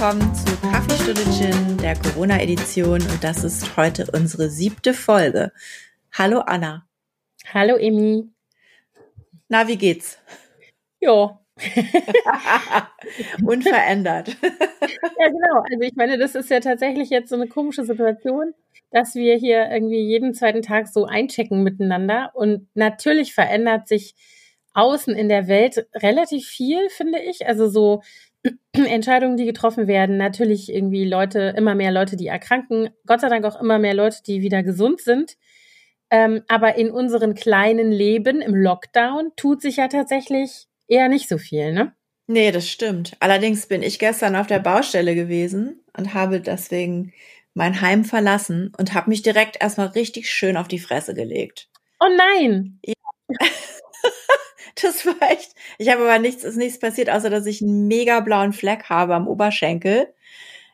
Willkommen 0.00 0.32
zu 0.32 0.56
Kaffeestunde 0.60 1.24
Gin, 1.32 1.76
der 1.78 1.96
Corona-Edition. 1.96 3.02
Und 3.02 3.18
das 3.24 3.42
ist 3.42 3.76
heute 3.76 4.06
unsere 4.12 4.48
siebte 4.48 4.94
Folge. 4.94 5.50
Hallo 6.12 6.38
Anna. 6.38 6.86
Hallo 7.52 7.74
Emi. 7.74 8.30
Na, 9.48 9.66
wie 9.66 9.76
geht's? 9.76 10.20
Ja. 11.00 11.40
Unverändert. 13.44 14.28
ja, 14.40 15.26
genau. 15.26 15.64
Also 15.68 15.80
ich 15.82 15.96
meine, 15.96 16.16
das 16.16 16.36
ist 16.36 16.48
ja 16.48 16.60
tatsächlich 16.60 17.10
jetzt 17.10 17.30
so 17.30 17.34
eine 17.34 17.48
komische 17.48 17.84
Situation, 17.84 18.54
dass 18.92 19.16
wir 19.16 19.34
hier 19.34 19.68
irgendwie 19.68 20.06
jeden 20.06 20.32
zweiten 20.32 20.62
Tag 20.62 20.86
so 20.86 21.06
einchecken 21.06 21.64
miteinander. 21.64 22.30
Und 22.34 22.68
natürlich 22.74 23.34
verändert 23.34 23.88
sich 23.88 24.14
außen 24.74 25.16
in 25.16 25.28
der 25.28 25.48
Welt 25.48 25.88
relativ 25.92 26.46
viel, 26.46 26.88
finde 26.88 27.18
ich. 27.18 27.48
Also 27.48 27.68
so 27.68 28.02
Entscheidungen, 28.72 29.36
die 29.36 29.44
getroffen 29.44 29.86
werden, 29.86 30.16
natürlich 30.16 30.72
irgendwie 30.72 31.04
Leute, 31.04 31.54
immer 31.56 31.74
mehr 31.74 31.90
Leute, 31.90 32.16
die 32.16 32.26
erkranken, 32.26 32.90
Gott 33.06 33.20
sei 33.20 33.28
Dank 33.28 33.44
auch 33.44 33.60
immer 33.60 33.78
mehr 33.78 33.94
Leute, 33.94 34.18
die 34.26 34.42
wieder 34.42 34.62
gesund 34.62 35.00
sind. 35.00 35.36
Ähm, 36.10 36.42
aber 36.48 36.76
in 36.76 36.90
unseren 36.90 37.34
kleinen 37.34 37.92
Leben 37.92 38.40
im 38.40 38.54
Lockdown 38.54 39.32
tut 39.36 39.60
sich 39.60 39.76
ja 39.76 39.88
tatsächlich 39.88 40.66
eher 40.86 41.08
nicht 41.08 41.28
so 41.28 41.36
viel, 41.36 41.72
ne? 41.72 41.92
Nee, 42.26 42.50
das 42.50 42.68
stimmt. 42.68 43.16
Allerdings 43.20 43.66
bin 43.66 43.82
ich 43.82 43.98
gestern 43.98 44.36
auf 44.36 44.46
der 44.46 44.58
Baustelle 44.58 45.14
gewesen 45.14 45.82
und 45.96 46.14
habe 46.14 46.40
deswegen 46.40 47.12
mein 47.54 47.80
Heim 47.80 48.04
verlassen 48.04 48.72
und 48.78 48.94
habe 48.94 49.10
mich 49.10 49.22
direkt 49.22 49.60
erstmal 49.60 49.88
richtig 49.88 50.30
schön 50.30 50.56
auf 50.56 50.68
die 50.68 50.78
Fresse 50.78 51.14
gelegt. 51.14 51.68
Oh 52.00 52.08
nein! 52.16 52.80
Ja. 52.84 52.94
das 54.82 55.06
war 55.06 55.30
echt. 55.30 55.54
Ich 55.78 55.88
habe 55.90 56.02
aber 56.02 56.18
nichts, 56.18 56.44
ist 56.44 56.56
nichts 56.56 56.78
passiert, 56.78 57.10
außer 57.10 57.30
dass 57.30 57.46
ich 57.46 57.62
einen 57.62 57.88
mega 57.88 58.20
blauen 58.20 58.52
Fleck 58.52 58.84
habe 58.84 59.14
am 59.14 59.28
Oberschenkel. 59.28 60.08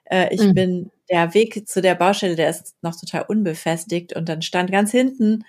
Äh, 0.05 0.35
ich 0.35 0.43
mhm. 0.43 0.55
bin 0.55 0.91
der 1.11 1.35
Weg 1.35 1.69
zu 1.69 1.83
der 1.83 1.95
Baustelle, 1.95 2.37
der 2.37 2.51
ist 2.51 2.77
noch 2.83 2.99
total 2.99 3.25
unbefestigt 3.29 4.15
und 4.15 4.29
dann 4.29 4.43
stand 4.43 4.71
ganz 4.71 4.91
hinten 4.91 5.45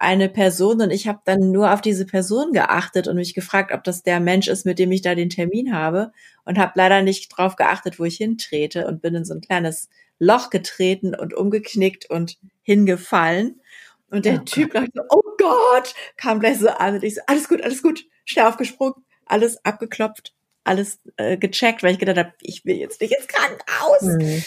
eine 0.00 0.30
Person 0.30 0.80
und 0.80 0.90
ich 0.90 1.06
habe 1.06 1.20
dann 1.26 1.52
nur 1.52 1.74
auf 1.74 1.82
diese 1.82 2.06
Person 2.06 2.52
geachtet 2.52 3.06
und 3.06 3.16
mich 3.16 3.34
gefragt, 3.34 3.70
ob 3.70 3.84
das 3.84 4.02
der 4.02 4.18
Mensch 4.18 4.48
ist, 4.48 4.64
mit 4.64 4.78
dem 4.78 4.90
ich 4.92 5.02
da 5.02 5.14
den 5.14 5.28
Termin 5.28 5.74
habe 5.74 6.12
und 6.46 6.58
habe 6.58 6.72
leider 6.76 7.02
nicht 7.02 7.28
drauf 7.28 7.54
geachtet, 7.54 7.98
wo 7.98 8.04
ich 8.04 8.16
hintrete 8.16 8.86
und 8.86 9.02
bin 9.02 9.14
in 9.14 9.26
so 9.26 9.34
ein 9.34 9.42
kleines 9.42 9.90
Loch 10.18 10.48
getreten 10.48 11.14
und 11.14 11.34
umgeknickt 11.34 12.08
und 12.08 12.38
hingefallen. 12.62 13.60
Und 14.10 14.24
der 14.24 14.40
oh 14.40 14.44
Typ 14.44 14.72
dachte, 14.72 15.04
oh 15.10 15.22
Gott, 15.40 15.94
kam 16.16 16.40
gleich 16.40 16.58
so 16.58 16.68
an 16.68 16.94
und 16.94 17.04
ich 17.04 17.14
so, 17.14 17.22
alles 17.26 17.48
gut, 17.48 17.62
alles 17.62 17.82
gut, 17.82 18.04
schnell 18.24 18.46
aufgesprungen, 18.46 18.94
alles 19.26 19.64
abgeklopft, 19.64 20.34
alles 20.64 21.00
äh, 21.16 21.36
gecheckt, 21.36 21.82
weil 21.82 21.92
ich 21.92 21.98
gedacht 21.98 22.18
habe, 22.18 22.32
ich 22.42 22.64
will 22.64 22.76
jetzt 22.76 23.00
nicht 23.00 23.14
ins 23.14 23.26
Krankenhaus. 23.26 24.02
Mhm. 24.02 24.44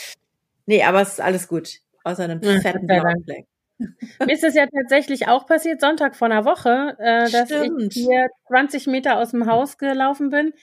Nee, 0.66 0.84
aber 0.84 1.02
es 1.02 1.14
ist 1.14 1.22
alles 1.22 1.48
gut, 1.48 1.80
außer 2.04 2.24
einem 2.24 2.42
ja, 2.42 2.60
fetten 2.62 2.88
blauen 2.88 3.24
Fleck. 3.24 3.46
Mir 3.80 4.34
ist 4.34 4.44
es 4.44 4.54
ja 4.54 4.66
tatsächlich 4.68 5.28
auch 5.28 5.46
passiert, 5.46 5.82
Sonntag 5.82 6.16
vor 6.16 6.28
einer 6.28 6.46
Woche, 6.46 6.96
äh, 7.00 7.30
dass 7.30 7.50
Stimmt. 7.50 7.96
ich 7.96 8.04
hier 8.04 8.28
20 8.48 8.88
Meter 8.88 9.18
aus 9.18 9.32
dem 9.32 9.48
Haus 9.48 9.78
gelaufen 9.78 10.30
bin 10.30 10.54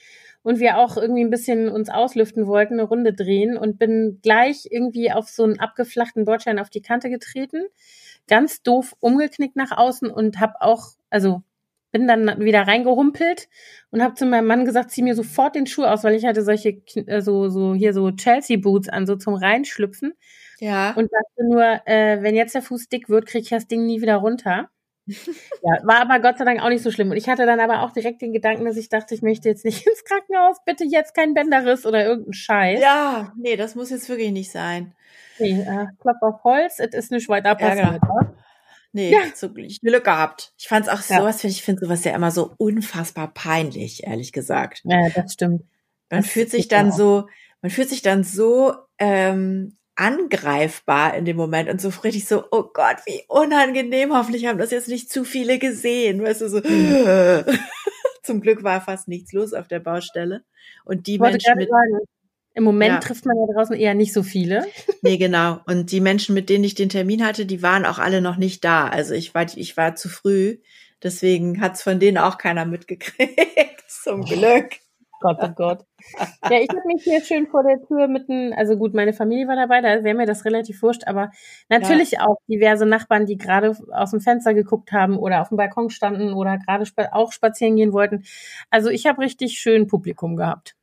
und 0.43 0.59
wir 0.59 0.77
auch 0.77 0.97
irgendwie 0.97 1.23
ein 1.23 1.29
bisschen 1.29 1.69
uns 1.69 1.89
auslüften 1.89 2.47
wollten, 2.47 2.75
eine 2.75 2.83
Runde 2.83 3.13
drehen 3.13 3.57
und 3.57 3.77
bin 3.77 4.19
gleich 4.23 4.67
irgendwie 4.71 5.11
auf 5.11 5.29
so 5.29 5.43
einen 5.43 5.59
abgeflachten 5.59 6.25
Bordstein 6.25 6.57
auf 6.57 6.69
die 6.69 6.81
Kante 6.81 7.09
getreten 7.09 7.65
ganz 8.27 8.61
doof 8.63 8.95
umgeknickt 8.99 9.55
nach 9.55 9.71
außen 9.71 10.09
und 10.09 10.39
habe 10.39 10.61
auch, 10.61 10.91
also 11.09 11.43
bin 11.91 12.07
dann 12.07 12.39
wieder 12.39 12.61
reingehumpelt 12.67 13.49
und 13.91 14.01
habe 14.01 14.15
zu 14.15 14.25
meinem 14.25 14.47
Mann 14.47 14.65
gesagt, 14.65 14.91
zieh 14.91 15.03
mir 15.03 15.15
sofort 15.15 15.55
den 15.55 15.67
Schuh 15.67 15.83
aus, 15.83 16.03
weil 16.03 16.15
ich 16.15 16.25
hatte 16.25 16.41
solche 16.41 16.81
äh, 16.95 17.21
so 17.21 17.49
so 17.49 17.73
hier 17.73 17.93
so 17.93 18.11
Chelsea 18.11 18.57
Boots 18.57 18.87
an, 18.89 19.05
so 19.05 19.15
zum 19.17 19.33
reinschlüpfen. 19.33 20.13
Ja. 20.59 20.91
Und 20.91 21.11
dachte 21.11 21.49
nur, 21.49 21.81
äh, 21.85 22.21
wenn 22.21 22.35
jetzt 22.35 22.55
der 22.55 22.61
Fuß 22.61 22.87
dick 22.89 23.09
wird, 23.09 23.25
kriege 23.25 23.43
ich 23.43 23.49
das 23.49 23.67
Ding 23.67 23.85
nie 23.85 24.01
wieder 24.01 24.15
runter. 24.17 24.69
ja, 25.07 25.77
war 25.83 26.01
aber 26.01 26.19
Gott 26.19 26.37
sei 26.37 26.45
Dank 26.45 26.61
auch 26.61 26.69
nicht 26.69 26.83
so 26.83 26.91
schlimm. 26.91 27.11
Und 27.11 27.17
ich 27.17 27.27
hatte 27.29 27.45
dann 27.45 27.59
aber 27.59 27.83
auch 27.83 27.91
direkt 27.91 28.21
den 28.21 28.33
Gedanken, 28.33 28.65
dass 28.65 28.77
ich 28.77 28.89
dachte, 28.89 29.15
ich 29.15 29.21
möchte 29.21 29.49
jetzt 29.49 29.65
nicht 29.65 29.85
ins 29.87 30.03
Krankenhaus, 30.03 30.57
bitte 30.65 30.83
jetzt 30.83 31.13
kein 31.13 31.33
Bänderriss 31.33 31.85
oder 31.85 32.05
irgendein 32.05 32.33
Scheiß. 32.33 32.81
Ja, 32.81 33.33
nee, 33.37 33.55
das 33.55 33.75
muss 33.75 33.89
jetzt 33.89 34.09
wirklich 34.09 34.31
nicht 34.31 34.51
sein. 34.51 34.93
Nee, 35.39 35.61
äh, 35.61 35.87
Klopf 35.99 36.21
auf 36.21 36.43
Holz, 36.43 36.79
es 36.79 36.93
ist 36.93 37.11
nicht 37.11 37.27
weiter 37.29 37.55
passiert. 37.55 37.99
Ja, 38.03 38.33
Nee, 38.93 39.11
ja. 39.11 39.19
so 39.33 39.49
Glück 39.49 40.03
gehabt. 40.03 40.53
Ich 40.57 40.67
fand 40.67 40.85
es 40.85 40.91
auch 40.91 41.01
ja. 41.09 41.19
sowas, 41.19 41.43
ich 41.43 41.63
finde 41.63 41.85
sowas 41.85 42.03
ja 42.03 42.13
immer 42.13 42.31
so 42.31 42.53
unfassbar 42.57 43.33
peinlich, 43.33 44.03
ehrlich 44.03 44.33
gesagt. 44.33 44.81
Ja, 44.83 45.09
das 45.09 45.33
stimmt. 45.33 45.63
Man 46.09 46.21
das 46.21 46.29
fühlt 46.29 46.51
sich 46.51 46.67
dann 46.67 46.91
so, 46.91 47.27
man 47.61 47.71
fühlt 47.71 47.87
sich 47.87 48.01
dann 48.01 48.23
so 48.25 48.75
ähm, 48.97 49.77
angreifbar 50.01 51.15
in 51.15 51.25
dem 51.25 51.37
Moment 51.37 51.69
und 51.69 51.79
so 51.79 51.89
richtig 52.03 52.27
so, 52.27 52.43
oh 52.49 52.63
Gott, 52.73 52.97
wie 53.05 53.21
unangenehm. 53.27 54.17
Hoffentlich 54.17 54.47
haben 54.47 54.57
das 54.57 54.71
jetzt 54.71 54.87
nicht 54.87 55.11
zu 55.11 55.23
viele 55.23 55.59
gesehen. 55.59 56.23
Weißt 56.23 56.41
du, 56.41 56.49
so. 56.49 56.57
Mhm. 56.57 57.45
Zum 58.23 58.41
Glück 58.41 58.63
war 58.63 58.81
fast 58.81 59.07
nichts 59.07 59.31
los 59.31 59.53
auf 59.53 59.67
der 59.67 59.79
Baustelle. 59.79 60.43
Und 60.85 61.05
die 61.05 61.19
Menschen 61.19 61.55
mit, 61.55 61.69
sagen, 61.69 61.99
im 62.55 62.63
Moment 62.63 62.93
ja. 62.93 62.99
trifft 62.99 63.25
man 63.25 63.37
ja 63.37 63.53
draußen 63.53 63.75
eher 63.75 63.93
nicht 63.93 64.11
so 64.11 64.23
viele. 64.23 64.65
Nee, 65.03 65.17
genau. 65.17 65.59
Und 65.65 65.91
die 65.91 65.99
Menschen, 65.99 66.35
mit 66.35 66.49
denen 66.49 66.63
ich 66.63 66.75
den 66.75 66.89
Termin 66.89 67.25
hatte, 67.25 67.47
die 67.47 67.63
waren 67.63 67.87
auch 67.87 67.97
alle 67.97 68.21
noch 68.21 68.37
nicht 68.37 68.63
da. 68.63 68.87
Also 68.87 69.15
ich 69.15 69.33
war, 69.33 69.47
ich 69.55 69.77
war 69.77 69.95
zu 69.95 70.09
früh. 70.09 70.57
Deswegen 71.01 71.59
hat's 71.59 71.81
von 71.81 71.99
denen 71.99 72.19
auch 72.19 72.37
keiner 72.37 72.65
mitgekriegt. 72.65 73.83
Zum 73.87 74.23
Glück. 74.23 74.77
Gott, 75.21 75.37
oh 75.41 75.49
Gott. 75.55 75.85
Ja, 76.49 76.59
ich 76.59 76.69
habe 76.69 76.81
mich 76.85 77.03
hier 77.03 77.21
schön 77.21 77.47
vor 77.47 77.63
der 77.63 77.81
Tür 77.87 78.07
mitten, 78.07 78.53
also 78.53 78.75
gut, 78.75 78.93
meine 78.93 79.13
Familie 79.13 79.47
war 79.47 79.55
dabei, 79.55 79.81
da 79.81 80.03
wäre 80.03 80.15
mir 80.15 80.25
das 80.25 80.43
relativ 80.45 80.81
wurscht, 80.81 81.03
aber 81.07 81.31
natürlich 81.69 82.11
ja. 82.11 82.27
auch 82.27 82.37
diverse 82.47 82.85
Nachbarn, 82.85 83.25
die 83.25 83.37
gerade 83.37 83.77
aus 83.91 84.11
dem 84.11 84.19
Fenster 84.19 84.53
geguckt 84.53 84.91
haben 84.91 85.17
oder 85.17 85.41
auf 85.41 85.49
dem 85.49 85.57
Balkon 85.57 85.89
standen 85.89 86.33
oder 86.33 86.57
gerade 86.57 86.85
auch 87.13 87.31
spazieren 87.31 87.75
gehen 87.75 87.93
wollten. 87.93 88.23
Also 88.69 88.89
ich 88.89 89.05
habe 89.05 89.21
richtig 89.21 89.59
schön 89.59 89.87
Publikum 89.87 90.35
gehabt. 90.35 90.75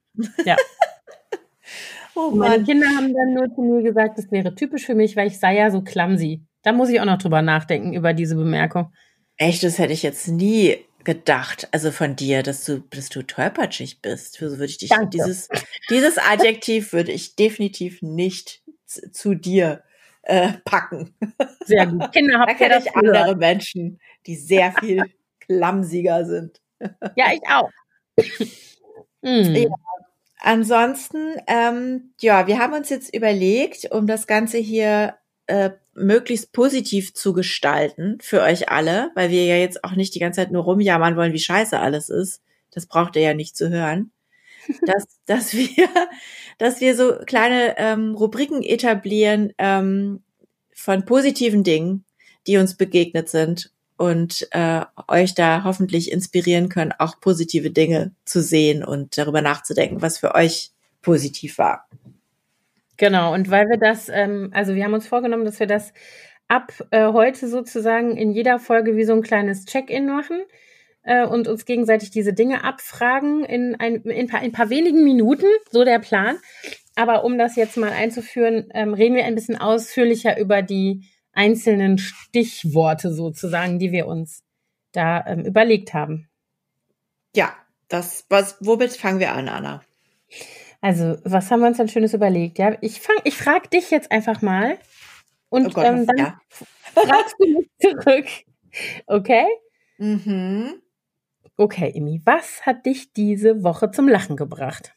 Ja. 0.45 0.57
Oh 2.15 2.33
Meine 2.33 2.65
Kinder 2.65 2.89
haben 2.89 3.15
dann 3.15 3.33
nur 3.33 3.55
zu 3.55 3.61
mir 3.61 3.81
gesagt, 3.81 4.19
das 4.19 4.33
wäre 4.33 4.53
typisch 4.53 4.87
für 4.87 4.97
mich, 4.97 5.15
weil 5.15 5.29
ich 5.29 5.39
sei 5.39 5.57
ja 5.57 5.71
so 5.71 5.83
clumsy. 5.83 6.43
Da 6.63 6.73
muss 6.73 6.89
ich 6.89 7.01
auch 7.01 7.05
noch 7.05 7.19
drüber 7.19 7.43
nachdenken, 7.43 7.93
über 7.93 8.13
diese 8.13 8.35
Bemerkung. 8.35 8.91
Echt, 9.37 9.63
das 9.63 9.79
hätte 9.79 9.93
ich 9.93 10.03
jetzt 10.03 10.27
nie 10.27 10.79
gedacht, 11.05 11.69
also 11.73 11.91
von 11.91 12.17
dir, 12.17 12.43
dass 12.43 12.65
du, 12.65 12.81
dass 12.91 13.09
du 13.09 13.23
tollpatschig 13.23 14.03
bist. 14.03 14.35
So 14.35 14.51
würde 14.51 14.67
ich 14.67 14.79
dich, 14.79 14.91
Danke. 14.91 15.11
dieses, 15.11 15.49
dieses 15.91 16.19
Adjektiv 16.19 16.93
würde 16.93 17.13
ich 17.13 17.37
definitiv 17.37 18.03
nicht 18.03 18.63
zu 18.87 19.35
dir 19.35 19.83
äh, 20.23 20.53
packen. 20.65 21.15
Sehr 21.65 21.87
gut. 21.87 22.13
Kinder 22.13 22.45
da 22.47 22.55
kenne 22.55 22.79
ich 22.79 22.95
andere 22.97 23.37
Menschen, 23.37 24.01
die 24.27 24.37
sehr 24.37 24.73
viel 24.73 25.03
klamsiger 25.41 26.25
sind. 26.25 26.61
Ja, 27.17 27.33
ich 27.33 27.43
auch. 27.49 27.71
hm. 29.23 29.55
ja, 29.55 29.69
Ansonsten, 30.41 31.37
ähm, 31.49 32.15
ja, 32.21 32.47
wir 32.47 32.59
haben 32.59 32.73
uns 32.73 32.91
jetzt 32.91 33.15
überlegt, 33.15 33.91
um 33.91 34.07
das 34.07 34.27
Ganze 34.27 34.59
hier 34.59 35.17
äh, 35.47 35.71
möglichst 35.99 36.53
positiv 36.53 37.15
zu 37.15 37.33
gestalten 37.33 38.19
für 38.21 38.43
euch 38.43 38.69
alle, 38.69 39.11
weil 39.15 39.31
wir 39.31 39.45
ja 39.45 39.57
jetzt 39.57 39.85
auch 39.85 39.93
nicht 39.93 40.15
die 40.15 40.19
ganze 40.19 40.41
Zeit 40.41 40.53
nur 40.53 40.65
rumjammern 40.65 41.17
wollen, 41.17 41.33
wie 41.33 41.39
scheiße 41.39 41.79
alles 41.79 42.09
ist. 42.09 42.43
Das 42.71 42.87
braucht 42.87 43.17
ihr 43.17 43.23
ja 43.23 43.35
nicht 43.35 43.57
zu 43.57 43.71
hören. 43.71 44.11
dass, 44.83 45.07
dass 45.27 45.55
wir, 45.55 45.89
dass 46.59 46.81
wir 46.81 46.97
so 46.97 47.17
kleine 47.27 47.77
ähm, 47.79 48.15
Rubriken 48.15 48.63
etablieren 48.63 49.53
ähm, 49.59 50.23
von 50.75 51.05
positiven 51.05 51.65
Dingen, 51.65 52.05
die 52.47 52.59
uns 52.59 52.77
begegnet 52.77 53.29
sind 53.29 53.73
und 53.97 54.47
äh, 54.53 54.83
euch 55.09 55.35
da 55.35 55.65
hoffentlich 55.65 56.13
inspirieren 56.13 56.69
können, 56.69 56.93
auch 56.99 57.21
positive 57.21 57.71
Dinge 57.71 58.13
zu 58.25 58.43
sehen 58.43 58.85
und 58.85 59.19
darüber 59.19 59.43
nachzudenken, 59.43 60.03
was 60.03 60.19
für 60.19 60.35
euch 60.35 60.71
positiv 61.03 61.59
war. 61.59 61.89
Genau, 62.99 63.33
und 63.33 63.51
weil 63.51 63.69
wir 63.69 63.79
das, 63.79 64.09
ähm, 64.09 64.51
also 64.53 64.75
wir 64.75 64.85
haben 64.85 64.93
uns 64.93 65.07
vorgenommen, 65.07 65.45
dass 65.45 65.61
wir 65.61 65.69
das 65.69 65.93
ab 66.49 66.73
äh, 66.91 67.13
heute 67.13 67.47
sozusagen 67.49 68.17
in 68.17 68.33
jeder 68.33 68.59
Folge 68.59 68.97
wie 68.97 69.05
so 69.05 69.13
ein 69.13 69.23
kleines 69.23 69.65
Check-in 69.65 70.07
machen 70.07 70.43
äh, 71.05 71.25
und 71.25 71.47
uns 71.47 71.65
gegenseitig 71.65 72.11
diese 72.11 72.33
Dinge 72.33 72.65
abfragen 72.65 73.45
in 73.45 73.77
ein, 73.77 74.03
in, 74.03 74.27
paar, 74.27 74.43
in 74.43 74.51
paar 74.51 74.69
wenigen 74.69 75.05
Minuten, 75.05 75.47
so 75.71 75.85
der 75.85 76.01
Plan. 76.01 76.39
Aber 76.97 77.23
um 77.25 77.39
das 77.39 77.55
jetzt 77.55 77.77
mal 77.77 77.93
einzuführen, 77.93 78.69
ähm, 78.75 78.95
reden 78.95 79.15
wir 79.15 79.25
ein 79.25 79.37
bisschen 79.37 79.57
ausführlicher 79.57 80.39
über 80.39 80.63
die 80.63 81.05
einzelnen 81.33 81.99
Stichworte 81.99 83.13
sozusagen, 83.13 83.79
die 83.79 83.93
wir 83.93 84.09
uns 84.09 84.43
da 84.91 85.25
ähm, 85.25 85.45
überlegt 85.45 85.95
haben. 85.95 86.29
Ja, 87.37 87.55
das, 87.87 88.27
was, 88.29 88.57
womit 88.59 88.95
fangen 88.95 89.21
wir 89.21 89.33
an, 89.33 89.49
Anna? 89.49 89.83
Also, 90.81 91.19
was 91.25 91.51
haben 91.51 91.61
wir 91.61 91.69
uns 91.69 91.79
denn 91.79 91.89
Schönes 91.89 92.15
überlegt? 92.15 92.59
Ja, 92.59 92.77
ich 92.81 93.01
fang, 93.01 93.17
ich 93.25 93.37
frage 93.37 93.69
dich 93.69 93.91
jetzt 93.91 94.13
einfach 94.13 94.43
mal 94.43 94.79
und 95.49 95.67
oh 95.67 95.71
Gott, 95.71 95.85
ähm, 95.85 96.07
dann 96.07 96.17
ja. 96.17 96.41
fragst 96.95 97.35
du 97.39 97.47
mich 97.47 97.69
zurück. 97.81 98.27
Okay? 99.07 99.47
Mhm. 99.99 100.81
Okay, 101.57 101.91
Imi, 101.95 102.21
was 102.25 102.65
hat 102.65 102.87
dich 102.87 103.13
diese 103.13 103.65
Woche 103.65 103.91
zum 103.91 104.09
Lachen 104.09 104.37
gebracht? 104.37 104.95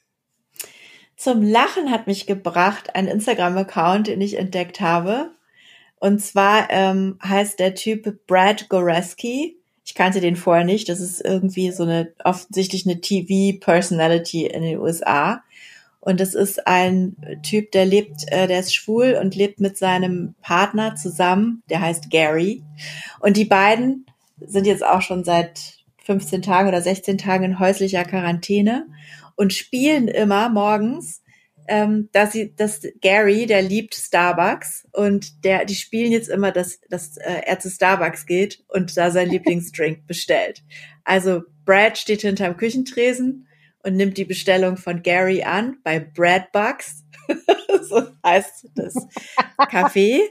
Zum 1.15 1.41
Lachen 1.41 1.89
hat 1.89 2.07
mich 2.07 2.27
gebracht 2.27 2.95
ein 2.95 3.07
Instagram-Account, 3.07 4.07
den 4.07 4.21
ich 4.21 4.37
entdeckt 4.37 4.81
habe. 4.81 5.31
Und 5.99 6.19
zwar 6.19 6.69
ähm, 6.69 7.19
heißt 7.23 7.59
der 7.59 7.75
Typ 7.75 8.25
Brad 8.27 8.69
Goreski. 8.69 9.57
Ich 9.85 9.95
kannte 9.95 10.19
den 10.19 10.35
vorher 10.35 10.65
nicht. 10.65 10.89
Das 10.89 10.99
ist 10.99 11.23
irgendwie 11.23 11.71
so 11.71 11.83
eine 11.83 12.13
offensichtlich 12.23 12.87
eine 12.87 13.01
TV-Personality 13.01 14.47
in 14.47 14.63
den 14.63 14.79
USA. 14.79 15.43
Und 16.01 16.19
das 16.19 16.33
ist 16.33 16.67
ein 16.67 17.15
Typ, 17.43 17.71
der 17.71 17.85
lebt, 17.85 18.23
äh, 18.27 18.47
der 18.47 18.59
ist 18.59 18.75
schwul 18.75 19.17
und 19.21 19.35
lebt 19.35 19.59
mit 19.59 19.77
seinem 19.77 20.33
Partner 20.41 20.95
zusammen. 20.95 21.61
Der 21.69 21.79
heißt 21.79 22.09
Gary. 22.09 22.63
Und 23.19 23.37
die 23.37 23.45
beiden 23.45 24.07
sind 24.39 24.65
jetzt 24.65 24.83
auch 24.83 25.03
schon 25.03 25.23
seit 25.23 25.77
15 26.03 26.41
Tagen 26.41 26.67
oder 26.67 26.81
16 26.81 27.19
Tagen 27.19 27.43
in 27.43 27.59
häuslicher 27.59 28.03
Quarantäne 28.03 28.87
und 29.35 29.53
spielen 29.53 30.07
immer 30.07 30.49
morgens, 30.49 31.21
ähm, 31.67 32.09
dass 32.11 32.31
sie, 32.31 32.55
dass 32.55 32.81
Gary, 33.01 33.45
der 33.45 33.61
liebt 33.61 33.93
Starbucks 33.93 34.87
und 34.91 35.45
der, 35.45 35.65
die 35.65 35.75
spielen 35.75 36.11
jetzt 36.11 36.29
immer, 36.29 36.51
dass, 36.51 36.79
dass 36.89 37.17
äh, 37.17 37.41
er 37.45 37.59
zu 37.59 37.69
Starbucks 37.69 38.25
geht 38.25 38.63
und 38.67 38.97
da 38.97 39.11
sein 39.11 39.29
Lieblingsdrink 39.31 40.07
bestellt. 40.07 40.63
Also 41.03 41.43
Brad 41.63 41.99
steht 41.99 42.21
hinterm 42.21 42.57
Küchentresen 42.57 43.47
und 43.83 43.95
nimmt 43.95 44.17
die 44.17 44.25
Bestellung 44.25 44.77
von 44.77 45.03
Gary 45.03 45.43
an 45.43 45.77
bei 45.83 45.99
Bradbucks. 45.99 47.03
so 47.83 48.07
heißt 48.25 48.69
das 48.75 48.95
Café. 49.57 50.21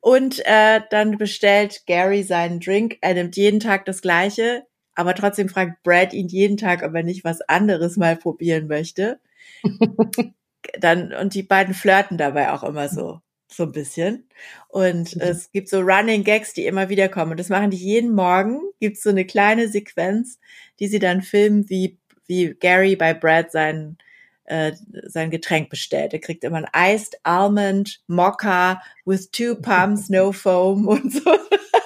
Und 0.00 0.44
äh, 0.46 0.80
dann 0.90 1.18
bestellt 1.18 1.82
Gary 1.86 2.22
seinen 2.22 2.60
Drink. 2.60 2.98
Er 3.00 3.14
nimmt 3.14 3.36
jeden 3.36 3.60
Tag 3.60 3.84
das 3.84 4.02
gleiche 4.02 4.66
aber 4.96 5.14
trotzdem 5.14 5.48
fragt 5.48 5.82
Brad 5.84 6.12
ihn 6.12 6.26
jeden 6.26 6.56
Tag, 6.56 6.82
ob 6.82 6.94
er 6.94 7.04
nicht 7.04 7.22
was 7.22 7.42
anderes 7.42 7.96
mal 7.96 8.16
probieren 8.16 8.66
möchte. 8.66 9.20
Dann, 10.80 11.12
und 11.12 11.34
die 11.34 11.44
beiden 11.44 11.74
flirten 11.74 12.18
dabei 12.18 12.50
auch 12.50 12.64
immer 12.64 12.88
so, 12.88 13.20
so 13.46 13.64
ein 13.64 13.72
bisschen. 13.72 14.28
Und 14.68 15.14
mhm. 15.14 15.22
es 15.22 15.52
gibt 15.52 15.68
so 15.68 15.80
Running 15.80 16.24
Gags, 16.24 16.54
die 16.54 16.66
immer 16.66 16.88
wieder 16.88 17.08
kommen. 17.08 17.32
Und 17.32 17.40
das 17.40 17.50
machen 17.50 17.70
die 17.70 17.76
jeden 17.76 18.14
Morgen. 18.14 18.62
Gibt 18.80 18.96
so 18.96 19.10
eine 19.10 19.26
kleine 19.26 19.68
Sequenz, 19.68 20.40
die 20.80 20.88
sie 20.88 20.98
dann 20.98 21.22
filmen, 21.22 21.68
wie, 21.68 21.98
wie 22.26 22.54
Gary 22.54 22.96
bei 22.96 23.14
Brad 23.14 23.52
sein, 23.52 23.98
äh, 24.44 24.72
sein 25.04 25.30
Getränk 25.30 25.70
bestellt. 25.70 26.12
Er 26.12 26.20
kriegt 26.20 26.44
immer 26.44 26.64
ein 26.72 26.94
Iced 26.94 27.18
Almond 27.22 28.00
Mocha 28.06 28.80
with 29.04 29.30
two 29.30 29.54
pumps, 29.56 30.08
no 30.08 30.32
foam 30.32 30.88
und 30.88 31.12
so 31.12 31.20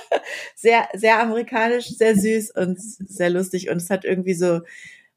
sehr, 0.56 0.88
sehr 0.94 1.20
amerikanisch, 1.20 1.88
sehr 1.88 2.16
süß 2.16 2.52
und 2.52 2.80
sehr 2.80 3.30
lustig. 3.30 3.70
Und 3.70 3.78
es 3.78 3.90
hat 3.90 4.04
irgendwie 4.04 4.34
so 4.34 4.60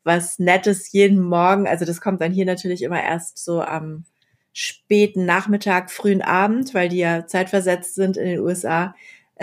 was 0.04 0.40
Nettes 0.40 0.92
jeden 0.92 1.20
Morgen. 1.20 1.68
Also 1.68 1.86
das 1.86 2.02
kommt 2.02 2.22
dann 2.22 2.34
hier 2.34 2.46
natürlich 2.46 2.84
immer 2.84 3.02
erst 3.02 3.44
so 3.44 3.62
am 3.62 4.06
späten 4.52 5.26
Nachmittag, 5.26 5.92
frühen 5.92 6.22
Abend, 6.22 6.74
weil 6.74 6.90
die 6.90 6.98
ja 6.98 7.26
zeitversetzt 7.26 7.96
sind 7.96 8.18
in 8.18 8.26
den 8.26 8.40
USA. 8.40 8.94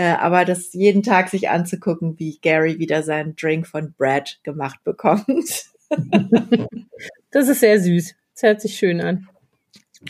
Äh, 0.00 0.17
aber 0.19 0.47
das 0.47 0.73
jeden 0.73 1.02
Tag 1.02 1.29
sich 1.29 1.50
anzugucken, 1.50 2.19
wie 2.19 2.38
Gary 2.41 2.79
wieder 2.79 3.02
seinen 3.02 3.37
Drink 3.37 3.67
von 3.67 3.93
Brad 3.93 4.38
gemacht 4.43 4.82
bekommt. 4.82 5.67
das 7.31 7.49
ist 7.50 7.61
sehr 7.61 7.79
süß. 7.79 8.14
Das 8.32 8.43
hört 8.43 8.62
sich 8.62 8.79
schön 8.79 9.02
an. 9.02 9.29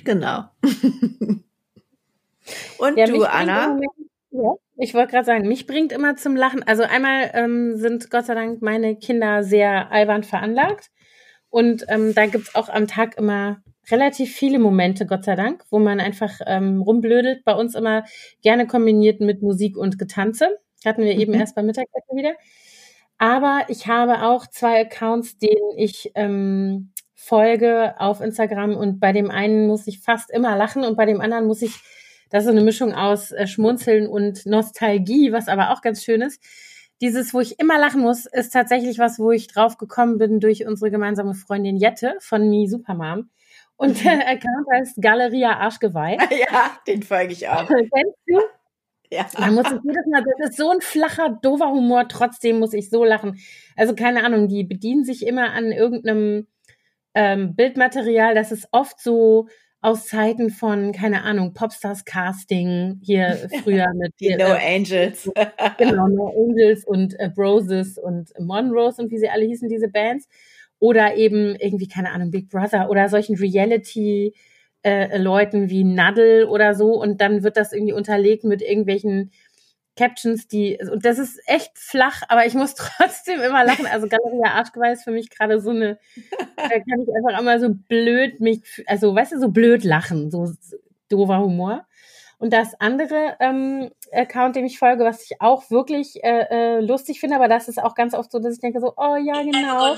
Genau. 0.05 0.45
Und 2.79 2.97
ja, 2.99 3.07
du, 3.07 3.25
Anna? 3.25 3.81
Ja. 4.31 4.55
Ich 4.77 4.95
wollte 4.95 5.11
gerade 5.11 5.27
sagen, 5.27 5.49
mich 5.49 5.67
bringt 5.67 5.91
immer 5.91 6.15
zum 6.15 6.37
Lachen. 6.37 6.63
Also 6.63 6.85
einmal 6.85 7.33
ähm, 7.35 7.77
sind 7.77 8.13
Gott 8.13 8.27
sei 8.27 8.37
Dank 8.37 8.63
meine 8.63 8.95
Kinder 8.95 9.43
sehr 9.43 9.91
albern 9.91 10.23
veranlagt. 10.23 10.93
Und 11.49 11.85
ähm, 11.89 12.15
da 12.15 12.27
gibt's 12.27 12.55
auch 12.55 12.69
am 12.69 12.87
Tag 12.87 13.19
immer 13.19 13.61
relativ 13.91 14.35
viele 14.35 14.59
Momente, 14.59 15.07
Gott 15.07 15.25
sei 15.25 15.37
Dank, 15.37 15.65
wo 15.71 15.79
man 15.79 16.01
einfach 16.01 16.41
ähm, 16.47 16.83
rumblödelt. 16.83 17.45
Bei 17.45 17.55
uns 17.55 17.75
immer 17.75 18.05
gerne 18.43 18.67
kombiniert 18.67 19.21
mit 19.21 19.43
Musik 19.43 19.77
und 19.77 19.99
Getanze. 19.99 20.59
Hatten 20.85 21.03
wir 21.03 21.17
eben 21.17 21.33
mhm. 21.33 21.41
erst 21.41 21.55
beim 21.55 21.67
Mittagessen 21.67 22.17
wieder. 22.17 22.35
Aber 23.19 23.65
ich 23.69 23.87
habe 23.87 24.23
auch 24.23 24.47
zwei 24.47 24.81
Accounts, 24.81 25.39
denen 25.39 25.77
ich 25.77 26.11
ähm, 26.15 26.93
folge 27.15 27.95
auf 27.99 28.21
Instagram 28.21 28.75
und 28.77 28.99
bei 28.99 29.13
dem 29.13 29.31
einen 29.31 29.67
muss 29.67 29.87
ich 29.87 30.01
fast 30.01 30.31
immer 30.31 30.57
lachen 30.57 30.85
und 30.85 30.97
bei 30.97 31.05
dem 31.05 31.21
anderen 31.21 31.47
muss 31.47 31.61
ich 31.61 31.81
das 32.31 32.45
ist 32.45 32.47
so 32.47 32.53
eine 32.53 32.65
Mischung 32.65 32.95
aus 32.95 33.33
äh, 33.33 33.47
Schmunzeln 33.47 34.07
und 34.07 34.47
Nostalgie, 34.47 35.33
was 35.33 35.49
aber 35.49 35.71
auch 35.71 35.83
ganz 35.83 36.03
schön 36.03 36.23
ist. 36.23 36.41
Dieses, 37.01 37.35
wo 37.35 37.41
ich 37.41 37.59
immer 37.59 37.79
lachen 37.79 38.03
muss, 38.03 38.27
ist 38.27 38.53
tatsächlich 38.53 38.99
was, 38.99 39.19
wo 39.19 39.33
ich 39.33 39.49
drauf 39.49 39.79
gekommen 39.79 40.19
bin 40.19 40.39
durch 40.39 40.67
unsere 40.67 40.91
gemeinsame 40.91 41.35
Freundin 41.35 41.77
Jette 41.77 42.15
von 42.21 42.49
Me 42.49 42.69
Supermom. 42.69 43.31
Und 43.81 44.05
der 44.05 44.29
Account 44.29 44.67
heißt 44.75 45.00
Galeria 45.00 45.56
Arschgeweih. 45.56 46.19
Ja, 46.31 46.79
den 46.87 47.03
folge 47.03 47.32
ich 47.32 47.49
auch. 47.49 47.67
Kennst 47.67 48.19
du? 48.27 48.38
Ja. 49.11 49.27
Muss 49.50 49.67
es 49.67 49.81
jedes 49.82 50.06
Mal, 50.06 50.23
das 50.38 50.50
ist 50.50 50.59
so 50.59 50.71
ein 50.71 50.82
flacher, 50.82 51.38
dover 51.41 51.71
Humor, 51.71 52.06
trotzdem 52.06 52.59
muss 52.59 52.75
ich 52.75 52.91
so 52.91 53.05
lachen. 53.05 53.38
Also 53.77 53.94
keine 53.94 54.23
Ahnung, 54.23 54.49
die 54.49 54.65
bedienen 54.65 55.05
sich 55.05 55.27
immer 55.27 55.53
an 55.53 55.73
irgendeinem 55.73 56.47
ähm, 57.15 57.56
Bildmaterial, 57.56 58.35
das 58.35 58.53
ist 58.53 58.69
oft 58.71 59.00
so 59.00 59.49
aus 59.81 60.06
Zeiten 60.06 60.50
von, 60.50 60.93
keine 60.93 61.23
Ahnung, 61.23 61.55
Popstars 61.55 62.05
Casting, 62.05 63.00
hier 63.03 63.49
früher 63.65 63.87
mit 63.94 64.12
die 64.21 64.37
No 64.37 64.55
äh, 64.55 64.77
Angels. 64.77 65.31
genau, 65.79 66.06
No 66.09 66.35
Angels 66.37 66.85
und 66.85 67.19
äh, 67.19 67.31
Broses 67.35 67.97
und 67.97 68.31
Monrose 68.38 69.00
und 69.00 69.11
wie 69.11 69.19
sie 69.19 69.31
alle 69.31 69.47
hießen, 69.47 69.71
diese 69.71 69.88
Bands. 69.88 70.29
Oder 70.81 71.15
eben 71.17 71.55
irgendwie, 71.55 71.87
keine 71.87 72.11
Ahnung, 72.11 72.32
Big 72.32 72.50
Brother 72.50 72.91
oder 72.91 73.09
solchen 73.09 73.37
Reality- 73.37 74.35
äh, 74.82 75.19
Leuten 75.19 75.69
wie 75.69 75.85
Nadel 75.85 76.44
oder 76.44 76.75
so 76.75 76.94
und 76.94 77.21
dann 77.21 77.43
wird 77.43 77.56
das 77.59 77.73
irgendwie 77.73 77.93
unterlegt 77.93 78.44
mit 78.44 78.62
irgendwelchen 78.62 79.31
Captions, 79.97 80.49
die, 80.49 80.79
und 80.91 81.05
das 81.05 81.19
ist 81.19 81.41
echt 81.47 81.73
flach, 81.79 82.23
aber 82.29 82.47
ich 82.47 82.55
muss 82.55 82.75
trotzdem 82.77 83.41
immer 83.41 83.65
lachen. 83.65 83.87
Also 83.87 84.09
Galeria 84.09 84.53
Arschgeweih 84.55 84.93
ist 84.93 85.05
für 85.05 85.11
mich 85.11 85.29
gerade 85.31 85.61
so 85.61 85.71
eine, 85.71 85.99
da 86.56 86.69
kann 86.69 87.03
ich 87.03 87.09
einfach 87.15 87.41
immer 87.41 87.59
so 87.61 87.71
blöd 87.75 88.41
mich, 88.41 88.62
also 88.87 89.15
weißt 89.15 89.32
du, 89.32 89.41
so 89.41 89.49
blöd 89.50 89.85
lachen, 89.85 90.31
so 90.31 90.50
doofer 91.11 91.41
Humor. 91.41 91.87
Und 92.41 92.55
das 92.55 92.75
andere 92.81 93.37
ähm, 93.39 93.91
Account, 94.13 94.56
dem 94.56 94.65
ich 94.65 94.79
folge, 94.79 95.05
was 95.05 95.23
ich 95.25 95.43
auch 95.43 95.70
wirklich 95.70 96.25
äh, 96.25 96.47
äh, 96.49 96.81
lustig 96.81 97.20
finde, 97.20 97.37
aber 97.37 97.49
das 97.49 97.69
ist 97.69 97.81
auch 97.81 97.94
ganz 97.94 98.15
oft 98.15 98.32
so, 98.32 98.39
dass 98.39 98.55
ich 98.55 98.61
denke 98.61 98.81
so, 98.81 98.94
oh 98.97 99.17
ja, 99.17 99.43
genau. 99.43 99.93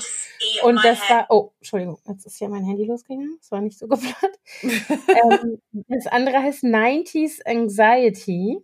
Und 0.63 0.83
das 0.83 0.99
war, 1.09 1.27
oh, 1.29 1.53
Entschuldigung, 1.59 1.99
jetzt 2.05 2.25
ist 2.25 2.41
ja 2.41 2.49
mein 2.49 2.65
Handy 2.65 2.83
losgegangen. 2.83 3.37
Das 3.39 3.49
war 3.49 3.61
nicht 3.61 3.79
so 3.79 3.87
geplant. 3.87 4.39
ähm, 4.61 5.61
das 5.87 6.05
andere 6.07 6.39
heißt 6.39 6.65
90s 6.65 7.39
Anxiety. 7.45 8.59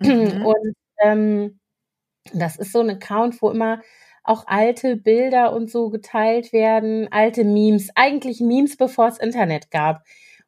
Mhm. 0.00 0.44
Und 0.44 0.74
ähm, 1.02 1.60
das 2.34 2.56
ist 2.56 2.72
so 2.72 2.80
ein 2.80 2.90
Account, 2.90 3.40
wo 3.40 3.48
immer 3.48 3.80
auch 4.22 4.46
alte 4.46 4.96
Bilder 4.96 5.54
und 5.54 5.70
so 5.70 5.88
geteilt 5.88 6.52
werden, 6.52 7.08
alte 7.10 7.44
Memes, 7.44 7.88
eigentlich 7.94 8.40
Memes, 8.40 8.76
bevor 8.76 9.08
es 9.08 9.16
Internet 9.16 9.70
gab. 9.70 10.02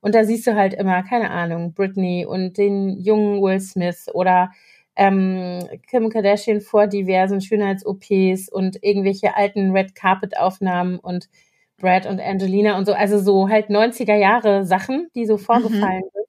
Und 0.06 0.14
da 0.14 0.22
siehst 0.22 0.46
du 0.46 0.54
halt 0.54 0.72
immer, 0.72 1.02
keine 1.02 1.32
Ahnung, 1.32 1.74
Britney 1.74 2.24
und 2.24 2.58
den 2.58 3.00
jungen 3.00 3.42
Will 3.42 3.58
Smith 3.58 4.06
oder 4.14 4.52
ähm, 4.94 5.68
Kim 5.90 6.10
Kardashian 6.10 6.60
vor 6.60 6.86
diversen 6.86 7.40
Schönheits-OPs 7.40 8.48
und 8.48 8.84
irgendwelche 8.84 9.34
alten 9.34 9.72
Red 9.72 9.96
Carpet-Aufnahmen 9.96 11.00
und 11.00 11.28
Brad 11.76 12.06
und 12.06 12.20
Angelina 12.20 12.78
und 12.78 12.86
so. 12.86 12.92
Also 12.92 13.18
so 13.18 13.48
halt 13.48 13.68
90er 13.68 14.14
Jahre 14.14 14.64
Sachen, 14.64 15.08
die 15.16 15.26
so 15.26 15.38
mhm. 15.38 15.40
vorgefallen 15.40 16.04
mhm. 16.04 16.10
sind 16.14 16.26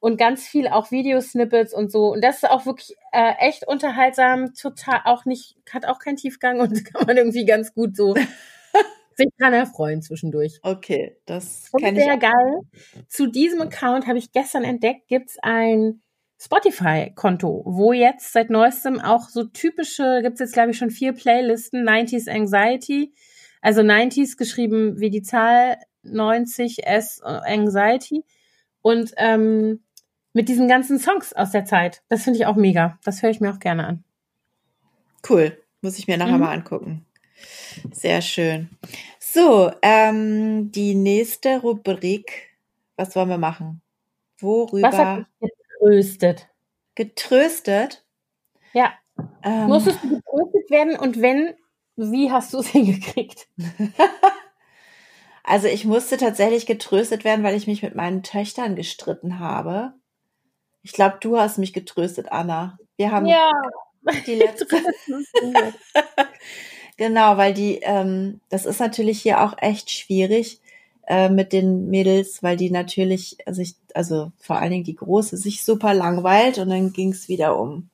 und 0.00 0.16
ganz 0.16 0.46
viel 0.46 0.66
auch 0.68 0.90
Videosnippets 0.90 1.74
und 1.74 1.92
so. 1.92 2.14
Und 2.14 2.24
das 2.24 2.36
ist 2.36 2.48
auch 2.48 2.64
wirklich 2.64 2.96
äh, 3.12 3.34
echt 3.40 3.68
unterhaltsam, 3.68 4.54
total 4.54 5.02
auch 5.04 5.26
nicht, 5.26 5.56
hat 5.70 5.84
auch 5.84 5.98
keinen 5.98 6.16
Tiefgang 6.16 6.60
und 6.60 6.82
kann 6.94 7.06
man 7.06 7.18
irgendwie 7.18 7.44
ganz 7.44 7.74
gut 7.74 7.94
so 7.94 8.14
sich 9.16 9.28
dran 9.38 9.52
erfreuen 9.52 10.02
zwischendurch. 10.02 10.58
Okay, 10.62 11.16
das 11.26 11.70
kann 11.78 11.96
ich. 11.96 12.02
Sehr 12.02 12.16
geil. 12.16 12.60
Zu 13.08 13.26
diesem 13.26 13.60
Account 13.60 14.06
habe 14.06 14.18
ich 14.18 14.32
gestern 14.32 14.64
entdeckt, 14.64 15.08
gibt's 15.08 15.36
ein 15.42 16.02
Spotify-Konto, 16.40 17.62
wo 17.66 17.92
jetzt 17.92 18.32
seit 18.32 18.50
neuestem 18.50 19.00
auch 19.00 19.28
so 19.28 19.44
typische, 19.44 20.20
gibt's 20.22 20.40
jetzt 20.40 20.54
glaube 20.54 20.72
ich 20.72 20.78
schon 20.78 20.90
vier 20.90 21.12
Playlisten, 21.12 21.88
90s 21.88 22.28
Anxiety, 22.28 23.14
also 23.60 23.82
90s 23.82 24.36
geschrieben 24.36 24.98
wie 24.98 25.10
die 25.10 25.22
Zahl 25.22 25.76
90 26.02 26.86
S 26.86 27.20
äh, 27.24 27.28
Anxiety. 27.28 28.24
Und 28.82 29.12
ähm, 29.16 29.80
mit 30.32 30.48
diesen 30.48 30.68
ganzen 30.68 30.98
Songs 30.98 31.32
aus 31.32 31.50
der 31.50 31.64
Zeit. 31.64 32.02
Das 32.08 32.22
finde 32.22 32.38
ich 32.38 32.46
auch 32.46 32.56
mega. 32.56 32.98
Das 33.04 33.22
höre 33.22 33.30
ich 33.30 33.40
mir 33.40 33.52
auch 33.52 33.60
gerne 33.60 33.86
an. 33.86 34.04
Cool. 35.28 35.56
Muss 35.82 35.98
ich 35.98 36.08
mir 36.08 36.16
nachher 36.16 36.34
mhm. 36.34 36.40
mal 36.40 36.52
angucken. 36.52 37.06
Sehr 37.92 38.20
schön. 38.22 38.70
So, 39.18 39.72
ähm, 39.82 40.70
die 40.72 40.94
nächste 40.94 41.60
Rubrik. 41.60 42.50
Was 42.96 43.16
wollen 43.16 43.28
wir 43.30 43.38
machen? 43.38 43.80
Worüber? 44.38 44.88
Was 44.88 44.96
hat 44.96 45.26
dich 45.42 45.50
getröstet? 45.80 46.48
Getröstet? 46.94 48.04
Ja. 48.72 48.92
Ähm. 49.42 49.66
Musstest 49.68 50.02
du 50.02 50.08
getröstet 50.16 50.70
werden 50.70 50.96
und 50.96 51.20
wenn, 51.22 51.54
wie 51.96 52.30
hast 52.30 52.52
du 52.52 52.58
es 52.58 52.66
hingekriegt? 52.68 53.48
Also 55.44 55.66
ich 55.66 55.84
musste 55.84 56.16
tatsächlich 56.18 56.66
getröstet 56.66 57.24
werden, 57.24 57.42
weil 57.44 57.56
ich 57.56 57.66
mich 57.66 57.82
mit 57.82 57.96
meinen 57.96 58.22
Töchtern 58.22 58.76
gestritten 58.76 59.40
habe. 59.40 59.92
Ich 60.82 60.92
glaube, 60.92 61.18
du 61.20 61.36
hast 61.36 61.58
mich 61.58 61.72
getröstet, 61.72 62.30
Anna. 62.30 62.78
Wir 62.96 63.10
haben 63.10 63.26
Ja. 63.26 63.50
die 64.26 64.36
letzte. 64.36 64.66
genau, 67.02 67.36
weil 67.36 67.52
die, 67.52 67.80
ähm, 67.82 68.40
das 68.48 68.64
ist 68.64 68.80
natürlich 68.80 69.20
hier 69.20 69.42
auch 69.42 69.54
echt 69.58 69.90
schwierig 69.90 70.60
äh, 71.08 71.28
mit 71.28 71.52
den 71.52 71.88
Mädels, 71.88 72.42
weil 72.42 72.56
die 72.56 72.70
natürlich 72.70 73.38
sich, 73.46 73.74
also 73.94 74.30
vor 74.38 74.56
allen 74.56 74.70
Dingen 74.70 74.84
die 74.84 74.94
Große, 74.94 75.36
sich 75.36 75.64
super 75.64 75.94
langweilt 75.94 76.58
und 76.58 76.70
dann 76.70 76.92
ging 76.92 77.10
es 77.10 77.28
wieder 77.28 77.58
um 77.58 77.88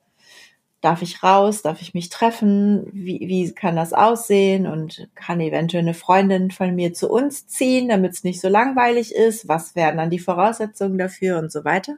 darf 0.81 1.01
ich 1.01 1.23
raus, 1.23 1.61
darf 1.61 1.81
ich 1.81 1.93
mich 1.93 2.07
treffen, 2.07 2.87
wie, 2.93 3.19
wie 3.19 3.51
kann 3.51 3.75
das 3.75 3.91
aussehen 3.91 4.65
und 4.65 5.09
kann 5.13 5.41
eventuell 5.41 5.83
eine 5.83 5.93
Freundin 5.93 6.51
von 6.51 6.73
mir 6.73 6.93
zu 6.93 7.09
uns 7.09 7.47
ziehen, 7.47 7.89
damit 7.89 8.13
es 8.13 8.23
nicht 8.23 8.39
so 8.39 8.47
langweilig 8.47 9.13
ist, 9.13 9.49
was 9.49 9.75
wären 9.75 9.97
dann 9.97 10.09
die 10.09 10.19
Voraussetzungen 10.19 10.97
dafür 10.97 11.37
und 11.37 11.51
so 11.51 11.65
weiter. 11.65 11.97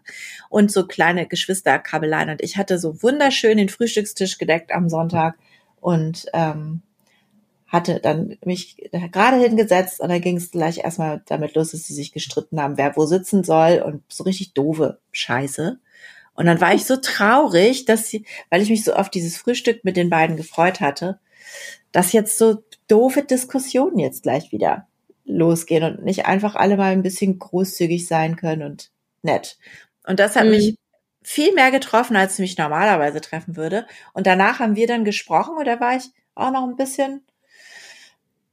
Und 0.50 0.72
so 0.72 0.88
kleine 0.88 1.28
Geschwisterkabeleien. 1.28 2.32
Und 2.32 2.42
ich 2.42 2.58
hatte 2.58 2.80
so 2.80 3.04
wunderschön 3.04 3.58
den 3.58 3.70
Frühstückstisch 3.70 4.40
gedeckt 4.40 4.74
am 4.74 4.90
Sonntag 4.90 5.36
und 5.80 6.26
ähm, 6.34 6.82
hatte 7.72 8.02
dann 8.02 8.38
mich 8.44 8.76
gerade 8.92 9.38
hingesetzt 9.38 10.02
und 10.02 10.10
dann 10.10 10.20
ging 10.20 10.36
es 10.36 10.52
gleich 10.52 10.80
erstmal 10.80 11.24
damit 11.26 11.56
los, 11.56 11.72
dass 11.72 11.86
sie 11.86 11.94
sich 11.94 12.12
gestritten 12.12 12.62
haben, 12.62 12.78
wer 12.78 12.98
wo 12.98 13.06
sitzen 13.06 13.46
soll 13.46 13.82
und 13.84 14.04
so 14.10 14.26
richtig 14.26 14.54
doofe 14.54 15.00
Scheiße. 15.14 15.80
Und 16.34 16.46
dann 16.46 16.60
war 16.60 16.74
ich 16.74 16.86
so 16.86 16.98
traurig, 16.98 17.86
dass 17.86 18.10
sie, 18.10 18.26
weil 18.50 18.62
ich 18.62 18.70
mich 18.70 18.84
so 18.84 18.94
auf 18.94 19.10
dieses 19.10 19.38
Frühstück 19.38 19.86
mit 19.86 19.96
den 19.96 20.10
beiden 20.10 20.36
gefreut 20.36 20.82
hatte, 20.82 21.20
dass 21.94 22.12
jetzt 22.12 22.38
so 22.38 22.62
doofe 22.90 23.24
Diskussionen 23.24 24.00
jetzt 24.00 24.24
gleich 24.24 24.52
wieder 24.52 24.88
losgehen 25.24 25.84
und 25.84 26.04
nicht 26.04 26.26
einfach 26.26 26.56
alle 26.56 26.76
mal 26.76 26.92
ein 26.92 27.04
bisschen 27.04 27.40
großzügig 27.40 28.06
sein 28.06 28.36
können 28.36 28.64
und 28.64 28.92
nett. 29.22 29.58
Und 30.06 30.20
das 30.20 30.36
hat 30.36 30.46
mhm. 30.46 30.52
mich 30.52 30.76
viel 31.24 31.54
mehr 31.54 31.72
getroffen, 31.72 32.18
als 32.18 32.40
mich 32.40 32.58
normalerweise 32.58 33.22
treffen 33.22 33.56
würde. 33.56 33.86
Und 34.14 34.28
danach 34.28 34.60
haben 34.60 34.76
wir 34.76 34.88
dann 34.88 35.06
gesprochen 35.06 35.56
und 35.58 35.66
da 35.66 35.80
war 35.80 35.96
ich 35.96 36.04
auch 36.36 36.52
noch 36.52 36.68
ein 36.68 36.76
bisschen, 36.76 37.24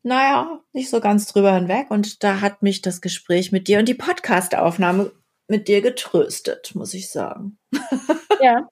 naja, 0.09 0.61
nicht 0.73 0.91
so 0.91 1.01
ganz 1.01 1.27
drüber 1.27 1.55
hinweg. 1.55 1.91
Und 1.91 2.25
da 2.25 2.41
hat 2.41 2.63
mich 2.63 2.83
das 2.83 3.01
Gespräch 3.01 3.53
mit 3.53 3.69
dir 3.69 3.79
und 3.79 3.89
die 3.89 3.95
Podcast-Aufnahme 3.95 5.13
mit 5.47 5.69
dir 5.69 5.81
getröstet, 5.83 6.75
muss 6.75 6.95
ich 6.95 7.11
sagen. 7.11 7.59
Ja. 8.41 8.69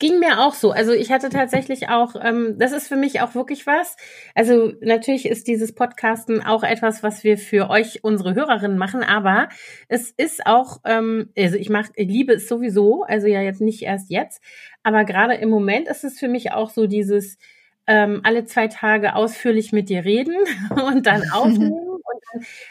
Ging 0.00 0.18
mir 0.18 0.40
auch 0.40 0.54
so. 0.54 0.72
Also 0.72 0.90
ich 0.90 1.12
hatte 1.12 1.28
tatsächlich 1.28 1.88
auch, 1.88 2.16
ähm, 2.20 2.56
das 2.58 2.72
ist 2.72 2.88
für 2.88 2.96
mich 2.96 3.20
auch 3.20 3.36
wirklich 3.36 3.64
was. 3.64 3.96
Also 4.34 4.72
natürlich 4.80 5.24
ist 5.24 5.46
dieses 5.46 5.72
Podcasten 5.72 6.42
auch 6.42 6.64
etwas, 6.64 7.04
was 7.04 7.22
wir 7.22 7.38
für 7.38 7.70
euch, 7.70 8.02
unsere 8.02 8.34
Hörerinnen 8.34 8.76
machen, 8.76 9.04
aber 9.04 9.48
es 9.86 10.10
ist 10.10 10.46
auch, 10.46 10.80
ähm, 10.84 11.30
also 11.38 11.56
ich 11.56 11.70
mache, 11.70 11.92
ich 11.94 12.08
liebe 12.08 12.32
es 12.32 12.48
sowieso, 12.48 13.04
also 13.04 13.28
ja 13.28 13.40
jetzt 13.40 13.60
nicht 13.60 13.82
erst 13.82 14.10
jetzt, 14.10 14.42
aber 14.82 15.04
gerade 15.04 15.34
im 15.34 15.48
Moment 15.48 15.86
ist 15.86 16.02
es 16.02 16.18
für 16.18 16.28
mich 16.28 16.50
auch 16.50 16.70
so 16.70 16.88
dieses, 16.88 17.38
ähm, 17.86 18.20
alle 18.24 18.44
zwei 18.44 18.68
Tage 18.68 19.14
ausführlich 19.14 19.72
mit 19.72 19.88
dir 19.88 20.04
reden 20.04 20.36
und 20.88 21.06
dann 21.06 21.22
aufnehmen 21.32 21.94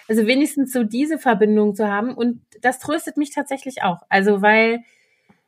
also 0.07 0.27
wenigstens 0.27 0.71
so 0.71 0.83
diese 0.83 1.17
Verbindung 1.17 1.75
zu 1.75 1.87
haben. 1.87 2.13
Und 2.13 2.41
das 2.61 2.79
tröstet 2.79 3.17
mich 3.17 3.31
tatsächlich 3.31 3.83
auch. 3.83 4.01
Also 4.09 4.41
weil, 4.41 4.83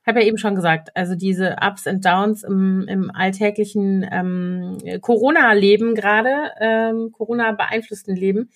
habe 0.05 0.21
ja 0.21 0.27
eben 0.27 0.37
schon 0.37 0.55
gesagt, 0.55 0.95
also 0.95 1.15
diese 1.15 1.57
Ups 1.61 1.87
und 1.87 2.05
Downs 2.05 2.43
im, 2.43 2.85
im 2.87 3.11
alltäglichen 3.11 4.07
ähm, 4.11 4.77
Corona-Leben 5.01 5.95
gerade, 5.95 6.51
ähm, 6.59 7.11
Corona-beeinflussten 7.11 8.15
Leben, 8.15 8.51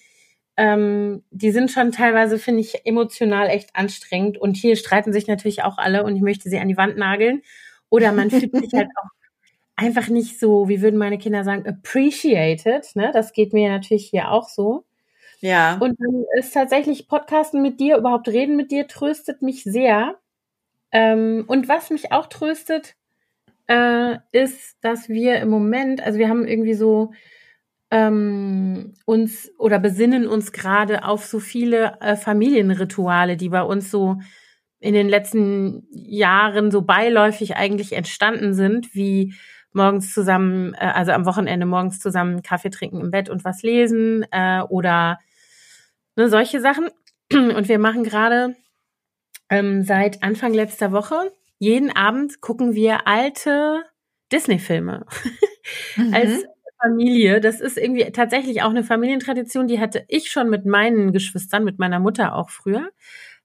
ähm, 0.57 1.23
die 1.31 1.51
sind 1.51 1.71
schon 1.71 1.91
teilweise, 1.91 2.37
finde 2.37 2.61
ich, 2.61 2.85
emotional 2.85 3.47
echt 3.47 3.75
anstrengend. 3.75 4.37
Und 4.37 4.57
hier 4.57 4.75
streiten 4.75 5.13
sich 5.13 5.27
natürlich 5.27 5.63
auch 5.63 5.77
alle 5.77 6.03
und 6.03 6.15
ich 6.15 6.21
möchte 6.21 6.49
sie 6.49 6.59
an 6.59 6.67
die 6.67 6.77
Wand 6.77 6.97
nageln. 6.97 7.41
Oder 7.89 8.11
man 8.11 8.29
fühlt 8.29 8.55
sich 8.55 8.71
halt 8.73 8.89
auch 9.01 9.09
einfach 9.79 10.09
nicht 10.09 10.39
so, 10.39 10.67
wie 10.67 10.81
würden 10.81 10.97
meine 10.97 11.17
Kinder 11.17 11.43
sagen, 11.43 11.67
appreciated. 11.67 12.95
Ne? 12.95 13.11
Das 13.13 13.33
geht 13.33 13.53
mir 13.53 13.69
natürlich 13.69 14.09
hier 14.09 14.31
auch 14.31 14.49
so. 14.49 14.83
Ja. 15.39 15.77
Und 15.79 15.97
dann 15.99 16.25
ist 16.37 16.53
tatsächlich 16.53 17.07
Podcasten 17.07 17.61
mit 17.61 17.79
dir, 17.79 17.97
überhaupt 17.97 18.27
reden 18.27 18.57
mit 18.57 18.71
dir, 18.71 18.87
tröstet 18.87 19.41
mich 19.41 19.63
sehr. 19.63 20.15
Ähm, 20.91 21.45
und 21.47 21.69
was 21.69 21.89
mich 21.91 22.11
auch 22.11 22.27
tröstet, 22.27 22.95
äh, 23.67 24.17
ist, 24.31 24.77
dass 24.81 25.07
wir 25.07 25.37
im 25.39 25.49
Moment, 25.49 26.03
also 26.05 26.19
wir 26.19 26.27
haben 26.27 26.45
irgendwie 26.45 26.73
so 26.73 27.11
ähm, 27.91 28.93
uns 29.05 29.51
oder 29.57 29.79
besinnen 29.79 30.27
uns 30.27 30.51
gerade 30.51 31.05
auf 31.05 31.25
so 31.25 31.39
viele 31.39 31.97
äh, 32.01 32.15
Familienrituale, 32.15 33.37
die 33.37 33.49
bei 33.49 33.63
uns 33.63 33.89
so 33.89 34.17
in 34.79 34.93
den 34.93 35.09
letzten 35.09 35.87
Jahren 35.91 36.71
so 36.71 36.81
beiläufig 36.81 37.55
eigentlich 37.55 37.93
entstanden 37.93 38.53
sind, 38.53 38.93
wie 38.93 39.33
morgens 39.73 40.13
zusammen, 40.13 40.73
äh, 40.73 40.91
also 40.93 41.11
am 41.11 41.25
Wochenende 41.25 41.65
morgens 41.65 41.99
zusammen 41.99 42.41
Kaffee 42.41 42.69
trinken 42.69 43.01
im 43.01 43.11
Bett 43.11 43.29
und 43.29 43.43
was 43.45 43.61
lesen 43.63 44.25
äh, 44.31 44.61
oder 44.61 45.19
Ne, 46.19 46.27
solche 46.27 46.59
Sachen. 46.59 46.89
Und 47.31 47.69
wir 47.69 47.79
machen 47.79 48.03
gerade 48.03 48.53
ähm, 49.49 49.83
seit 49.83 50.21
Anfang 50.21 50.53
letzter 50.53 50.91
Woche, 50.91 51.31
jeden 51.57 51.95
Abend 51.95 52.41
gucken 52.41 52.75
wir 52.75 53.07
alte 53.07 53.83
Disney-Filme 54.29 55.05
mhm. 55.95 56.13
als 56.13 56.43
Familie. 56.81 57.39
Das 57.39 57.61
ist 57.61 57.77
irgendwie 57.77 58.11
tatsächlich 58.11 58.63
auch 58.63 58.69
eine 58.69 58.83
Familientradition, 58.83 59.67
die 59.67 59.79
hatte 59.79 60.03
ich 60.09 60.29
schon 60.29 60.49
mit 60.49 60.65
meinen 60.65 61.13
Geschwistern, 61.13 61.63
mit 61.63 61.79
meiner 61.79 61.99
Mutter 61.99 62.35
auch 62.35 62.49
früher, 62.49 62.89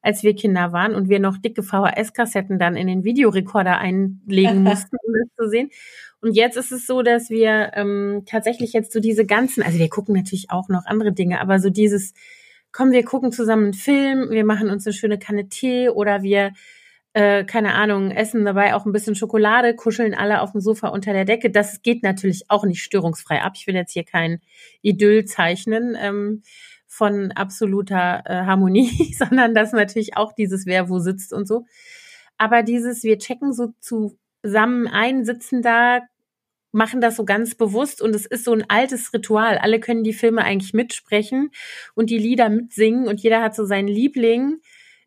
als 0.02 0.24
wir 0.24 0.34
Kinder 0.34 0.72
waren 0.72 0.96
und 0.96 1.08
wir 1.08 1.20
noch 1.20 1.38
dicke 1.38 1.62
VHS-Kassetten 1.62 2.58
dann 2.58 2.74
in 2.74 2.88
den 2.88 3.04
Videorekorder 3.04 3.78
einlegen 3.78 4.62
mussten, 4.64 4.96
um 5.00 5.14
das 5.14 5.36
zu 5.36 5.48
sehen. 5.48 5.70
Und 6.24 6.32
jetzt 6.32 6.56
ist 6.56 6.72
es 6.72 6.86
so, 6.86 7.02
dass 7.02 7.28
wir 7.28 7.72
ähm, 7.74 8.22
tatsächlich 8.24 8.72
jetzt 8.72 8.92
so 8.92 9.00
diese 9.00 9.26
ganzen, 9.26 9.62
also 9.62 9.78
wir 9.78 9.90
gucken 9.90 10.14
natürlich 10.14 10.50
auch 10.50 10.68
noch 10.68 10.86
andere 10.86 11.12
Dinge, 11.12 11.40
aber 11.40 11.58
so 11.58 11.68
dieses 11.68 12.14
komm, 12.74 12.90
wir 12.90 13.04
gucken 13.04 13.30
zusammen 13.30 13.64
einen 13.64 13.74
Film, 13.74 14.30
wir 14.30 14.44
machen 14.44 14.68
uns 14.68 14.86
eine 14.86 14.92
schöne 14.92 15.18
Kanne 15.18 15.48
Tee 15.48 15.88
oder 15.88 16.22
wir, 16.22 16.52
äh, 17.12 17.44
keine 17.44 17.74
Ahnung, 17.74 18.10
essen 18.10 18.44
dabei 18.44 18.74
auch 18.74 18.84
ein 18.84 18.92
bisschen 18.92 19.14
Schokolade, 19.14 19.76
kuscheln 19.76 20.12
alle 20.12 20.40
auf 20.40 20.52
dem 20.52 20.60
Sofa 20.60 20.88
unter 20.88 21.12
der 21.12 21.24
Decke. 21.24 21.50
Das 21.50 21.82
geht 21.82 22.02
natürlich 22.02 22.46
auch 22.48 22.64
nicht 22.64 22.82
störungsfrei 22.82 23.42
ab. 23.42 23.52
Ich 23.54 23.66
will 23.68 23.76
jetzt 23.76 23.92
hier 23.92 24.04
kein 24.04 24.40
Idyll 24.82 25.24
zeichnen. 25.24 25.96
Ähm, 25.98 26.42
von 26.86 27.32
absoluter 27.32 28.22
äh, 28.24 28.44
Harmonie, 28.44 29.14
sondern 29.18 29.52
dass 29.52 29.72
natürlich 29.72 30.16
auch 30.16 30.32
dieses 30.32 30.64
Wer 30.64 30.88
wo 30.88 31.00
sitzt 31.00 31.32
und 31.32 31.48
so. 31.48 31.64
Aber 32.38 32.62
dieses, 32.62 33.02
wir 33.02 33.18
checken 33.18 33.52
so 33.52 33.72
zusammen 33.80 34.86
ein, 34.86 35.24
sitzen 35.24 35.60
da, 35.60 36.02
machen 36.74 37.00
das 37.00 37.16
so 37.16 37.24
ganz 37.24 37.54
bewusst 37.54 38.02
und 38.02 38.14
es 38.14 38.26
ist 38.26 38.44
so 38.44 38.52
ein 38.52 38.64
altes 38.68 39.12
Ritual. 39.12 39.58
Alle 39.58 39.80
können 39.80 40.04
die 40.04 40.12
Filme 40.12 40.42
eigentlich 40.42 40.74
mitsprechen 40.74 41.50
und 41.94 42.10
die 42.10 42.18
Lieder 42.18 42.48
mitsingen 42.48 43.06
und 43.06 43.20
jeder 43.20 43.42
hat 43.42 43.54
so 43.54 43.64
seinen 43.64 43.88
Liebling. 43.88 44.58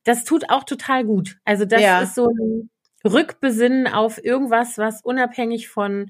Das 0.03 0.23
tut 0.23 0.49
auch 0.49 0.63
total 0.63 1.03
gut. 1.03 1.37
Also 1.43 1.65
das 1.65 1.81
ja. 1.81 2.01
ist 2.01 2.15
so 2.15 2.29
ein 2.29 2.69
Rückbesinnen 3.03 3.87
auf 3.87 4.23
irgendwas, 4.23 4.77
was 4.77 5.01
unabhängig 5.01 5.67
von 5.67 6.09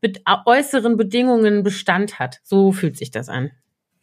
be 0.00 0.12
äußeren 0.46 0.96
Bedingungen 0.96 1.62
Bestand 1.62 2.18
hat. 2.18 2.40
So 2.44 2.72
fühlt 2.72 2.96
sich 2.96 3.10
das 3.10 3.28
an. 3.28 3.50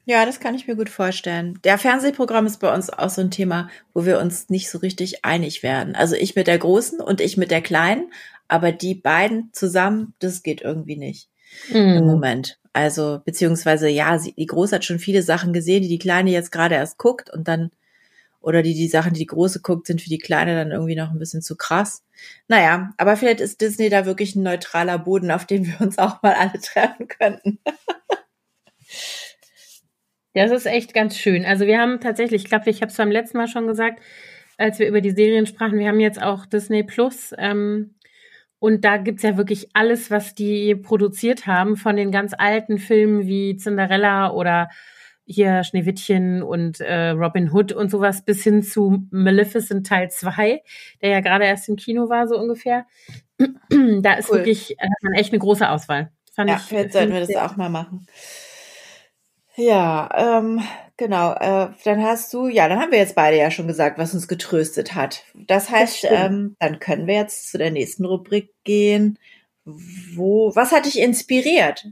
Ja, 0.06 0.26
das 0.26 0.40
kann 0.40 0.56
ich 0.56 0.68
mir 0.68 0.76
gut 0.76 0.90
vorstellen. 0.90 1.60
Der 1.64 1.78
Fernsehprogramm 1.78 2.48
ist 2.48 2.60
bei 2.60 2.74
uns 2.74 2.90
auch 2.90 3.10
so 3.10 3.22
ein 3.22 3.30
Thema, 3.30 3.70
wo 3.94 4.04
wir 4.04 4.20
uns 4.20 4.50
nicht 4.50 4.70
so 4.70 4.80
richtig 4.80 5.24
einig 5.24 5.62
werden. 5.62 5.96
Also 5.96 6.16
ich 6.16 6.36
mit 6.36 6.48
der 6.48 6.58
Großen 6.58 7.00
und 7.00 7.22
ich 7.22 7.38
mit 7.38 7.52
der 7.52 7.62
Kleinen, 7.62 8.12
aber 8.52 8.74
die 8.74 8.96
beiden 8.96 9.50
zusammen, 9.54 10.14
das 10.20 10.44
geht 10.44 10.62
irgendwie 10.62 10.98
nicht 10.98 11.30
mm. 11.70 11.76
im 11.76 12.02
mhm. 12.02 12.06
Moment. 12.06 12.60
Also, 12.74 13.22
beziehungsweise, 13.24 13.88
ja, 13.88 14.20
sie, 14.20 14.34
die 14.34 14.46
Große 14.46 14.76
hat 14.76 14.84
schon 14.84 15.00
viele 15.00 15.22
Sachen 15.22 15.54
gesehen, 15.54 15.84
die 15.84 15.88
die 15.88 16.00
Kleine 16.00 16.32
jetzt 16.32 16.52
gerade 16.52 16.76
erst 16.76 16.98
guckt 16.98 17.30
und 17.30 17.48
dann, 17.48 17.72
oder 18.42 18.62
die, 18.62 18.74
die 18.74 18.90
Sachen, 18.90 19.14
die 19.14 19.22
die 19.22 19.26
Große 19.26 19.62
guckt, 19.62 19.88
sind 19.88 20.02
für 20.02 20.10
die 20.10 20.18
Kleine 20.18 20.56
dann 20.56 20.72
irgendwie 20.72 20.98
noch 20.98 21.12
ein 21.12 21.20
bisschen 21.20 21.42
zu 21.42 21.56
krass. 21.56 22.04
Naja, 22.50 22.92
aber 22.98 23.16
vielleicht 23.16 23.40
ist 23.40 23.62
Disney 23.62 23.88
da 23.88 24.06
wirklich 24.06 24.36
ein 24.36 24.44
neutraler 24.44 25.00
Boden, 25.00 25.32
auf 25.32 25.46
dem 25.46 25.66
wir 25.66 25.80
uns 25.80 25.98
auch 25.98 26.22
mal 26.22 26.34
alle 26.34 26.60
treffen 26.62 27.08
könnten. 27.08 27.58
Das 30.34 30.52
ist 30.52 30.66
echt 30.66 30.94
ganz 30.94 31.18
schön. 31.18 31.46
Also 31.46 31.66
wir 31.68 31.80
haben 31.80 32.02
tatsächlich, 32.02 32.44
ich 32.44 32.50
glaube, 32.50 32.70
ich 32.70 32.82
habe 32.82 32.92
es 32.92 32.98
beim 32.98 33.12
letzten 33.12 33.38
Mal 33.38 33.48
schon 33.48 33.68
gesagt, 33.68 34.02
als 34.58 34.78
wir 34.78 34.90
über 34.90 35.00
die 35.00 35.12
Serien 35.12 35.48
sprachen, 35.48 35.80
wir 35.80 35.88
haben 35.88 36.02
jetzt 36.02 36.22
auch 36.22 36.46
Disney 36.46 36.84
Plus. 36.84 37.34
Ähm, 37.38 37.96
und 38.62 38.86
da 38.86 38.98
gibt's 38.98 39.24
ja 39.24 39.38
wirklich 39.38 39.70
alles, 39.74 40.12
was 40.12 40.36
die 40.36 40.76
produziert 40.76 41.48
haben, 41.48 41.78
von 41.78 41.96
den 41.96 42.12
ganz 42.12 42.34
alten 42.38 42.78
Filmen 42.78 43.26
wie 43.26 43.58
Cinderella 43.58 44.32
oder 44.32 44.70
hier 45.26 45.64
Schneewittchen 45.64 46.44
und 46.44 46.80
äh, 46.80 47.10
Robin 47.10 47.52
Hood 47.52 47.72
und 47.72 47.90
sowas 47.90 48.24
bis 48.24 48.44
hin 48.44 48.62
zu 48.62 49.08
Maleficent 49.10 49.88
Teil 49.88 50.12
2, 50.12 50.62
der 51.02 51.10
ja 51.10 51.22
gerade 51.22 51.46
erst 51.46 51.70
im 51.70 51.76
Kino 51.76 52.08
war, 52.10 52.28
so 52.28 52.38
ungefähr. 52.38 52.86
da 53.40 54.14
ist 54.14 54.30
cool. 54.30 54.38
wirklich, 54.38 54.78
äh, 54.78 54.84
hat 54.84 55.02
man 55.02 55.14
echt 55.14 55.34
eine 55.34 55.40
große 55.40 55.68
Auswahl. 55.68 56.12
Fand 56.32 56.52
ja, 56.52 56.58
ich, 56.58 56.70
jetzt 56.70 56.94
sollten 56.94 57.14
wir 57.14 57.20
das 57.22 57.36
auch 57.38 57.56
mal 57.56 57.70
machen. 57.70 58.06
Ja, 59.56 60.38
ähm, 60.40 60.62
Genau, 61.02 61.34
äh, 61.34 61.70
dann 61.84 62.04
hast 62.04 62.32
du, 62.32 62.48
ja, 62.48 62.70
dann 62.70 62.80
haben 62.80 62.92
wir 62.92 63.00
jetzt 63.00 63.16
beide 63.16 63.36
ja 63.36 63.50
schon 63.50 63.66
gesagt, 63.66 63.98
was 63.98 64.14
uns 64.14 64.28
getröstet 64.28 64.94
hat. 64.94 65.24
Das 65.34 65.72
heißt, 65.72 66.04
das 66.04 66.12
ähm, 66.12 66.56
dann 66.60 66.78
können 66.78 67.08
wir 67.08 67.16
jetzt 67.16 67.50
zu 67.50 67.58
der 67.58 67.72
nächsten 67.72 68.06
Rubrik 68.06 68.54
gehen. 68.64 69.18
Wo, 69.66 70.56
was 70.56 70.72
hat 70.72 70.86
dich 70.86 71.00
inspiriert? 71.00 71.88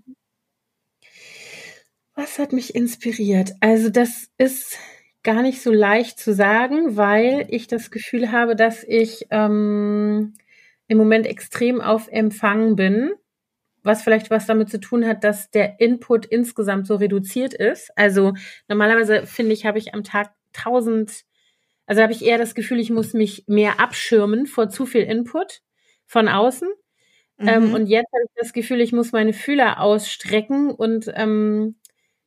Was 2.13 2.37
hat 2.37 2.53
mich 2.53 2.75
inspiriert? 2.75 3.53
Also 3.61 3.89
das 3.89 4.27
ist 4.37 4.77
gar 5.23 5.41
nicht 5.41 5.63
so 5.63 5.71
leicht 5.71 6.19
zu 6.19 6.35
sagen, 6.35 6.95
weil 6.95 7.47
ich 7.49 7.65
das 7.65 7.89
Gefühl 7.89 8.31
habe, 8.31 8.55
dass 8.55 8.83
ich 8.83 9.25
ähm, 9.31 10.35
im 10.87 10.97
Moment 10.99 11.25
extrem 11.25 11.81
auf 11.81 12.09
Empfang 12.09 12.75
bin, 12.75 13.13
was 13.83 14.01
vielleicht 14.03 14.29
was 14.29 14.45
damit 14.45 14.69
zu 14.69 14.79
tun 14.79 15.05
hat, 15.05 15.23
dass 15.23 15.51
der 15.51 15.79
Input 15.79 16.25
insgesamt 16.25 16.87
so 16.87 16.95
reduziert 16.95 17.53
ist. 17.53 17.91
Also 17.95 18.33
normalerweise 18.67 19.25
finde 19.25 19.53
ich, 19.53 19.65
habe 19.65 19.77
ich 19.77 19.93
am 19.93 20.03
Tag 20.03 20.31
tausend, 20.53 21.23
also 21.85 22.01
habe 22.01 22.13
ich 22.13 22.23
eher 22.23 22.37
das 22.37 22.55
Gefühl, 22.55 22.79
ich 22.79 22.89
muss 22.89 23.13
mich 23.13 23.45
mehr 23.47 23.79
abschirmen 23.79 24.45
vor 24.45 24.69
zu 24.69 24.85
viel 24.85 25.03
Input 25.03 25.61
von 26.05 26.27
außen. 26.27 26.69
Ähm, 27.39 27.45
mhm. 27.45 27.47
Ähm, 27.47 27.73
und 27.73 27.85
jetzt 27.87 28.11
habe 28.13 28.23
ich 28.25 28.31
das 28.35 28.53
Gefühl, 28.53 28.81
ich 28.81 28.91
muss 28.91 29.11
meine 29.11 29.33
Fühler 29.33 29.81
ausstrecken 29.81 30.71
und 30.71 31.11
ähm, 31.15 31.75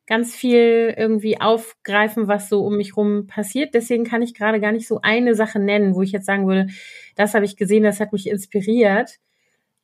ganz 0.07 0.35
viel 0.35 0.95
irgendwie 0.97 1.41
aufgreifen, 1.41 2.29
was 2.29 2.49
so 2.49 2.65
um 2.65 2.77
mich 2.77 2.97
rum 2.97 3.27
passiert. 3.27 3.75
Deswegen 3.75 4.05
kann 4.05 4.23
ich 4.23 4.35
gerade 4.35 4.61
gar 4.61 4.73
nicht 4.73 4.89
so 4.89 5.01
eine 5.03 5.35
Sache 5.35 5.59
nennen, 5.59 5.95
wo 5.95 6.03
ich 6.03 6.13
jetzt 6.13 6.27
sagen 6.27 6.47
würde, 6.47 6.69
das 7.15 7.35
habe 7.35 7.45
ich 7.45 7.57
gesehen, 7.57 7.85
das 7.85 8.01
hat 8.01 8.13
mich 8.13 8.29
inspiriert. 8.29 9.19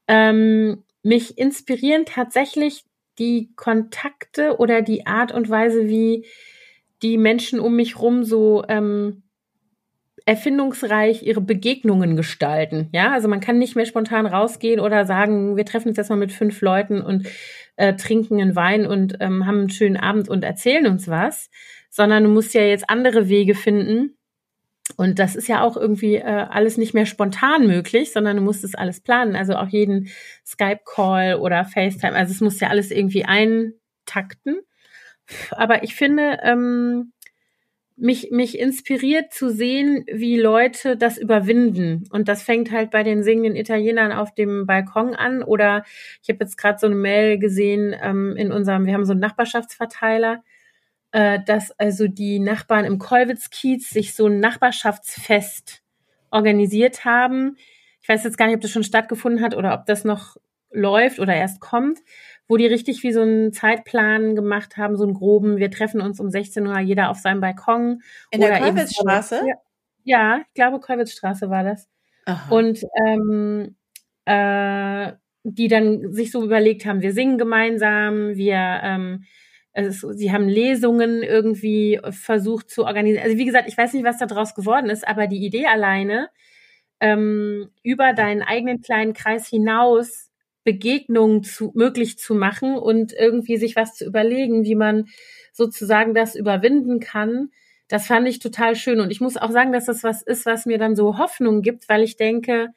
Ähm, 0.09 0.85
mich 1.03 1.39
inspirieren 1.39 2.05
tatsächlich 2.05 2.85
die 3.19 3.51
Kontakte 3.57 4.59
oder 4.59 4.83
die 4.83 5.07
Art 5.07 5.33
und 5.33 5.51
Weise, 5.51 5.89
wie 5.89 6.27
die 7.03 7.19
Menschen 7.19 7.61
um 7.61 7.77
mich 7.77 7.99
rum 8.01 8.25
so 8.25 8.65
ähm, 8.69 9.23
erfindungsreich 10.29 11.23
ihre 11.23 11.41
Begegnungen 11.41 12.15
gestalten. 12.15 12.91
Ja, 12.93 13.13
also 13.13 13.29
man 13.29 13.41
kann 13.41 13.59
nicht 13.59 13.77
mehr 13.77 13.87
spontan 13.87 14.27
rausgehen 14.27 14.79
oder 14.79 15.07
sagen, 15.07 15.57
wir 15.57 15.65
treffen 15.65 15.89
uns 15.89 15.97
jetzt 15.97 16.11
mal 16.11 16.17
mit 16.17 16.33
fünf 16.33 16.61
Leuten 16.61 17.01
und 17.01 17.27
äh, 17.77 17.95
trinken 17.95 18.39
einen 18.39 18.55
Wein 18.55 18.87
und 18.87 19.17
ähm, 19.21 19.47
haben 19.47 19.61
einen 19.61 19.71
schönen 19.71 19.97
Abend 19.97 20.29
und 20.29 20.45
erzählen 20.45 20.87
uns 20.87 21.09
was, 21.09 21.49
sondern 21.89 22.25
du 22.25 22.29
musst 22.29 22.53
ja 22.53 22.61
jetzt 22.61 22.91
andere 22.91 23.31
Wege 23.31 23.55
finden. 23.55 24.18
Und 24.97 25.19
das 25.19 25.37
ist 25.37 25.49
ja 25.49 25.63
auch 25.63 25.77
irgendwie 25.77 26.17
äh, 26.17 26.23
alles 26.23 26.77
nicht 26.77 26.95
mehr 26.95 27.07
spontan 27.07 27.67
möglich, 27.67 28.13
sondern 28.13 28.37
du 28.37 28.43
musst 28.43 28.65
es 28.65 28.75
alles 28.75 29.01
planen. 29.01 29.37
Also 29.37 29.55
auch 29.55 29.69
jeden 29.69 30.09
Skype-Call 30.47 31.37
oder 31.37 31.65
FaceTime. 31.65 32.15
Also 32.15 32.33
es 32.33 32.41
muss 32.41 32.61
ja 32.61 32.69
alles 32.69 32.91
irgendwie 32.91 33.25
eintakten. 33.25 34.61
Aber 35.51 35.83
ich 35.83 35.95
finde, 35.95 36.39
ähm, 36.43 37.13
mich, 37.99 38.31
mich 38.31 38.59
inspiriert 38.59 39.33
zu 39.33 39.51
sehen, 39.51 40.05
wie 40.11 40.39
Leute 40.39 40.97
das 40.97 41.19
überwinden. 41.19 42.05
Und 42.11 42.29
das 42.29 42.43
fängt 42.43 42.71
halt 42.71 42.91
bei 42.91 43.03
den 43.03 43.23
singenden 43.23 43.57
Italienern 43.57 44.13
auf 44.13 44.35
dem 44.35 44.67
Balkon 44.67 45.15
an. 45.15 45.43
Oder 45.43 45.85
ich 46.23 46.29
habe 46.29 46.45
jetzt 46.45 46.57
gerade 46.57 46.79
so 46.79 46.87
eine 46.87 46.95
Mail 46.95 47.39
gesehen 47.39 47.95
ähm, 48.01 48.37
in 48.37 48.53
unserem, 48.53 48.87
wir 48.87 48.95
haben 48.95 49.05
so 49.05 49.13
einen 49.13 49.21
Nachbarschaftsverteiler, 49.21 50.43
äh, 51.13 51.39
dass 51.45 51.71
also 51.73 52.07
die 52.07 52.39
Nachbarn 52.39 52.85
im 52.85 52.99
Kollwitz-Kiez 52.99 53.89
sich 53.89 54.15
so 54.15 54.27
ein 54.27 54.41
Nachbarschaftsfest 54.41 55.83
organisiert 56.31 57.05
haben. 57.05 57.57
Ich 58.03 58.09
weiß 58.09 58.25
jetzt 58.25 58.37
gar 58.39 58.47
nicht, 58.47 58.57
ob 58.57 58.61
das 58.61 58.71
schon 58.71 58.85
stattgefunden 58.85 59.43
hat 59.43 59.55
oder 59.55 59.75
ob 59.75 59.87
das 59.87 60.05
noch 60.05 60.37
läuft 60.71 61.19
oder 61.19 61.35
erst 61.35 61.61
kommt, 61.61 62.01
wo 62.47 62.57
die 62.57 62.67
richtig 62.67 63.03
wie 63.03 63.13
so 63.13 63.23
einen 63.23 63.53
Zeitplan 63.53 64.35
gemacht 64.35 64.77
haben, 64.77 64.97
so 64.97 65.05
einen 65.05 65.15
groben, 65.15 65.57
wir 65.57 65.71
treffen 65.71 66.01
uns 66.01 66.21
um 66.21 66.31
16 66.31 66.67
Uhr 66.67 66.79
jeder 66.81 67.11
auf 67.11 67.19
seinem 67.19 67.41
Balkon. 67.41 68.03
In 68.31 68.41
der 68.41 68.59
Kolwitzstraße? 68.59 69.43
Ja, 70.05 70.41
ich 70.47 70.55
glaube, 70.55 70.81
Kolwitzstraße 70.81 71.51
war 71.51 71.65
das. 71.65 71.89
Aha. 72.27 72.55
Und 72.55 72.83
ähm, 73.07 73.77
äh, 74.27 75.13
die 75.45 75.69
dann 75.69 76.13
sich 76.13 76.31
so 76.31 76.45
überlegt 76.45 76.85
haben, 76.85 77.01
wir 77.01 77.13
singen 77.13 77.39
gemeinsam, 77.39 78.37
wir 78.37 78.81
ähm, 78.83 79.25
also 79.79 80.13
sie 80.13 80.33
haben 80.33 80.49
Lesungen 80.49 81.23
irgendwie 81.23 82.01
versucht 82.11 82.69
zu 82.69 82.85
organisieren. 82.85 83.25
Also 83.25 83.39
wie 83.39 83.45
gesagt, 83.45 83.69
ich 83.69 83.79
weiß 83.79 83.93
nicht, 83.93 84.05
was 84.05 84.19
da 84.19 84.27
draus 84.27 84.55
geworden 84.57 84.91
ist, 84.91 85.07
aber 85.07 85.29
die 85.29 85.45
Idee 85.45 85.67
alleine, 85.67 86.31
ähm, 87.01 87.71
über 87.85 88.13
deinen 88.13 88.43
eigenen 88.43 88.81
kleinen 88.81 89.13
Kreis 89.13 89.47
hinaus 89.49 90.31
Begegnungen 90.65 91.45
zu, 91.45 91.71
möglich 91.77 92.19
zu 92.19 92.35
machen 92.35 92.77
und 92.77 93.13
irgendwie 93.13 93.57
sich 93.57 93.77
was 93.77 93.95
zu 93.95 94.05
überlegen, 94.05 94.65
wie 94.65 94.75
man 94.75 95.07
sozusagen 95.53 96.13
das 96.13 96.35
überwinden 96.35 96.99
kann. 96.99 97.51
Das 97.87 98.09
fand 98.09 98.29
ich 98.29 98.41
total 98.41 98.75
schön. 98.75 99.01
Und 99.01 99.13
ich 99.13 99.21
muss 99.21 99.37
auch 99.37 99.53
sagen, 99.53 99.73
dass 99.73 99.87
das 99.87 100.03
was 100.03 100.23
ist, 100.23 100.45
was 100.45 100.67
mir 100.67 100.79
dann 100.79 100.97
so 100.97 101.19
Hoffnung 101.19 101.63
gibt, 101.63 101.89
weil 101.89 102.03
ich 102.03 102.17
denke, 102.17 102.71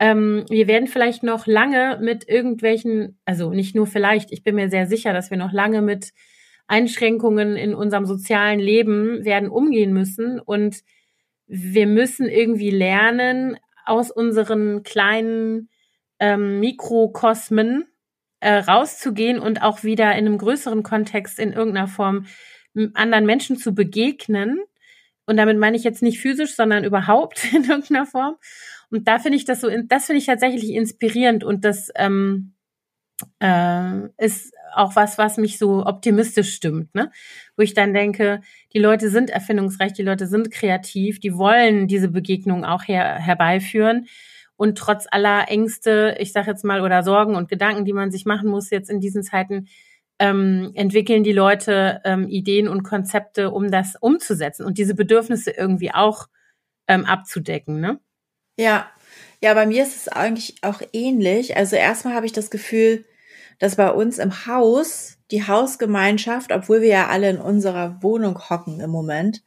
ähm, 0.00 0.46
wir 0.48 0.66
werden 0.66 0.88
vielleicht 0.88 1.22
noch 1.22 1.46
lange 1.46 1.98
mit 2.00 2.26
irgendwelchen, 2.26 3.20
also 3.26 3.50
nicht 3.50 3.76
nur 3.76 3.86
vielleicht, 3.86 4.32
ich 4.32 4.42
bin 4.42 4.54
mir 4.54 4.70
sehr 4.70 4.86
sicher, 4.86 5.12
dass 5.12 5.30
wir 5.30 5.36
noch 5.36 5.52
lange 5.52 5.82
mit 5.82 6.12
Einschränkungen 6.66 7.54
in 7.54 7.74
unserem 7.74 8.06
sozialen 8.06 8.60
Leben 8.60 9.24
werden 9.26 9.50
umgehen 9.50 9.92
müssen. 9.92 10.40
Und 10.40 10.78
wir 11.46 11.86
müssen 11.86 12.28
irgendwie 12.28 12.70
lernen, 12.70 13.58
aus 13.84 14.10
unseren 14.10 14.82
kleinen 14.84 15.68
ähm, 16.18 16.60
Mikrokosmen 16.60 17.86
äh, 18.40 18.54
rauszugehen 18.54 19.38
und 19.38 19.62
auch 19.62 19.84
wieder 19.84 20.12
in 20.12 20.26
einem 20.26 20.38
größeren 20.38 20.82
Kontext 20.82 21.38
in 21.38 21.52
irgendeiner 21.52 21.88
Form 21.88 22.26
anderen 22.94 23.26
Menschen 23.26 23.56
zu 23.56 23.74
begegnen. 23.74 24.60
Und 25.26 25.36
damit 25.36 25.58
meine 25.58 25.76
ich 25.76 25.84
jetzt 25.84 26.02
nicht 26.02 26.20
physisch, 26.20 26.54
sondern 26.54 26.84
überhaupt 26.84 27.44
in 27.52 27.64
irgendeiner 27.64 28.06
Form. 28.06 28.36
Und 28.90 29.06
da 29.08 29.18
finde 29.18 29.36
ich 29.36 29.44
das 29.44 29.60
so, 29.60 29.68
das 29.86 30.06
finde 30.06 30.18
ich 30.18 30.26
tatsächlich 30.26 30.72
inspirierend 30.72 31.44
und 31.44 31.64
das 31.64 31.90
ähm, 31.94 32.54
äh, 33.40 34.08
ist 34.18 34.52
auch 34.74 34.96
was, 34.96 35.18
was 35.18 35.36
mich 35.36 35.58
so 35.58 35.84
optimistisch 35.84 36.54
stimmt, 36.54 36.94
ne? 36.94 37.10
Wo 37.56 37.62
ich 37.62 37.74
dann 37.74 37.94
denke, 37.94 38.40
die 38.72 38.78
Leute 38.78 39.10
sind 39.10 39.30
erfindungsreich, 39.30 39.92
die 39.92 40.02
Leute 40.02 40.26
sind 40.26 40.50
kreativ, 40.50 41.20
die 41.20 41.36
wollen 41.36 41.88
diese 41.88 42.08
Begegnung 42.08 42.64
auch 42.64 42.86
her 42.86 43.16
herbeiführen. 43.16 44.06
Und 44.56 44.76
trotz 44.78 45.06
aller 45.10 45.48
Ängste, 45.48 46.16
ich 46.18 46.32
sage 46.32 46.50
jetzt 46.50 46.64
mal, 46.64 46.82
oder 46.82 47.02
Sorgen 47.02 47.34
und 47.34 47.48
Gedanken, 47.48 47.84
die 47.84 47.94
man 47.94 48.10
sich 48.10 48.26
machen 48.26 48.50
muss 48.50 48.70
jetzt 48.70 48.90
in 48.90 49.00
diesen 49.00 49.22
Zeiten, 49.22 49.68
ähm, 50.18 50.72
entwickeln 50.74 51.24
die 51.24 51.32
Leute 51.32 52.00
ähm, 52.04 52.28
Ideen 52.28 52.68
und 52.68 52.82
Konzepte, 52.82 53.50
um 53.50 53.70
das 53.70 53.96
umzusetzen 53.98 54.66
und 54.66 54.76
diese 54.76 54.94
Bedürfnisse 54.94 55.50
irgendwie 55.50 55.92
auch 55.92 56.28
ähm, 56.88 57.06
abzudecken. 57.06 57.80
Ne? 57.80 58.00
Ja, 58.56 58.90
ja, 59.42 59.54
bei 59.54 59.66
mir 59.66 59.82
ist 59.82 59.96
es 59.96 60.08
eigentlich 60.08 60.56
auch 60.62 60.82
ähnlich. 60.92 61.56
Also 61.56 61.76
erstmal 61.76 62.14
habe 62.14 62.26
ich 62.26 62.32
das 62.32 62.50
Gefühl, 62.50 63.04
dass 63.58 63.76
bei 63.76 63.90
uns 63.90 64.18
im 64.18 64.46
Haus 64.46 65.18
die 65.30 65.46
Hausgemeinschaft, 65.46 66.52
obwohl 66.52 66.82
wir 66.82 66.88
ja 66.88 67.06
alle 67.08 67.30
in 67.30 67.38
unserer 67.38 68.02
Wohnung 68.02 68.50
hocken 68.50 68.80
im 68.80 68.90
Moment, 68.90 69.42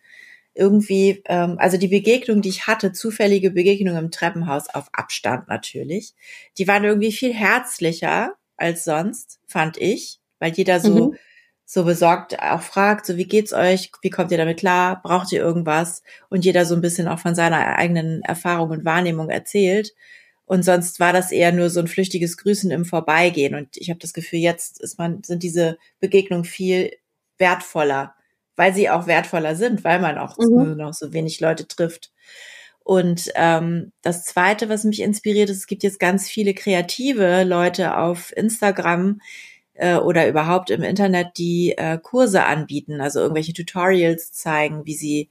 irgendwie, 0.55 1.23
ähm, 1.25 1.57
also 1.57 1.77
die 1.77 1.87
Begegnung, 1.87 2.41
die 2.41 2.49
ich 2.49 2.67
hatte, 2.67 2.91
zufällige 2.91 3.51
Begegnung 3.51 3.97
im 3.97 4.11
Treppenhaus 4.11 4.69
auf 4.69 4.87
Abstand 4.93 5.47
natürlich, 5.47 6.13
die 6.57 6.67
waren 6.67 6.83
irgendwie 6.83 7.11
viel 7.11 7.33
herzlicher 7.33 8.35
als 8.55 8.85
sonst, 8.85 9.39
fand 9.47 9.77
ich, 9.77 10.19
weil 10.39 10.53
jeder 10.53 10.79
so 10.79 11.11
mhm. 11.11 11.17
So 11.65 11.85
besorgt 11.85 12.39
auch 12.39 12.61
fragt, 12.61 13.05
so 13.05 13.17
wie 13.17 13.25
geht's 13.25 13.53
euch, 13.53 13.91
wie 14.01 14.09
kommt 14.09 14.31
ihr 14.31 14.37
damit 14.37 14.59
klar, 14.59 15.01
braucht 15.01 15.31
ihr 15.31 15.41
irgendwas 15.41 16.03
und 16.29 16.45
jeder 16.45 16.65
so 16.65 16.75
ein 16.75 16.81
bisschen 16.81 17.07
auch 17.07 17.19
von 17.19 17.35
seiner 17.35 17.77
eigenen 17.77 18.21
Erfahrung 18.21 18.69
und 18.69 18.85
Wahrnehmung 18.85 19.29
erzählt. 19.29 19.93
Und 20.45 20.63
sonst 20.63 20.99
war 20.99 21.13
das 21.13 21.31
eher 21.31 21.51
nur 21.51 21.69
so 21.69 21.79
ein 21.79 21.87
flüchtiges 21.87 22.37
Grüßen 22.37 22.69
im 22.69 22.85
Vorbeigehen. 22.85 23.55
Und 23.55 23.77
ich 23.77 23.89
habe 23.89 23.99
das 23.99 24.13
Gefühl, 24.13 24.39
jetzt 24.39 24.81
ist 24.81 24.99
man, 24.99 25.23
sind 25.23 25.41
diese 25.41 25.77
Begegnungen 25.99 26.43
viel 26.43 26.91
wertvoller 27.37 28.13
weil 28.55 28.73
sie 28.73 28.89
auch 28.89 29.07
wertvoller 29.07 29.55
sind, 29.55 29.83
weil 29.83 29.99
man 29.99 30.17
auch 30.17 30.37
mhm. 30.37 30.49
nur 30.49 30.75
noch 30.75 30.93
so 30.93 31.13
wenig 31.13 31.39
Leute 31.39 31.67
trifft. 31.67 32.11
Und 32.83 33.31
ähm, 33.35 33.93
das 34.01 34.25
Zweite, 34.25 34.67
was 34.67 34.83
mich 34.83 35.01
inspiriert, 35.01 35.49
ist, 35.49 35.57
es 35.57 35.67
gibt 35.67 35.83
jetzt 35.83 35.99
ganz 35.99 36.27
viele 36.27 36.53
kreative 36.53 37.43
Leute 37.43 37.97
auf 37.97 38.35
Instagram 38.35 39.21
äh, 39.75 39.95
oder 39.95 40.27
überhaupt 40.27 40.69
im 40.69 40.83
Internet, 40.83 41.37
die 41.37 41.73
äh, 41.77 41.97
Kurse 41.97 42.45
anbieten, 42.45 43.01
also 43.01 43.19
irgendwelche 43.19 43.53
Tutorials 43.53 44.31
zeigen, 44.31 44.85
wie 44.85 44.95
sie 44.95 45.29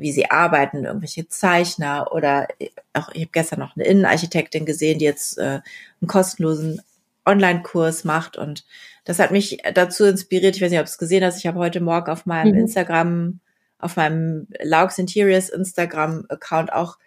wie 0.00 0.12
sie 0.12 0.30
arbeiten, 0.30 0.84
irgendwelche 0.84 1.26
Zeichner 1.26 2.12
oder 2.12 2.46
äh, 2.60 2.68
auch 2.92 3.10
ich 3.12 3.22
habe 3.22 3.32
gestern 3.32 3.58
noch 3.60 3.76
eine 3.76 3.84
Innenarchitektin 3.84 4.64
gesehen, 4.64 4.98
die 4.98 5.04
jetzt 5.04 5.38
äh, 5.38 5.60
einen 6.00 6.06
kostenlosen 6.06 6.80
Online-Kurs 7.26 8.04
macht 8.04 8.36
und 8.36 8.64
das 9.04 9.18
hat 9.18 9.30
mich 9.30 9.58
dazu 9.74 10.04
inspiriert. 10.04 10.56
Ich 10.56 10.62
weiß 10.62 10.70
nicht, 10.70 10.80
ob 10.80 10.86
du 10.86 10.90
es 10.90 10.98
gesehen 10.98 11.24
hast. 11.24 11.38
Ich 11.38 11.46
habe 11.46 11.58
heute 11.58 11.80
Morgen 11.80 12.10
auf 12.10 12.26
meinem 12.26 12.52
mhm. 12.52 12.60
Instagram, 12.60 13.40
auf 13.78 13.96
meinem 13.96 14.48
Laux 14.62 14.98
Interiors 14.98 15.48
Instagram-Account 15.48 16.72
auch 16.72 16.98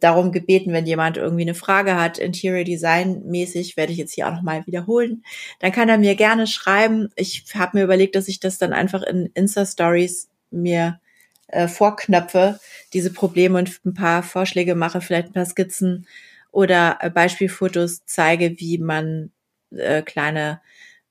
darum 0.00 0.32
gebeten, 0.32 0.72
wenn 0.72 0.86
jemand 0.86 1.16
irgendwie 1.16 1.42
eine 1.42 1.54
Frage 1.54 1.96
hat, 1.96 2.18
Interior 2.18 2.64
Design 2.64 3.22
mäßig, 3.26 3.76
werde 3.76 3.92
ich 3.92 3.98
jetzt 3.98 4.12
hier 4.12 4.28
auch 4.28 4.34
nochmal 4.34 4.66
wiederholen, 4.66 5.24
dann 5.60 5.72
kann 5.72 5.88
er 5.88 5.98
mir 5.98 6.14
gerne 6.14 6.46
schreiben. 6.46 7.10
Ich 7.16 7.44
habe 7.54 7.78
mir 7.78 7.84
überlegt, 7.84 8.16
dass 8.16 8.28
ich 8.28 8.40
das 8.40 8.58
dann 8.58 8.72
einfach 8.72 9.02
in 9.02 9.30
Insta 9.34 9.66
Stories 9.66 10.28
mir 10.50 11.00
äh, 11.48 11.68
vorknöpfe, 11.68 12.58
diese 12.92 13.12
Probleme 13.12 13.58
und 13.58 13.80
ein 13.84 13.94
paar 13.94 14.22
Vorschläge 14.22 14.74
mache, 14.74 15.00
vielleicht 15.00 15.28
ein 15.28 15.32
paar 15.32 15.46
Skizzen 15.46 16.06
oder 16.50 16.98
äh, 17.00 17.10
Beispielfotos 17.10 18.04
zeige, 18.06 18.58
wie 18.58 18.78
man 18.78 19.30
äh, 19.70 20.02
kleine 20.02 20.60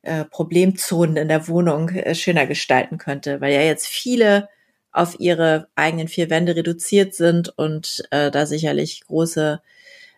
äh, 0.02 0.26
Problemzonen 0.26 1.18
in 1.18 1.28
der 1.28 1.48
Wohnung 1.48 1.90
äh, 1.90 2.16
schöner 2.16 2.46
gestalten 2.46 2.98
könnte, 2.98 3.42
weil 3.42 3.54
ja 3.54 3.62
jetzt 3.62 3.88
viele 3.88 4.50
auf 4.94 5.20
ihre 5.20 5.68
eigenen 5.76 6.08
vier 6.08 6.30
Wände 6.30 6.56
reduziert 6.56 7.16
sind 7.16 7.50
und 7.58 8.04
äh, 8.12 8.32
da 8.32 8.46
sicherlich 8.46 9.04
große 9.06 9.62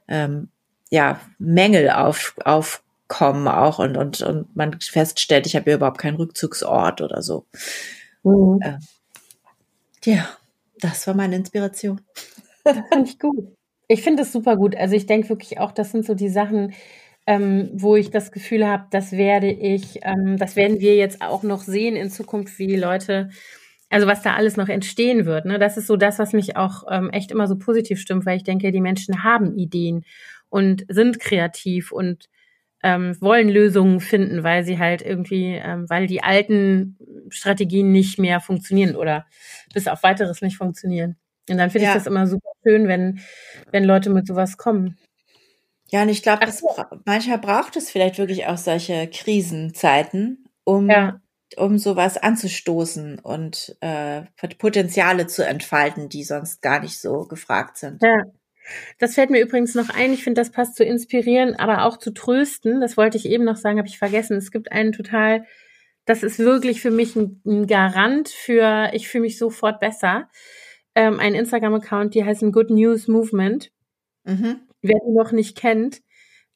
ähm, 0.08 0.50
ja, 0.90 1.20
Mängel 1.40 1.90
auf, 1.90 2.36
aufkommen 2.44 3.48
auch 3.48 3.80
und, 3.80 3.98
und, 3.98 4.22
und 4.22 4.56
man 4.56 4.80
feststellt, 4.80 5.48
ich 5.48 5.56
habe 5.56 5.66
hier 5.66 5.76
überhaupt 5.76 5.98
keinen 5.98 6.18
Rückzugsort 6.18 7.02
oder 7.02 7.22
so. 7.22 7.46
Mhm. 8.24 8.60
Äh, 8.62 8.78
ja, 10.04 10.30
das 10.80 11.08
war 11.08 11.16
meine 11.16 11.38
Inspiration. 11.38 12.02
Das 12.64 12.78
finde 12.92 13.10
ich 13.10 13.20
gut. 13.20 13.56
Ich 13.88 14.02
finde 14.02 14.24
es 14.24 14.32
super 14.32 14.58
gut. 14.58 14.76
Also 14.76 14.96
ich 14.96 15.06
denke 15.06 15.30
wirklich 15.30 15.60
auch, 15.60 15.72
das 15.72 15.92
sind 15.92 16.06
so 16.06 16.16
die 16.16 16.30
Sachen, 16.30 16.74
ähm, 17.28 17.70
wo 17.74 17.96
ich 17.96 18.12
das 18.12 18.32
Gefühl 18.32 18.68
habe, 18.68 18.86
das 18.92 19.12
werde 19.12 19.52
ich, 19.52 20.00
ähm, 20.04 20.38
das 20.38 20.56
werden 20.56 20.80
wir 20.80 20.96
jetzt 20.96 21.22
auch 21.22 21.44
noch 21.44 21.62
sehen 21.62 21.96
in 21.96 22.10
Zukunft, 22.10 22.60
wie 22.60 22.76
Leute, 22.76 23.30
also 23.90 24.08
was 24.08 24.22
da 24.22 24.36
alles 24.36 24.58
noch 24.58 24.70
entstehen 24.70 25.26
wird. 25.26 25.46
Ne? 25.46 25.60
Das 25.60 25.78
ist 25.78 25.88
so 25.88 25.96
das, 25.96 26.20
was 26.20 26.34
mich 26.34 26.58
auch 26.58 26.84
ähm, 26.90 27.10
echt 27.12 27.32
immer 27.32 27.48
so 27.48 27.58
positiv 27.58 28.00
stimmt, 28.00 28.26
weil 28.26 28.38
ich 28.38 28.44
denke, 28.44 28.72
die 28.72 28.82
Menschen 28.82 29.24
haben 29.24 29.56
Ideen 29.58 30.06
und 30.50 30.86
sind 30.90 31.20
kreativ 31.20 31.92
und 31.92 32.30
ähm, 32.84 33.18
wollen 33.20 33.50
Lösungen 33.50 34.00
finden, 34.00 34.44
weil 34.44 34.64
sie 34.64 34.78
halt 34.78 35.02
irgendwie, 35.02 35.54
ähm, 35.56 35.90
weil 35.90 36.08
die 36.08 36.24
alten 36.24 36.98
Strategien 37.30 37.92
nicht 37.92 38.20
mehr 38.20 38.40
funktionieren 38.40 38.96
oder 38.96 39.26
bis 39.74 39.88
auf 39.88 40.04
weiteres 40.04 40.42
nicht 40.42 40.58
funktionieren. 40.58 41.16
Und 41.50 41.58
dann 41.58 41.70
finde 41.70 41.86
ja. 41.86 41.92
ich 41.92 41.98
das 41.98 42.08
immer 42.08 42.28
super 42.28 42.50
schön, 42.64 42.88
wenn, 42.88 43.20
wenn 43.72 43.84
Leute 43.84 44.10
mit 44.10 44.28
sowas 44.28 44.58
kommen. 44.58 44.98
Ja, 45.90 46.02
und 46.02 46.10
ich 46.10 46.24
glaube, 46.24 46.46
manchmal 47.06 47.40
braucht 47.40 47.76
es 47.76 47.92
vielleicht 47.92 48.18
wirklich 48.18 48.48
auch 48.48 48.58
solche 48.58 49.08
Krisenzeiten, 49.08 50.46
um, 50.64 50.90
ja. 50.90 51.22
Um 51.58 51.78
sowas 51.78 52.18
anzustoßen 52.18 53.20
und 53.20 53.76
äh, 53.82 54.24
Potenziale 54.58 55.28
zu 55.28 55.46
entfalten, 55.46 56.10
die 56.10 56.24
sonst 56.24 56.62
gar 56.62 56.80
nicht 56.80 57.00
so 57.00 57.26
gefragt 57.26 57.78
sind. 57.78 58.02
Ja. 58.02 58.24
Das 58.98 59.14
fällt 59.14 59.30
mir 59.30 59.42
übrigens 59.42 59.76
noch 59.76 59.90
ein. 59.90 60.12
Ich 60.12 60.24
finde, 60.24 60.42
das 60.42 60.52
passt 60.52 60.76
zu 60.76 60.84
inspirieren, 60.84 61.56
aber 61.56 61.86
auch 61.86 61.98
zu 61.98 62.12
trösten. 62.12 62.82
Das 62.82 62.98
wollte 62.98 63.18
ich 63.18 63.28
eben 63.28 63.44
noch 63.44 63.58
sagen, 63.58 63.78
habe 63.78 63.88
ich 63.88 64.00
vergessen. 64.00 64.38
Es 64.38 64.50
gibt 64.50 64.72
einen 64.72 64.92
total, 64.92 65.46
das 66.06 66.24
ist 66.24 66.40
wirklich 66.40 66.82
für 66.82 66.90
mich 66.90 67.16
ein, 67.16 67.42
ein 67.46 67.68
Garant 67.68 68.30
für, 68.30 68.90
ich 68.94 69.08
fühle 69.08 69.24
mich 69.24 69.38
sofort 69.38 69.80
besser. 69.80 70.30
Ähm, 70.96 71.20
ein 71.20 71.36
Instagram-Account, 71.36 72.16
die 72.16 72.26
heißen 72.26 72.52
Good 72.52 72.72
News 72.72 73.08
Movement. 73.08 73.72
Mhm 74.24 74.62
wer 74.88 75.00
die 75.06 75.12
noch 75.12 75.32
nicht 75.32 75.58
kennt, 75.58 76.02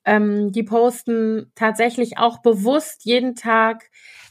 ähm, 0.06 0.52
die 0.52 0.64
posten 0.64 1.52
tatsächlich 1.56 2.18
auch 2.18 2.42
bewusst 2.42 3.06
jeden 3.06 3.36
Tag 3.36 3.90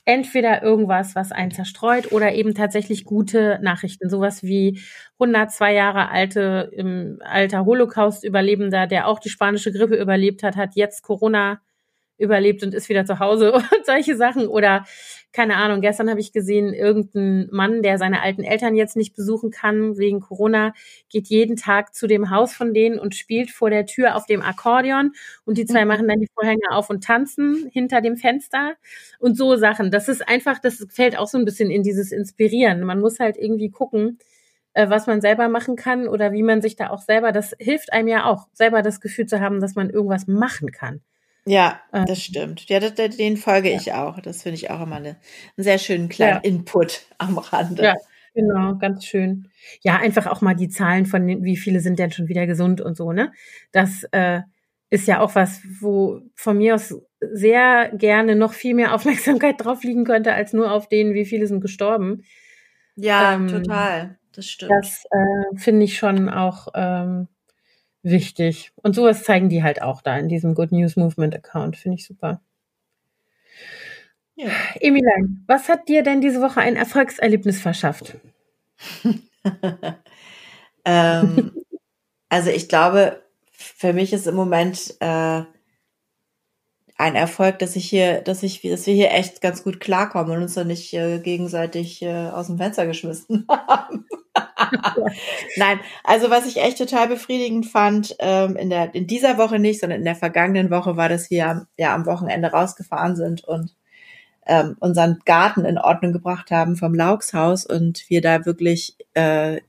entweder 0.09 0.63
irgendwas, 0.63 1.15
was 1.15 1.33
einen 1.33 1.51
zerstreut 1.51 2.13
oder 2.13 2.33
eben 2.33 2.55
tatsächlich 2.55 3.05
gute 3.05 3.59
Nachrichten. 3.61 4.09
Sowas 4.09 4.43
wie 4.43 4.81
102 5.19 5.75
Jahre 5.75 6.09
alte, 6.09 6.71
im 6.73 7.19
alter 7.23 7.67
Holocaust-Überlebender, 7.67 8.87
der 8.87 9.07
auch 9.07 9.19
die 9.19 9.29
spanische 9.29 9.71
Grippe 9.71 9.97
überlebt 9.97 10.43
hat, 10.43 10.57
hat 10.57 10.77
jetzt 10.77 11.03
Corona 11.03 11.61
überlebt 12.19 12.63
und 12.63 12.75
ist 12.75 12.89
wieder 12.89 13.05
zu 13.05 13.19
Hause 13.19 13.53
und 13.53 13.65
solche 13.87 14.17
Sachen. 14.17 14.47
Oder 14.49 14.85
keine 15.33 15.57
Ahnung, 15.57 15.81
gestern 15.81 16.09
habe 16.11 16.21
ich 16.21 16.33
gesehen, 16.33 16.73
irgendein 16.73 17.49
Mann, 17.53 17.83
der 17.83 17.99
seine 17.99 18.23
alten 18.23 18.43
Eltern 18.43 18.75
jetzt 18.75 18.97
nicht 18.97 19.15
besuchen 19.15 19.51
kann 19.51 19.97
wegen 19.99 20.21
Corona, 20.21 20.73
geht 21.11 21.29
jeden 21.29 21.57
Tag 21.57 21.95
zu 21.95 22.07
dem 22.07 22.31
Haus 22.31 22.55
von 22.55 22.75
denen 22.75 22.99
und 22.99 23.15
spielt 23.15 23.51
vor 23.51 23.71
der 23.71 23.87
Tür 23.87 24.17
auf 24.17 24.27
dem 24.27 24.43
Akkordeon 24.43 25.13
und 25.45 25.59
die 25.59 25.67
zwei 25.67 25.83
mhm. 25.83 25.89
machen 25.89 26.09
dann 26.09 26.21
die 26.21 26.29
Vorhänge 26.35 26.71
auf 26.71 26.91
und 26.91 27.05
tanzen 27.05 27.69
hinter 27.73 28.01
dem 28.01 28.17
Fenster 28.17 28.75
und 29.19 29.37
so 29.37 29.57
Sachen. 29.57 29.91
Das 29.91 30.09
ist 30.09 30.27
einfach, 30.27 30.59
das 30.59 30.87
fällt 30.91 31.19
auch 31.19 31.27
so 31.29 31.39
ein 31.39 31.45
bisschen 31.45 31.71
in 31.71 31.83
dieses 31.83 32.11
Inspirieren. 32.11 32.83
Man 32.85 33.01
muss 33.01 33.21
halt 33.21 33.37
irgendwie 33.37 33.71
gucken, 33.71 34.19
äh, 34.73 34.89
was 34.89 35.07
man 35.07 35.21
selber 35.21 35.49
machen 35.49 35.77
kann 35.77 36.09
oder 36.09 36.33
wie 36.33 36.43
man 36.43 36.63
sich 36.63 36.77
da 36.77 36.91
auch 36.91 37.03
selber, 37.03 37.33
das 37.33 37.55
hilft 37.59 37.93
einem 37.93 38.09
ja 38.09 38.25
auch, 38.27 38.49
selber 38.53 38.83
das 38.83 39.01
Gefühl 39.01 39.27
zu 39.27 39.41
haben, 39.41 39.61
dass 39.61 39.75
man 39.75 39.91
irgendwas 39.91 40.27
machen 40.27 40.73
kann. 40.73 41.03
Ja, 41.49 41.81
ähm. 41.93 42.05
das 42.07 42.23
stimmt. 42.23 42.69
Ja, 42.69 42.79
den 42.81 43.37
folge 43.37 43.71
ja. 43.71 43.77
ich 43.77 43.93
auch. 43.93 44.21
Das 44.21 44.43
finde 44.43 44.57
ich 44.57 44.71
auch 44.71 44.83
immer 44.83 44.97
eine, 44.97 45.09
einen 45.09 45.65
sehr 45.65 45.79
schönen 45.79 46.09
kleinen 46.09 46.41
ja. 46.45 46.51
Input 46.51 47.07
am 47.17 47.39
Rande. 47.39 47.83
Ja, 47.83 47.95
genau, 48.35 48.77
ganz 48.77 49.05
schön. 49.05 49.49
Ja, 49.81 49.97
einfach 49.97 50.27
auch 50.27 50.43
mal 50.43 50.55
die 50.55 50.69
Zahlen 50.69 51.07
von 51.07 51.27
den, 51.27 51.45
wie 51.45 51.57
viele 51.57 51.81
sind 51.81 51.99
denn 51.99 52.13
schon 52.13 52.29
wieder 52.29 52.47
gesund 52.47 52.81
und 52.81 52.97
so, 52.97 53.13
ne? 53.13 53.33
Das 53.73 54.05
äh, 54.13 54.43
ist 54.91 55.07
ja 55.07 55.21
auch 55.21 55.35
was, 55.35 55.61
wo 55.81 56.21
von 56.35 56.59
mir 56.59 56.75
aus 56.75 56.95
sehr 57.21 57.91
gerne 57.95 58.37
noch 58.37 58.53
viel 58.53 58.75
mehr 58.75 58.93
Aufmerksamkeit 58.95 59.57
drauf 59.59 59.83
liegen 59.83 60.05
könnte, 60.05 60.35
als 60.35 60.53
nur 60.53 60.71
auf 60.71 60.89
denen, 60.89 61.15
wie 61.15 61.25
viele 61.25 61.47
sind 61.47 61.61
gestorben. 61.61 62.25
Ja, 62.95 63.35
ähm, 63.35 63.49
total. 63.49 64.19
Das 64.33 64.47
stimmt. 64.47 64.73
Das 64.73 65.05
äh, 65.11 65.57
finde 65.57 65.85
ich 65.85 65.97
schon 65.97 66.29
auch 66.29 66.69
ähm, 66.75 67.29
wichtig. 68.03 68.73
Und 68.77 68.95
sowas 68.95 69.25
zeigen 69.25 69.49
die 69.49 69.63
halt 69.63 69.83
auch 69.83 70.03
da 70.03 70.17
in 70.17 70.29
diesem 70.29 70.55
Good 70.55 70.73
News 70.73 70.97
Movement 70.97 71.35
Account. 71.35 71.77
Finde 71.77 71.97
ich 71.97 72.07
super. 72.07 72.41
Ja. 74.37 74.51
Emilein, 74.81 75.43
was 75.49 75.69
hat 75.69 75.89
dir 75.89 76.03
denn 76.03 76.21
diese 76.21 76.41
Woche 76.41 76.61
ein 76.61 76.77
Erfolgserlebnis 76.77 77.61
verschafft? 77.61 78.17
ähm, 80.85 81.53
also 82.29 82.51
ich 82.51 82.69
glaube, 82.69 83.23
für 83.51 83.93
mich 83.93 84.13
ist 84.13 84.29
im 84.29 84.37
Moment 84.37 84.95
äh, 85.01 85.43
ein 86.99 87.15
Erfolg, 87.15 87.61
dass 87.61 87.77
ich 87.77 87.89
hier, 87.89 88.21
dass 88.21 88.43
ich, 88.43 88.61
dass 88.61 88.87
wir 88.87 88.95
hier 88.95 89.13
echt 89.13 89.41
ganz 89.41 89.63
gut 89.63 89.79
klarkommen 89.79 90.37
und 90.37 90.43
uns 90.43 90.55
da 90.55 90.65
nicht 90.65 90.93
äh, 90.95 91.21
gegenseitig 91.21 92.03
äh, 92.03 92.29
aus 92.29 92.49
dem 92.49 92.59
Fenster 92.59 92.87
geschmissen 92.87 93.47
haben. 93.69 94.05
Nein, 95.57 95.79
also 96.03 96.29
was 96.29 96.47
ich 96.47 96.59
echt 96.61 96.77
total 96.77 97.07
befriedigend 97.09 97.67
fand, 97.67 98.17
ähm, 98.19 98.57
in 98.57 98.69
der 98.69 98.95
in 98.95 99.07
dieser 99.07 99.39
Woche 99.39 99.61
nicht, 99.61 99.81
sondern 99.81 100.01
in 100.01 100.05
der 100.05 100.17
vergangenen 100.17 100.71
Woche 100.71 100.97
war, 100.97 101.09
dass 101.09 101.31
wir 101.31 101.67
ja 101.77 101.95
am 101.95 102.05
Wochenende 102.07 102.51
rausgefahren 102.51 103.15
sind 103.15 103.45
und 103.45 103.75
ähm, 104.47 104.77
unseren 104.81 105.21
Garten 105.25 105.65
in 105.65 105.79
Ordnung 105.79 106.13
gebracht 106.13 106.51
haben 106.51 106.75
vom 106.75 106.95
Lauxhaus 106.95 107.65
und 107.65 108.05
wir 108.09 108.23
da 108.23 108.45
wirklich, 108.45 108.97
äh, 109.19 109.61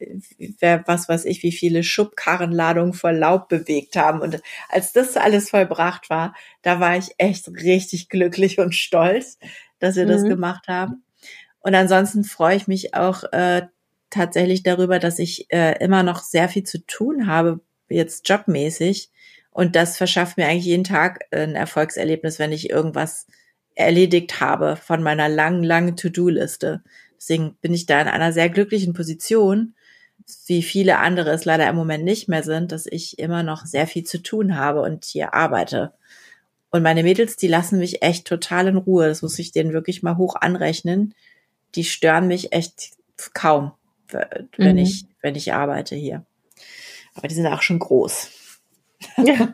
wer, 0.60 0.84
was 0.86 1.10
weiß 1.10 1.26
ich, 1.26 1.42
wie 1.42 1.52
viele 1.52 1.84
Schubkarrenladungen 1.84 2.94
voll 2.94 3.16
Laub 3.16 3.50
bewegt 3.50 3.96
haben. 3.96 4.22
Und 4.22 4.42
als 4.70 4.94
das 4.94 5.18
alles 5.18 5.50
vollbracht 5.50 6.12
war, 6.12 6.36
da 6.62 6.80
war 6.80 6.98
ich 6.98 7.16
echt 7.18 7.48
richtig 7.48 8.10
glücklich 8.10 8.60
und 8.60 8.76
stolz, 8.76 9.40
dass 9.80 9.96
wir 9.96 10.06
mhm. 10.06 10.10
das 10.10 10.24
gemacht 10.24 10.68
haben. 10.68 11.04
Und 11.62 11.74
ansonsten 11.74 12.24
freue 12.24 12.58
ich 12.58 12.68
mich 12.68 12.94
auch 12.94 13.24
äh, 13.32 13.64
tatsächlich 14.12 14.62
darüber, 14.62 15.00
dass 15.00 15.18
ich 15.18 15.52
äh, 15.52 15.84
immer 15.84 16.04
noch 16.04 16.22
sehr 16.22 16.48
viel 16.48 16.64
zu 16.64 16.86
tun 16.86 17.26
habe, 17.26 17.60
jetzt 17.90 18.30
jobmäßig. 18.30 19.10
Und 19.50 19.76
das 19.76 19.98
verschafft 19.98 20.38
mir 20.38 20.46
eigentlich 20.46 20.66
jeden 20.66 20.84
Tag 20.84 21.26
ein 21.32 21.56
Erfolgserlebnis, 21.56 22.38
wenn 22.38 22.52
ich 22.52 22.70
irgendwas 22.70 23.26
erledigt 23.74 24.42
habe 24.42 24.76
von 24.76 25.02
meiner 25.02 25.28
langen, 25.28 25.64
langen 25.64 25.96
To-Do-Liste. 25.96 26.84
Deswegen 27.20 27.56
bin 27.62 27.74
ich 27.74 27.86
da 27.86 28.02
in 28.02 28.08
einer 28.08 28.32
sehr 28.32 28.50
glücklichen 28.50 28.94
Position, 28.94 29.76
wie 30.46 30.64
viele 30.64 31.00
andere 31.00 31.32
es 31.32 31.46
leider 31.46 31.68
im 31.70 31.76
Moment 31.76 32.06
nicht 32.06 32.30
mehr 32.30 32.44
sind, 32.44 32.72
dass 32.72 32.86
ich 32.86 33.20
immer 33.20 33.44
noch 33.44 33.66
sehr 33.66 33.88
viel 33.88 34.04
zu 34.04 34.22
tun 34.22 34.56
habe 34.56 34.82
und 34.82 35.06
hier 35.06 35.34
arbeite. 35.34 35.94
Und 36.72 36.84
meine 36.84 37.04
Mädels, 37.04 37.36
die 37.36 37.48
lassen 37.48 37.80
mich 37.80 38.02
echt 38.04 38.26
total 38.26 38.68
in 38.68 38.78
Ruhe. 38.78 39.08
Das 39.08 39.22
muss 39.22 39.40
ich 39.40 39.52
denen 39.52 39.74
wirklich 39.74 40.04
mal 40.04 40.18
hoch 40.18 40.36
anrechnen. 40.36 41.14
Die 41.76 41.84
stören 41.84 42.28
mich 42.28 42.54
echt 42.54 42.92
kaum, 43.34 43.72
wenn 44.58 44.76
mhm. 44.76 44.84
ich, 44.84 45.06
wenn 45.22 45.36
ich 45.36 45.54
arbeite 45.54 45.96
hier. 45.96 46.26
Aber 47.16 47.28
die 47.28 47.36
sind 47.36 47.48
auch 47.48 47.62
schon 47.62 47.80
groß. 47.80 48.30
Ja. 49.18 49.54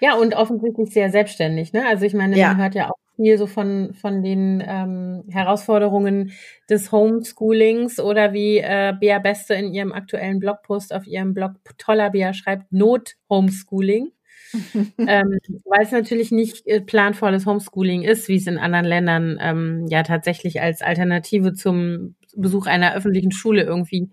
Ja, 0.00 0.14
und 0.14 0.34
offensichtlich 0.34 0.90
sehr 0.90 1.10
selbstständig. 1.10 1.74
Ne? 1.74 1.86
Also 1.86 2.06
ich 2.06 2.14
meine, 2.14 2.38
ja. 2.38 2.48
man 2.48 2.58
hört 2.58 2.74
ja 2.74 2.88
auch 2.88 2.98
viel 3.20 3.36
so 3.36 3.46
von, 3.46 3.92
von 3.92 4.22
den 4.22 4.64
ähm, 4.66 5.24
Herausforderungen 5.28 6.32
des 6.70 6.90
Homeschoolings 6.90 8.00
oder 8.00 8.32
wie 8.32 8.58
äh, 8.58 8.94
Bea 8.98 9.18
Beste 9.18 9.52
in 9.54 9.74
ihrem 9.74 9.92
aktuellen 9.92 10.38
Blogpost 10.38 10.94
auf 10.94 11.06
ihrem 11.06 11.34
Blog 11.34 11.52
Toller 11.76 12.10
Bea 12.10 12.32
schreibt, 12.32 12.72
Not-Homeschooling. 12.72 14.12
ähm, 14.98 15.38
weil 15.64 15.82
es 15.82 15.92
natürlich 15.92 16.32
nicht 16.32 16.66
äh, 16.66 16.80
planvolles 16.80 17.46
Homeschooling 17.46 18.02
ist, 18.02 18.26
wie 18.28 18.36
es 18.36 18.46
in 18.46 18.58
anderen 18.58 18.86
Ländern 18.86 19.38
ähm, 19.40 19.86
ja 19.88 20.02
tatsächlich 20.02 20.60
als 20.60 20.80
Alternative 20.80 21.52
zum 21.52 22.16
Besuch 22.34 22.66
einer 22.66 22.94
öffentlichen 22.94 23.32
Schule 23.32 23.62
irgendwie 23.62 24.08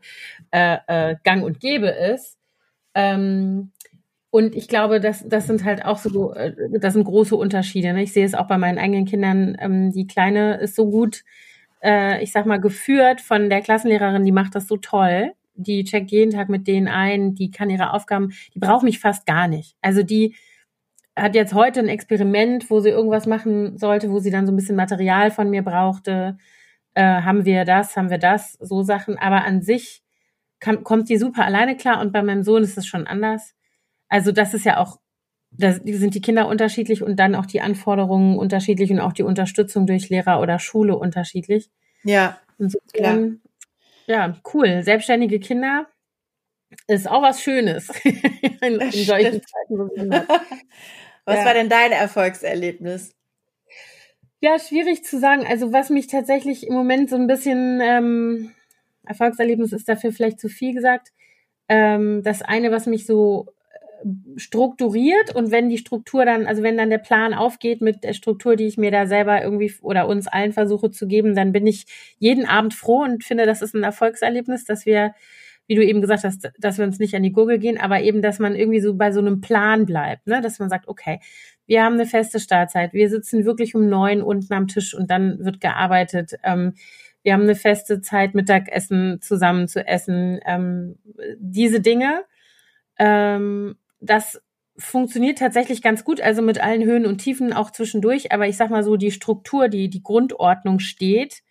äh, 0.52 0.78
äh, 0.88 1.15
gang 1.24 1.43
und 1.43 1.60
gäbe 1.60 1.88
ist. 1.88 2.38
Ähm, 2.93 3.72
und 4.30 4.56
ich 4.56 4.68
glaube, 4.68 5.00
das, 5.00 5.28
das 5.28 5.48
sind 5.48 5.63
halt 5.63 5.86
auch 5.86 5.98
so, 5.98 6.34
äh, 6.34 6.54
das 6.80 6.94
sind 6.94 7.06
große 7.06 7.36
Unterschiede. 7.36 7.94
Ne? 7.94 8.04
Ich 8.04 8.13
sehe 8.13 8.26
es 8.26 8.34
auch 8.36 8.48
bei 8.48 8.58
meinen 8.58 8.78
eigenen 8.78 9.06
Kindern. 9.06 9.58
Ähm, 9.60 9.92
die 9.92 10.08
Kleine 10.08 10.56
ist 10.58 10.76
so 10.76 10.90
gut 10.90 11.24
äh, 11.82 12.24
ich 12.24 12.32
sag 12.32 12.46
mal, 12.46 12.60
geführt 12.60 13.22
von 13.22 13.50
der 13.50 13.62
Klassenlehrerin, 13.62 14.26
die 14.26 14.32
macht 14.32 14.56
das 14.56 14.68
so 14.68 14.78
toll. 14.78 15.34
Die 15.56 15.84
checkt 15.84 16.12
jeden 16.12 16.32
Tag 16.32 16.50
mit 16.50 16.68
denen 16.68 16.88
ein, 16.88 17.34
die 17.34 17.50
kann 17.52 17.70
ihre 17.70 17.94
Aufgaben, 17.94 18.34
die 18.54 18.60
braucht 18.60 18.84
mich 18.84 19.00
fast 19.00 19.26
gar 19.26 19.48
nicht. 19.48 19.76
Also 19.82 20.04
die 20.04 20.36
hat 21.16 21.34
jetzt 21.34 21.54
heute 21.54 21.80
ein 21.80 21.88
Experiment, 21.88 22.70
wo 22.70 22.80
sie 22.80 22.90
irgendwas 22.90 23.26
machen 23.26 23.78
sollte, 23.78 24.12
wo 24.12 24.20
sie 24.20 24.30
dann 24.30 24.46
so 24.46 24.54
ein 24.54 24.56
bisschen 24.56 24.76
Material 24.76 25.32
von 25.32 25.50
mir 25.50 25.63
brauchte. 25.63 26.38
Äh, 26.94 27.22
haben 27.22 27.46
wir 27.46 27.66
das, 27.66 27.98
haben 27.98 28.12
wir 28.12 28.20
das, 28.20 28.54
so 28.54 28.84
Sachen. 28.84 29.18
Aber 29.18 29.46
an 29.46 29.62
sich 29.63 30.04
kann, 30.60 30.84
kommt 30.84 31.10
die 31.10 31.18
super 31.18 31.46
alleine 31.46 31.76
klar 31.76 32.02
und 32.02 32.12
bei 32.12 32.22
meinem 32.22 32.44
Sohn 32.44 32.63
ist 32.63 32.78
es 32.78 32.86
schon 32.86 33.08
anders. 33.08 33.56
Also 34.10 34.32
das 34.32 34.54
ist 34.54 34.65
ja 34.65 34.78
auch, 34.78 35.00
da 35.52 35.74
sind 35.74 36.15
die 36.15 36.22
Kinder 36.22 36.48
unterschiedlich 36.48 37.04
und 37.04 37.17
dann 37.17 37.36
auch 37.36 37.46
die 37.46 37.62
Anforderungen 37.62 38.38
unterschiedlich 38.38 38.91
und 38.91 39.00
auch 39.00 39.13
die 39.13 39.24
Unterstützung 39.24 39.88
durch 39.88 40.10
Lehrer 40.10 40.41
oder 40.41 40.60
Schule 40.60 40.96
unterschiedlich. 40.98 41.70
Ja, 42.04 42.38
Insofern, 42.60 43.41
ja, 44.08 44.36
cool. 44.54 44.84
Selbstständige 44.84 45.39
Kinder 45.39 45.88
ist 46.88 47.10
auch 47.10 47.22
was 47.22 47.41
Schönes 47.41 47.89
in, 48.04 48.80
in 48.80 48.91
solchen 48.91 49.41
Zeiten. 49.41 50.12
Was 51.26 51.39
ja. 51.39 51.46
war 51.46 51.54
denn 51.54 51.67
dein 51.67 51.91
Erfolgserlebnis? 51.91 53.13
Ja, 54.39 54.58
schwierig 54.60 55.04
zu 55.04 55.20
sagen. 55.20 55.46
Also 55.46 55.74
was 55.74 55.89
mich 55.89 56.08
tatsächlich 56.08 56.65
im 56.65 56.74
Moment 56.74 57.10
so 57.10 57.17
ein 57.17 57.28
bisschen 57.28 57.82
ähm, 57.82 58.54
Erfolgserlebnis 59.04 59.74
ist 59.74 59.89
dafür 59.89 60.13
vielleicht 60.13 60.39
zu 60.39 60.48
viel 60.48 60.74
gesagt. 60.74 61.12
Ähm, 61.67 62.24
das 62.24 62.43
eine, 62.43 62.72
was 62.72 62.86
mich 62.86 63.06
so 63.06 63.48
strukturiert 64.36 65.36
und 65.36 65.52
wenn 65.52 65.70
die 65.70 65.78
Struktur 65.78 66.26
dann, 66.26 66.46
also 66.46 66.64
wenn 66.64 66.78
dann 66.78 66.90
der 66.90 66.98
Plan 67.00 67.34
aufgeht 67.34 67.82
mit 67.82 68.04
der 68.04 68.14
Struktur, 68.14 68.56
die 68.56 68.68
ich 68.68 68.78
mir 68.78 68.92
da 68.92 69.08
selber 69.08 69.42
irgendwie 69.42 69.74
oder 69.82 70.08
uns 70.08 70.28
allen 70.28 70.54
versuche 70.54 70.92
zu 70.92 71.08
geben, 71.08 71.36
dann 71.36 71.52
bin 71.52 71.66
ich 71.68 71.86
jeden 72.20 72.46
Abend 72.46 72.74
froh 72.74 73.04
und 73.04 73.24
finde, 73.24 73.46
das 73.46 73.62
ist 73.62 73.74
ein 73.74 73.84
Erfolgserlebnis, 73.84 74.66
dass 74.66 74.86
wir 74.86 75.14
wie 75.68 75.76
du 75.76 75.84
eben 75.84 76.02
gesagt 76.02 76.24
hast, 76.24 76.50
dass 76.58 76.78
wir 76.78 76.86
uns 76.86 76.98
nicht 76.98 77.14
an 77.14 77.24
die 77.24 77.34
Gurgel 77.34 77.60
gehen, 77.60 77.78
aber 77.78 78.02
eben, 78.02 78.22
dass 78.22 78.40
man 78.40 78.56
irgendwie 78.56 78.80
so 78.80 78.96
bei 78.96 79.12
so 79.12 79.20
einem 79.20 79.42
Plan 79.42 79.86
bleibt, 79.86 80.26
ne? 80.26 80.42
dass 80.42 80.60
man 80.60 80.70
sagt, 80.70 80.88
okay, 80.88 81.20
wir 81.66 81.84
haben 81.84 81.96
eine 81.96 82.06
feste 82.06 82.40
Startzeit, 82.40 82.94
wir 82.94 83.10
sitzen 83.10 83.44
wirklich 83.44 83.76
um 83.76 83.90
neun 83.90 84.22
unten 84.22 84.54
am 84.54 84.68
Tisch 84.68 84.94
und 84.94 85.12
dann 85.12 85.44
wird 85.44 85.60
gearbeitet. 85.60 86.36
Ähm, 86.44 86.74
wir 87.24 87.34
haben 87.34 87.44
eine 87.44 87.56
feste 87.56 88.00
Zeit, 88.00 88.34
Mittagessen 88.34 89.20
zusammen 89.22 89.68
zu 89.68 89.86
essen. 89.86 90.40
Ähm, 90.46 90.96
diese 91.38 91.82
Dinge, 91.82 92.24
ähm, 92.98 93.76
das 94.00 94.42
funktioniert 94.78 95.40
tatsächlich 95.40 95.82
ganz 95.82 96.04
gut, 96.04 96.22
also 96.22 96.42
mit 96.42 96.62
allen 96.62 96.84
Höhen 96.84 97.06
und 97.06 97.18
Tiefen 97.18 97.54
auch 97.54 97.72
zwischendurch. 97.72 98.32
Aber 98.32 98.48
ich 98.48 98.58
sag 98.58 98.70
mal 98.70 98.84
so, 98.84 98.96
die 98.96 99.12
Struktur, 99.12 99.70
die, 99.70 99.90
die 99.90 100.04
Grundordnung 100.04 100.80
steht. 100.80 101.42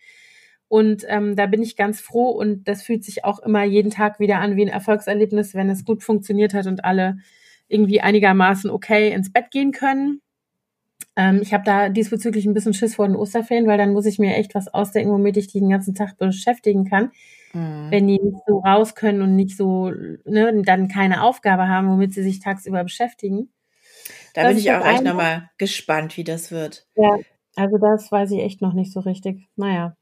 Und 0.68 1.04
ähm, 1.08 1.36
da 1.36 1.46
bin 1.46 1.62
ich 1.62 1.76
ganz 1.76 2.00
froh 2.00 2.30
und 2.30 2.66
das 2.66 2.82
fühlt 2.82 3.04
sich 3.04 3.24
auch 3.24 3.38
immer 3.40 3.64
jeden 3.64 3.90
Tag 3.90 4.18
wieder 4.18 4.38
an 4.38 4.56
wie 4.56 4.62
ein 4.62 4.68
Erfolgserlebnis, 4.68 5.54
wenn 5.54 5.70
es 5.70 5.84
gut 5.84 6.02
funktioniert 6.02 6.54
hat 6.54 6.66
und 6.66 6.84
alle 6.84 7.18
irgendwie 7.68 8.00
einigermaßen 8.00 8.70
okay 8.70 9.12
ins 9.12 9.32
Bett 9.32 9.50
gehen 9.50 9.72
können. 9.72 10.20
Ähm, 11.16 11.40
ich 11.42 11.54
habe 11.54 11.64
da 11.64 11.88
diesbezüglich 11.88 12.46
ein 12.46 12.54
bisschen 12.54 12.74
Schiss 12.74 12.96
vor 12.96 13.06
den 13.06 13.16
Osterferien, 13.16 13.66
weil 13.66 13.78
dann 13.78 13.92
muss 13.92 14.06
ich 14.06 14.18
mir 14.18 14.36
echt 14.36 14.54
was 14.54 14.68
ausdenken, 14.68 15.12
womit 15.12 15.36
ich 15.36 15.52
den 15.52 15.68
ganzen 15.68 15.94
Tag 15.94 16.18
beschäftigen 16.18 16.84
kann. 16.84 17.10
Mhm. 17.56 17.90
Wenn 17.90 18.06
die 18.06 18.20
nicht 18.20 18.42
so 18.46 18.58
raus 18.58 18.94
können 18.94 19.22
und 19.22 19.34
nicht 19.34 19.56
so, 19.56 19.90
ne, 19.90 20.62
dann 20.62 20.88
keine 20.88 21.22
Aufgabe 21.22 21.68
haben, 21.68 21.88
womit 21.88 22.12
sie 22.12 22.22
sich 22.22 22.40
tagsüber 22.40 22.82
beschäftigen. 22.82 23.50
Da 24.34 24.42
das 24.42 24.50
bin 24.50 24.58
ich 24.58 24.70
auch 24.70 24.84
echt 24.84 25.02
nochmal 25.02 25.48
gespannt, 25.56 26.18
wie 26.18 26.24
das 26.24 26.50
wird. 26.50 26.86
Ja, 26.96 27.16
also 27.56 27.78
das 27.78 28.12
weiß 28.12 28.30
ich 28.32 28.40
echt 28.40 28.60
noch 28.60 28.74
nicht 28.74 28.92
so 28.92 29.00
richtig. 29.00 29.48
Naja. 29.56 29.96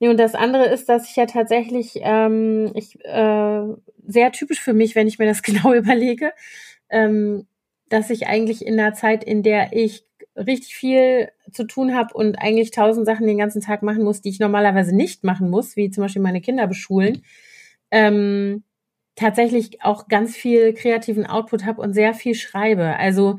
Nee, 0.00 0.08
und 0.08 0.18
das 0.18 0.34
andere 0.34 0.66
ist, 0.66 0.88
dass 0.88 1.08
ich 1.08 1.14
ja 1.14 1.26
tatsächlich, 1.26 2.00
ähm, 2.02 2.72
ich, 2.74 2.98
äh, 3.04 3.62
sehr 4.04 4.32
typisch 4.32 4.60
für 4.60 4.74
mich, 4.74 4.96
wenn 4.96 5.06
ich 5.06 5.20
mir 5.20 5.26
das 5.26 5.42
genau 5.44 5.72
überlege, 5.74 6.32
ähm, 6.90 7.46
dass 7.88 8.10
ich 8.10 8.26
eigentlich 8.26 8.66
in 8.66 8.76
der 8.76 8.94
Zeit, 8.94 9.22
in 9.22 9.44
der 9.44 9.72
ich 9.72 10.04
richtig 10.46 10.74
viel 10.74 11.28
zu 11.52 11.64
tun 11.66 11.94
habe 11.94 12.14
und 12.14 12.36
eigentlich 12.36 12.70
tausend 12.70 13.06
Sachen 13.06 13.26
den 13.26 13.38
ganzen 13.38 13.60
Tag 13.60 13.82
machen 13.82 14.04
muss, 14.04 14.20
die 14.20 14.30
ich 14.30 14.40
normalerweise 14.40 14.94
nicht 14.94 15.24
machen 15.24 15.50
muss, 15.50 15.76
wie 15.76 15.90
zum 15.90 16.02
Beispiel 16.02 16.22
meine 16.22 16.40
Kinder 16.40 16.66
beschulen, 16.66 17.22
ähm, 17.90 18.64
tatsächlich 19.16 19.82
auch 19.82 20.08
ganz 20.08 20.36
viel 20.36 20.74
kreativen 20.74 21.26
Output 21.26 21.64
habe 21.64 21.82
und 21.82 21.92
sehr 21.92 22.14
viel 22.14 22.34
schreibe. 22.34 22.96
Also 22.96 23.38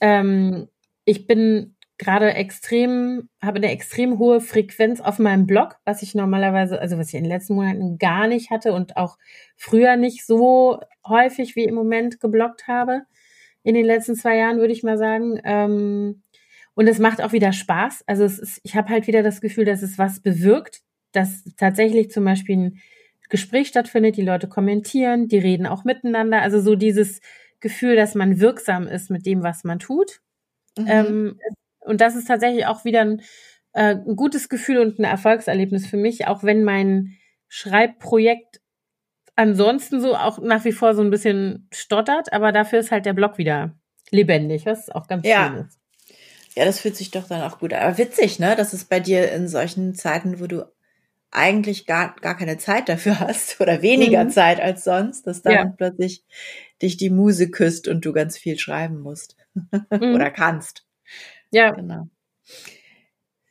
ähm, 0.00 0.68
ich 1.04 1.26
bin 1.26 1.76
gerade 1.98 2.34
extrem, 2.34 3.28
habe 3.40 3.58
eine 3.58 3.70
extrem 3.70 4.18
hohe 4.18 4.40
Frequenz 4.40 5.00
auf 5.00 5.18
meinem 5.18 5.46
Blog, 5.46 5.76
was 5.84 6.02
ich 6.02 6.14
normalerweise, 6.14 6.80
also 6.80 6.98
was 6.98 7.08
ich 7.08 7.14
in 7.14 7.24
den 7.24 7.30
letzten 7.30 7.54
Monaten 7.54 7.98
gar 7.98 8.26
nicht 8.26 8.50
hatte 8.50 8.72
und 8.72 8.96
auch 8.96 9.16
früher 9.56 9.96
nicht 9.96 10.26
so 10.26 10.80
häufig 11.06 11.54
wie 11.54 11.64
im 11.64 11.74
Moment 11.74 12.20
gebloggt 12.20 12.66
habe. 12.66 13.02
In 13.62 13.74
den 13.74 13.84
letzten 13.86 14.16
zwei 14.16 14.36
Jahren 14.36 14.58
würde 14.58 14.72
ich 14.72 14.82
mal 14.82 14.98
sagen. 14.98 15.40
Ähm, 15.44 16.23
und 16.74 16.88
es 16.88 16.98
macht 16.98 17.22
auch 17.22 17.32
wieder 17.32 17.52
Spaß. 17.52 18.04
Also 18.06 18.24
es 18.24 18.38
ist, 18.38 18.60
ich 18.62 18.76
habe 18.76 18.88
halt 18.88 19.06
wieder 19.06 19.22
das 19.22 19.40
Gefühl, 19.40 19.64
dass 19.64 19.82
es 19.82 19.98
was 19.98 20.20
bewirkt, 20.20 20.82
dass 21.12 21.44
tatsächlich 21.56 22.10
zum 22.10 22.24
Beispiel 22.24 22.56
ein 22.56 22.80
Gespräch 23.28 23.68
stattfindet, 23.68 24.16
die 24.16 24.22
Leute 24.22 24.48
kommentieren, 24.48 25.28
die 25.28 25.38
reden 25.38 25.66
auch 25.66 25.84
miteinander. 25.84 26.42
Also 26.42 26.60
so 26.60 26.74
dieses 26.74 27.20
Gefühl, 27.60 27.96
dass 27.96 28.14
man 28.14 28.40
wirksam 28.40 28.86
ist 28.86 29.10
mit 29.10 29.24
dem, 29.24 29.42
was 29.42 29.64
man 29.64 29.78
tut. 29.78 30.20
Mhm. 30.76 30.86
Ähm, 30.88 31.40
und 31.80 32.00
das 32.00 32.16
ist 32.16 32.26
tatsächlich 32.26 32.66
auch 32.66 32.84
wieder 32.84 33.02
ein, 33.02 33.22
äh, 33.72 33.94
ein 33.94 34.16
gutes 34.16 34.48
Gefühl 34.48 34.78
und 34.78 34.98
ein 34.98 35.04
Erfolgserlebnis 35.04 35.86
für 35.86 35.96
mich, 35.96 36.26
auch 36.26 36.42
wenn 36.42 36.64
mein 36.64 37.16
Schreibprojekt 37.48 38.60
ansonsten 39.36 40.00
so 40.00 40.16
auch 40.16 40.38
nach 40.40 40.64
wie 40.64 40.72
vor 40.72 40.94
so 40.94 41.02
ein 41.02 41.10
bisschen 41.10 41.68
stottert, 41.72 42.32
aber 42.32 42.52
dafür 42.52 42.80
ist 42.80 42.90
halt 42.90 43.06
der 43.06 43.12
Blog 43.12 43.38
wieder 43.38 43.76
lebendig, 44.10 44.66
was 44.66 44.90
auch 44.90 45.06
ganz 45.06 45.26
ja. 45.26 45.48
schön 45.48 45.64
ist. 45.66 45.83
Ja, 46.54 46.64
das 46.64 46.80
fühlt 46.80 46.96
sich 46.96 47.10
doch 47.10 47.26
dann 47.26 47.42
auch 47.42 47.58
gut 47.58 47.72
an. 47.72 47.82
Aber 47.82 47.98
witzig, 47.98 48.38
ne? 48.38 48.54
Das 48.56 48.72
ist 48.72 48.88
bei 48.88 49.00
dir 49.00 49.32
in 49.32 49.48
solchen 49.48 49.94
Zeiten, 49.94 50.40
wo 50.40 50.46
du 50.46 50.64
eigentlich 51.34 51.84
gar, 51.84 52.14
gar 52.16 52.36
keine 52.36 52.58
Zeit 52.58 52.88
dafür 52.88 53.18
hast 53.20 53.60
oder 53.60 53.82
weniger 53.82 54.24
mhm. 54.24 54.30
Zeit 54.30 54.60
als 54.60 54.84
sonst, 54.84 55.26
dass 55.26 55.42
dann 55.42 55.52
ja. 55.52 55.64
plötzlich 55.76 56.24
dich 56.80 56.96
die 56.96 57.10
Muse 57.10 57.50
küsst 57.50 57.88
und 57.88 58.04
du 58.04 58.12
ganz 58.12 58.38
viel 58.38 58.58
schreiben 58.58 59.00
musst 59.00 59.36
mhm. 59.54 60.14
oder 60.14 60.30
kannst. 60.30 60.86
Ja. 61.50 61.72
Genau. 61.72 62.08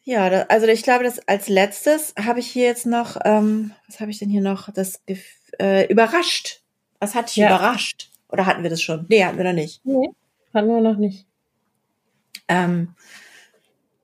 Ja, 0.06 0.30
da, 0.30 0.42
also 0.44 0.68
ich 0.68 0.84
glaube, 0.84 1.04
dass 1.04 1.26
als 1.28 1.48
letztes 1.48 2.14
habe 2.20 2.40
ich 2.40 2.48
hier 2.48 2.66
jetzt 2.66 2.86
noch, 2.86 3.18
ähm, 3.24 3.72
was 3.88 4.02
habe 4.02 4.12
ich 4.12 4.20
denn 4.20 4.30
hier 4.30 4.42
noch? 4.42 4.70
Das 4.72 5.02
äh, 5.60 5.88
überrascht. 5.88 6.62
Was 7.00 7.16
hat 7.16 7.30
dich 7.30 7.38
ja. 7.38 7.48
überrascht? 7.48 8.12
Oder 8.30 8.46
hatten 8.46 8.64
wir 8.64 8.70
das 8.70 8.82
schon? 8.82 9.06
Nee, 9.10 9.24
hatten 9.24 9.38
wir 9.38 9.46
noch 9.46 9.54
nicht. 9.54 9.86
Nee, 9.86 10.10
hatten 10.54 10.68
wir 10.68 10.82
noch 10.82 10.98
nicht. 10.98 11.26
Ähm, 12.54 12.96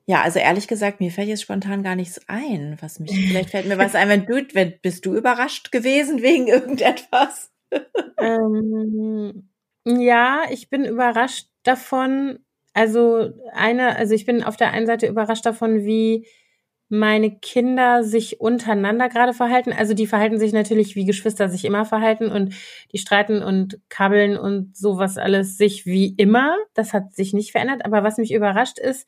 ja, 0.05 0.23
also 0.23 0.39
ehrlich 0.39 0.67
gesagt, 0.67 0.99
mir 1.01 1.11
fällt 1.11 1.27
jetzt 1.27 1.43
spontan 1.43 1.83
gar 1.83 1.95
nichts 1.95 2.19
ein, 2.27 2.77
was 2.81 2.99
mich, 2.99 3.11
vielleicht 3.11 3.51
fällt 3.51 3.67
mir 3.67 3.77
was 3.77 3.93
ein, 3.93 4.09
wenn 4.09 4.25
du, 4.25 4.43
wenn, 4.53 4.73
bist 4.81 5.05
du 5.05 5.15
überrascht 5.15 5.71
gewesen 5.71 6.23
wegen 6.23 6.47
irgendetwas? 6.47 7.51
ähm, 8.17 9.49
ja, 9.85 10.41
ich 10.49 10.69
bin 10.69 10.83
überrascht 10.85 11.49
davon, 11.61 12.39
also 12.73 13.29
eine, 13.53 13.97
also 13.97 14.15
ich 14.15 14.25
bin 14.25 14.43
auf 14.43 14.57
der 14.57 14.71
einen 14.71 14.87
Seite 14.87 15.05
überrascht 15.05 15.45
davon, 15.45 15.85
wie 15.85 16.27
meine 16.89 17.31
Kinder 17.39 18.03
sich 18.03 18.41
untereinander 18.41 19.09
gerade 19.09 19.33
verhalten. 19.33 19.71
Also 19.71 19.93
die 19.93 20.07
verhalten 20.07 20.39
sich 20.39 20.53
natürlich, 20.53 20.95
wie 20.95 21.05
Geschwister 21.05 21.47
sich 21.47 21.63
immer 21.65 21.85
verhalten 21.85 22.31
und 22.31 22.55
die 22.91 22.97
streiten 22.97 23.43
und 23.43 23.79
kabbeln 23.89 24.37
und 24.37 24.75
sowas 24.75 25.17
alles 25.17 25.57
sich 25.57 25.85
wie 25.85 26.15
immer. 26.17 26.57
Das 26.73 26.93
hat 26.93 27.13
sich 27.13 27.33
nicht 27.33 27.51
verändert. 27.51 27.85
Aber 27.85 28.03
was 28.03 28.17
mich 28.17 28.33
überrascht 28.33 28.79
ist, 28.79 29.07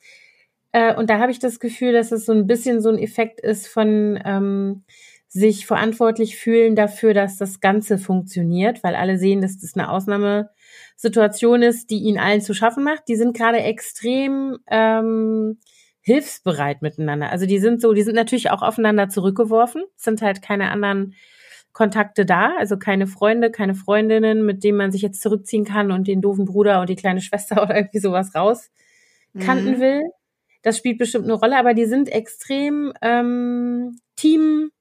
äh, 0.71 0.95
und 0.95 1.09
da 1.09 1.19
habe 1.19 1.31
ich 1.31 1.39
das 1.39 1.59
Gefühl, 1.59 1.91
dass 1.93 2.11
es 2.11 2.25
so 2.25 2.33
ein 2.33 2.47
bisschen 2.47 2.81
so 2.81 2.89
ein 2.89 2.99
Effekt 2.99 3.41
ist 3.41 3.67
von 3.67 4.19
ähm, 4.23 4.83
sich 5.27 5.65
verantwortlich 5.65 6.37
fühlen 6.37 6.75
dafür, 6.75 7.13
dass 7.13 7.37
das 7.37 7.61
Ganze 7.61 7.97
funktioniert, 7.97 8.83
weil 8.83 8.95
alle 8.95 9.17
sehen, 9.17 9.41
dass 9.41 9.57
das 9.57 9.75
eine 9.75 9.89
Ausnahme 9.89 10.49
Situation 10.97 11.61
ist, 11.63 11.89
die 11.89 11.99
ihnen 11.99 12.19
allen 12.19 12.41
zu 12.41 12.53
schaffen 12.53 12.83
macht. 12.83 13.07
Die 13.07 13.15
sind 13.15 13.35
gerade 13.35 13.59
extrem 13.59 14.57
ähm, 14.69 15.57
hilfsbereit 16.01 16.81
miteinander. 16.81 17.29
Also 17.29 17.45
die 17.45 17.59
sind 17.59 17.81
so, 17.81 17.93
die 17.93 18.03
sind 18.03 18.15
natürlich 18.15 18.51
auch 18.51 18.61
aufeinander 18.61 19.09
zurückgeworfen, 19.09 19.83
sind 19.95 20.21
halt 20.21 20.41
keine 20.41 20.71
anderen 20.71 21.15
Kontakte 21.73 22.25
da, 22.25 22.55
also 22.57 22.77
keine 22.77 23.07
Freunde, 23.07 23.51
keine 23.51 23.75
Freundinnen, 23.75 24.45
mit 24.45 24.63
denen 24.63 24.77
man 24.77 24.91
sich 24.91 25.01
jetzt 25.01 25.21
zurückziehen 25.21 25.63
kann 25.63 25.91
und 25.91 26.07
den 26.07 26.21
doofen 26.21 26.45
Bruder 26.45 26.81
und 26.81 26.89
die 26.89 26.95
kleine 26.95 27.21
Schwester 27.21 27.61
oder 27.61 27.75
irgendwie 27.75 27.99
sowas 27.99 28.35
rauskanten 28.35 29.77
mhm. 29.77 29.79
will. 29.79 30.01
Das 30.63 30.77
spielt 30.77 30.99
bestimmt 30.99 31.25
eine 31.25 31.33
Rolle, 31.33 31.57
aber 31.57 31.73
die 31.73 31.85
sind 31.85 32.09
extrem 32.09 32.93
ähm, 33.01 33.97
Team 34.15 34.71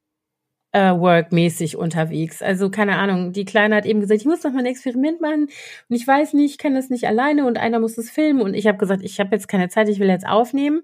äh, 0.73 0.93
workmäßig 0.93 1.77
unterwegs. 1.77 2.43
Also 2.43 2.71
keine 2.71 2.99
Ahnung, 2.99 3.33
die 3.33 3.45
Kleine 3.45 3.77
hat 3.77 3.87
eben 3.87 4.01
gesagt, 4.01 4.21
ich 4.21 4.27
muss 4.27 4.41
doch 4.41 4.53
mal 4.53 4.61
ein 4.61 4.67
Experiment 4.67 5.21
machen 5.21 5.45
und 5.89 5.97
ich 5.97 6.07
weiß 6.07 6.35
nicht, 6.35 6.53
ich 6.53 6.59
kann 6.59 6.75
das 6.75 6.91
nicht 6.91 7.07
alleine 7.07 7.47
und 7.47 7.59
einer 7.59 7.81
muss 7.81 7.97
das 7.97 8.11
filmen 8.11 8.41
und 8.41 8.55
ich 8.55 8.67
habe 8.67 8.79
gesagt, 8.79 9.03
ich 9.03 9.19
habe 9.19 9.35
jetzt 9.35 9.49
keine 9.49 9.69
Zeit, 9.69 9.89
ich 9.89 9.99
will 9.99 10.09
jetzt 10.09 10.27
aufnehmen. 10.27 10.83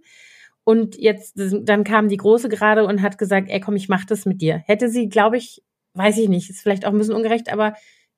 Und 0.68 0.96
jetzt, 0.98 1.34
dann 1.36 1.84
kam 1.84 2.08
die 2.08 2.16
Große 2.16 2.48
gerade 2.48 2.84
und 2.84 3.00
hat 3.00 3.18
gesagt, 3.18 3.48
ey, 3.50 3.60
komm, 3.60 3.76
ich 3.76 3.88
mach 3.88 4.04
das 4.04 4.26
mit 4.26 4.40
dir. 4.42 4.56
Hätte 4.66 4.88
sie, 4.88 5.08
glaube 5.08 5.36
ich, 5.36 5.62
weiß 5.94 6.18
ich 6.18 6.28
nicht, 6.28 6.50
ist 6.50 6.60
vielleicht 6.60 6.84
auch 6.84 6.90
ein 6.90 6.98
bisschen 6.98 7.14
ungerecht, 7.14 7.52
aber 7.52 7.74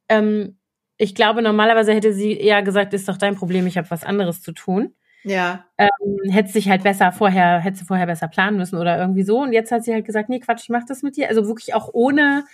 ähm, 0.08 0.56
ich 0.96 1.14
glaube, 1.14 1.42
normalerweise 1.42 1.92
hätte 1.92 2.14
sie 2.14 2.32
eher 2.32 2.62
gesagt, 2.62 2.94
ist 2.94 3.06
doch 3.06 3.18
dein 3.18 3.36
Problem, 3.36 3.66
ich 3.66 3.76
habe 3.76 3.90
was 3.90 4.02
anderes 4.02 4.40
zu 4.40 4.52
tun. 4.52 4.94
Ja. 5.28 5.64
Ähm, 5.76 6.30
hätte 6.30 6.50
sich 6.50 6.68
halt 6.68 6.82
besser 6.82 7.12
vorher, 7.12 7.60
hätte 7.60 7.78
sie 7.78 7.84
vorher 7.84 8.06
besser 8.06 8.28
planen 8.28 8.56
müssen 8.56 8.78
oder 8.78 8.98
irgendwie 8.98 9.22
so. 9.22 9.40
Und 9.42 9.52
jetzt 9.52 9.70
hat 9.72 9.84
sie 9.84 9.92
halt 9.92 10.04
gesagt, 10.04 10.28
nee, 10.28 10.40
Quatsch, 10.40 10.62
ich 10.64 10.68
mach 10.70 10.84
das 10.86 11.02
mit 11.02 11.16
dir. 11.16 11.28
Also 11.28 11.46
wirklich 11.46 11.74
auch 11.74 11.90
ohne 11.92 12.44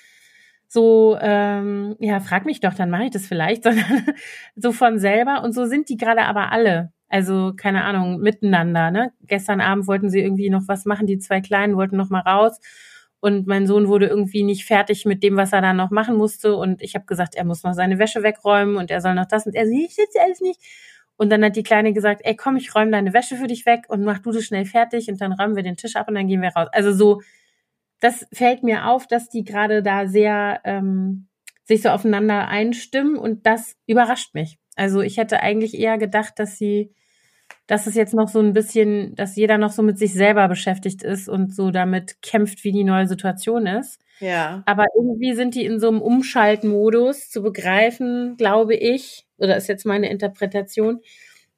so, 0.68 1.16
ähm, 1.20 1.96
ja, 2.00 2.20
frag 2.20 2.46
mich 2.46 2.60
doch, 2.60 2.74
dann 2.74 2.90
mache 2.90 3.04
ich 3.04 3.10
das 3.10 3.26
vielleicht, 3.26 3.62
sondern 3.64 4.06
so 4.56 4.72
von 4.72 4.98
selber. 4.98 5.42
Und 5.44 5.54
so 5.54 5.66
sind 5.66 5.88
die 5.88 5.96
gerade 5.96 6.22
aber 6.24 6.52
alle. 6.52 6.92
Also, 7.08 7.52
keine 7.56 7.84
Ahnung, 7.84 8.18
miteinander, 8.20 8.90
ne? 8.90 9.12
Gestern 9.22 9.60
Abend 9.60 9.86
wollten 9.86 10.10
sie 10.10 10.20
irgendwie 10.20 10.50
noch 10.50 10.62
was 10.66 10.84
machen, 10.84 11.06
die 11.06 11.18
zwei 11.18 11.40
Kleinen 11.40 11.76
wollten 11.76 11.96
noch 11.96 12.10
mal 12.10 12.20
raus. 12.22 12.58
Und 13.20 13.46
mein 13.46 13.66
Sohn 13.66 13.88
wurde 13.88 14.06
irgendwie 14.06 14.42
nicht 14.42 14.64
fertig 14.64 15.04
mit 15.06 15.22
dem, 15.22 15.36
was 15.36 15.52
er 15.52 15.62
dann 15.62 15.76
noch 15.76 15.90
machen 15.90 16.16
musste. 16.16 16.56
Und 16.56 16.82
ich 16.82 16.94
habe 16.94 17.06
gesagt, 17.06 17.36
er 17.36 17.44
muss 17.44 17.62
noch 17.62 17.72
seine 17.74 17.98
Wäsche 17.98 18.22
wegräumen 18.22 18.76
und 18.76 18.90
er 18.90 19.00
soll 19.00 19.14
noch 19.14 19.26
das 19.26 19.46
und 19.46 19.54
er 19.54 19.66
so, 19.66 19.72
ich 19.72 19.94
sitze 19.94 20.18
alles 20.22 20.40
nicht. 20.40 20.60
Und 21.16 21.30
dann 21.30 21.44
hat 21.44 21.56
die 21.56 21.62
Kleine 21.62 21.92
gesagt, 21.92 22.22
ey, 22.24 22.34
komm, 22.34 22.56
ich 22.56 22.74
räume 22.74 22.90
deine 22.90 23.12
Wäsche 23.12 23.36
für 23.36 23.46
dich 23.46 23.66
weg 23.66 23.84
und 23.88 24.04
mach 24.04 24.18
du 24.18 24.32
das 24.32 24.44
schnell 24.44 24.64
fertig 24.64 25.08
und 25.08 25.20
dann 25.20 25.32
räumen 25.32 25.56
wir 25.56 25.62
den 25.62 25.76
Tisch 25.76 25.96
ab 25.96 26.08
und 26.08 26.14
dann 26.14 26.26
gehen 26.26 26.42
wir 26.42 26.50
raus. 26.50 26.68
Also 26.72 26.92
so, 26.92 27.22
das 28.00 28.26
fällt 28.32 28.62
mir 28.62 28.88
auf, 28.88 29.06
dass 29.06 29.28
die 29.28 29.44
gerade 29.44 29.82
da 29.82 30.06
sehr 30.06 30.60
ähm, 30.64 31.28
sich 31.64 31.82
so 31.82 31.90
aufeinander 31.90 32.48
einstimmen 32.48 33.16
und 33.16 33.46
das 33.46 33.76
überrascht 33.86 34.34
mich. 34.34 34.58
Also 34.76 35.00
ich 35.02 35.16
hätte 35.16 35.40
eigentlich 35.40 35.78
eher 35.78 35.98
gedacht, 35.98 36.38
dass 36.38 36.58
sie 36.58 36.92
dass 37.66 37.86
es 37.86 37.94
jetzt 37.94 38.14
noch 38.14 38.28
so 38.28 38.40
ein 38.40 38.52
bisschen, 38.52 39.14
dass 39.14 39.36
jeder 39.36 39.58
noch 39.58 39.72
so 39.72 39.82
mit 39.82 39.98
sich 39.98 40.12
selber 40.12 40.48
beschäftigt 40.48 41.02
ist 41.02 41.28
und 41.28 41.54
so 41.54 41.70
damit 41.70 42.20
kämpft, 42.20 42.64
wie 42.64 42.72
die 42.72 42.84
neue 42.84 43.06
Situation 43.06 43.66
ist. 43.66 44.00
Ja. 44.20 44.62
Aber 44.66 44.86
irgendwie 44.96 45.34
sind 45.34 45.54
die 45.54 45.64
in 45.64 45.80
so 45.80 45.88
einem 45.88 46.00
Umschaltmodus 46.00 47.30
zu 47.30 47.42
begreifen, 47.42 48.36
glaube 48.36 48.74
ich, 48.76 49.26
oder 49.38 49.56
ist 49.56 49.68
jetzt 49.68 49.84
meine 49.86 50.08
Interpretation, 50.10 51.00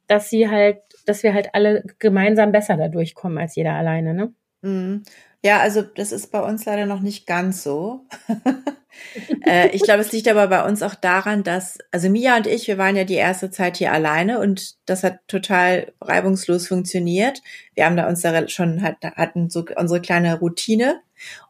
dass 0.06 0.30
sie 0.30 0.48
halt, 0.48 0.78
dass 1.06 1.22
wir 1.22 1.34
halt 1.34 1.50
alle 1.54 1.84
gemeinsam 1.98 2.52
besser 2.52 2.76
da 2.76 2.88
durchkommen 2.88 3.38
als 3.38 3.56
jeder 3.56 3.74
alleine, 3.74 4.14
ne? 4.14 4.34
Mhm. 4.62 5.02
Ja, 5.42 5.60
also 5.60 5.82
das 5.82 6.12
ist 6.12 6.32
bei 6.32 6.40
uns 6.40 6.64
leider 6.64 6.86
noch 6.86 7.00
nicht 7.00 7.26
ganz 7.26 7.62
so. 7.62 8.06
äh, 9.46 9.68
ich 9.68 9.82
glaube, 9.82 10.00
es 10.00 10.12
liegt 10.12 10.28
aber 10.28 10.48
bei 10.48 10.64
uns 10.64 10.82
auch 10.82 10.94
daran, 10.94 11.42
dass, 11.44 11.78
also 11.92 12.08
Mia 12.08 12.36
und 12.36 12.46
ich, 12.46 12.66
wir 12.66 12.78
waren 12.78 12.96
ja 12.96 13.04
die 13.04 13.14
erste 13.14 13.50
Zeit 13.50 13.76
hier 13.76 13.92
alleine 13.92 14.40
und 14.40 14.76
das 14.86 15.04
hat 15.04 15.20
total 15.28 15.92
reibungslos 16.00 16.66
funktioniert. 16.66 17.42
Wir 17.74 17.86
haben 17.86 17.96
da 17.96 18.08
uns 18.08 18.24
schon 18.52 18.82
halt, 18.82 18.96
hatten 19.02 19.48
so 19.50 19.64
unsere 19.76 20.00
kleine 20.00 20.38
Routine 20.38 21.00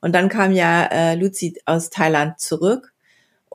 und 0.01 0.15
dann 0.15 0.29
kam 0.29 0.53
ja 0.53 0.87
äh, 0.87 1.15
Luzi 1.15 1.59
aus 1.65 1.91
Thailand 1.91 2.39
zurück 2.39 2.93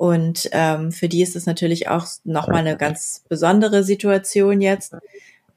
und 0.02 0.50
ähm, 0.52 0.91
für 0.91 1.08
die 1.08 1.22
ist 1.22 1.36
es 1.36 1.46
natürlich 1.46 1.88
auch 1.88 2.08
nochmal 2.24 2.62
eine 2.62 2.76
ganz 2.76 3.24
besondere 3.30 3.84
Situation 3.84 4.60
jetzt, 4.60 4.96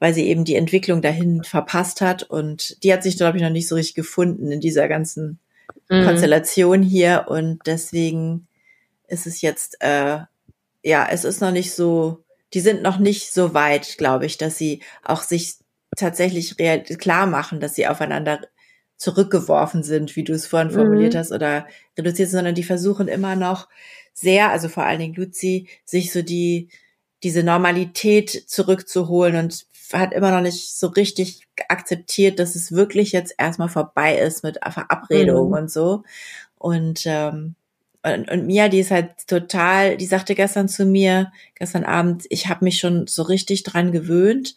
weil 0.05 0.13
sie 0.13 0.27
eben 0.27 0.45
die 0.45 0.53
Entwicklung 0.53 1.01
dahin 1.01 1.43
verpasst 1.43 1.99
hat 1.99 2.21
und 2.21 2.83
die 2.83 2.93
hat 2.93 3.01
sich, 3.01 3.17
glaube 3.17 3.39
ich, 3.39 3.43
noch 3.43 3.49
nicht 3.49 3.67
so 3.67 3.73
richtig 3.73 3.95
gefunden 3.95 4.51
in 4.51 4.59
dieser 4.59 4.87
ganzen 4.87 5.39
mhm. 5.89 6.05
Konstellation 6.05 6.83
hier 6.83 7.25
und 7.27 7.61
deswegen 7.65 8.45
ist 9.07 9.25
es 9.25 9.41
jetzt, 9.41 9.77
äh, 9.79 10.19
ja, 10.83 11.07
es 11.09 11.23
ist 11.23 11.41
noch 11.41 11.49
nicht 11.49 11.73
so, 11.73 12.23
die 12.53 12.59
sind 12.59 12.83
noch 12.83 12.99
nicht 12.99 13.33
so 13.33 13.55
weit, 13.55 13.97
glaube 13.97 14.27
ich, 14.27 14.37
dass 14.37 14.59
sie 14.59 14.83
auch 15.03 15.23
sich 15.23 15.55
tatsächlich 15.97 16.59
real, 16.59 16.83
klar 16.83 17.25
machen, 17.25 17.59
dass 17.59 17.73
sie 17.73 17.87
aufeinander 17.87 18.41
zurückgeworfen 18.97 19.81
sind, 19.81 20.15
wie 20.15 20.23
du 20.23 20.33
es 20.33 20.45
vorhin 20.45 20.69
formuliert 20.69 21.15
mhm. 21.15 21.17
hast, 21.17 21.31
oder 21.31 21.65
reduziert, 21.97 22.29
sondern 22.29 22.53
die 22.53 22.61
versuchen 22.61 23.07
immer 23.07 23.35
noch 23.35 23.69
sehr, 24.13 24.51
also 24.51 24.69
vor 24.69 24.83
allen 24.83 24.99
Dingen 24.99 25.15
Luzi, 25.15 25.67
sich 25.83 26.11
so 26.11 26.21
die, 26.21 26.69
diese 27.23 27.41
Normalität 27.41 28.29
zurückzuholen 28.29 29.37
und 29.37 29.65
hat 29.93 30.13
immer 30.13 30.31
noch 30.31 30.41
nicht 30.41 30.75
so 30.75 30.87
richtig 30.87 31.47
akzeptiert, 31.67 32.39
dass 32.39 32.55
es 32.55 32.71
wirklich 32.71 33.11
jetzt 33.11 33.35
erstmal 33.37 33.69
vorbei 33.69 34.17
ist 34.17 34.43
mit 34.43 34.59
Verabredungen 34.63 35.49
mhm. 35.49 35.53
und 35.53 35.71
so. 35.71 36.03
Und, 36.57 37.03
ähm, 37.05 37.55
und, 38.03 38.29
und 38.29 38.45
Mia, 38.45 38.69
die 38.69 38.79
ist 38.79 38.91
halt 38.91 39.27
total, 39.27 39.97
die 39.97 40.05
sagte 40.05 40.35
gestern 40.35 40.67
zu 40.67 40.85
mir, 40.85 41.31
gestern 41.55 41.83
Abend, 41.83 42.25
ich 42.29 42.47
habe 42.47 42.65
mich 42.65 42.79
schon 42.79 43.07
so 43.07 43.23
richtig 43.23 43.63
dran 43.63 43.91
gewöhnt, 43.91 44.55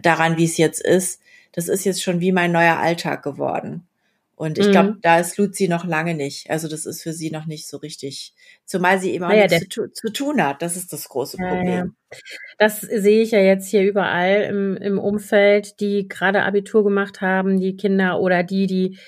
daran, 0.00 0.36
wie 0.36 0.44
es 0.44 0.56
jetzt 0.56 0.82
ist. 0.82 1.20
Das 1.52 1.68
ist 1.68 1.84
jetzt 1.84 2.02
schon 2.02 2.20
wie 2.20 2.32
mein 2.32 2.52
neuer 2.52 2.78
Alltag 2.78 3.22
geworden. 3.22 3.86
Und 4.36 4.58
ich 4.58 4.70
glaube, 4.70 4.92
mhm. 4.92 4.98
da 5.00 5.20
ist 5.20 5.38
Luzi 5.38 5.68
noch 5.68 5.84
lange 5.84 6.14
nicht. 6.14 6.50
Also 6.50 6.66
das 6.66 6.86
ist 6.86 7.02
für 7.02 7.12
sie 7.12 7.30
noch 7.30 7.46
nicht 7.46 7.68
so 7.68 7.76
richtig. 7.76 8.34
Zumal 8.64 8.98
sie 8.98 9.12
eben 9.12 9.24
auch 9.24 9.32
ja, 9.32 9.46
nichts 9.46 9.68
zu, 9.68 9.88
zu, 9.92 10.12
tun 10.12 10.42
hat. 10.42 10.60
Das 10.60 10.76
ist 10.76 10.92
das 10.92 11.08
große 11.08 11.36
Problem. 11.36 11.66
Ja, 11.66 11.74
ja. 11.76 11.90
Das 12.58 12.80
sehe 12.80 13.22
ich 13.22 13.30
ja 13.30 13.40
jetzt 13.40 13.68
hier 13.68 13.82
überall 13.82 14.42
im, 14.42 14.76
im 14.76 14.98
Umfeld, 14.98 15.78
die 15.80 16.08
gerade 16.08 16.42
Abitur 16.42 16.82
gemacht 16.82 17.20
haben, 17.20 17.60
die 17.60 17.76
Kinder 17.76 18.20
oder 18.20 18.42
die, 18.42 18.66
die 18.66 18.98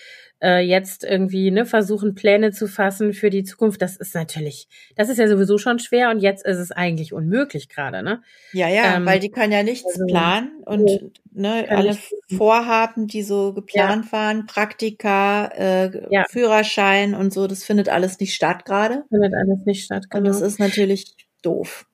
äh, 0.42 0.60
jetzt 0.60 1.04
irgendwie 1.04 1.50
ne, 1.50 1.64
versuchen, 1.64 2.14
Pläne 2.14 2.52
zu 2.52 2.66
fassen 2.68 3.12
für 3.12 3.30
die 3.30 3.44
Zukunft, 3.44 3.80
das 3.80 3.96
ist 3.96 4.14
natürlich, 4.14 4.68
das 4.94 5.08
ist 5.08 5.18
ja 5.18 5.28
sowieso 5.28 5.58
schon 5.58 5.78
schwer 5.78 6.10
und 6.10 6.20
jetzt 6.20 6.44
ist 6.44 6.58
es 6.58 6.72
eigentlich 6.72 7.12
unmöglich 7.12 7.68
gerade, 7.68 8.02
ne? 8.02 8.22
Ja, 8.52 8.68
ja, 8.68 8.96
ähm, 8.96 9.06
weil 9.06 9.20
die 9.20 9.30
können 9.30 9.52
ja 9.52 9.62
nichts 9.62 9.86
also, 9.86 10.06
planen 10.06 10.62
und 10.64 10.90
ne, 11.32 11.66
alle 11.68 11.96
Vorhaben, 12.36 13.06
die 13.06 13.22
so 13.22 13.52
geplant 13.52 14.06
ja. 14.06 14.12
waren, 14.12 14.46
Praktika, 14.46 15.46
äh, 15.56 16.12
ja. 16.12 16.24
Führerschein 16.28 17.14
und 17.14 17.32
so, 17.32 17.46
das 17.46 17.64
findet 17.64 17.88
alles 17.88 18.20
nicht 18.20 18.34
statt 18.34 18.64
gerade. 18.64 19.04
Findet 19.08 19.32
alles 19.34 19.64
nicht 19.64 19.84
statt, 19.84 20.10
genau. 20.10 20.18
Und 20.18 20.26
das 20.28 20.40
ist 20.40 20.58
natürlich 20.58 21.14
doof. 21.42 21.86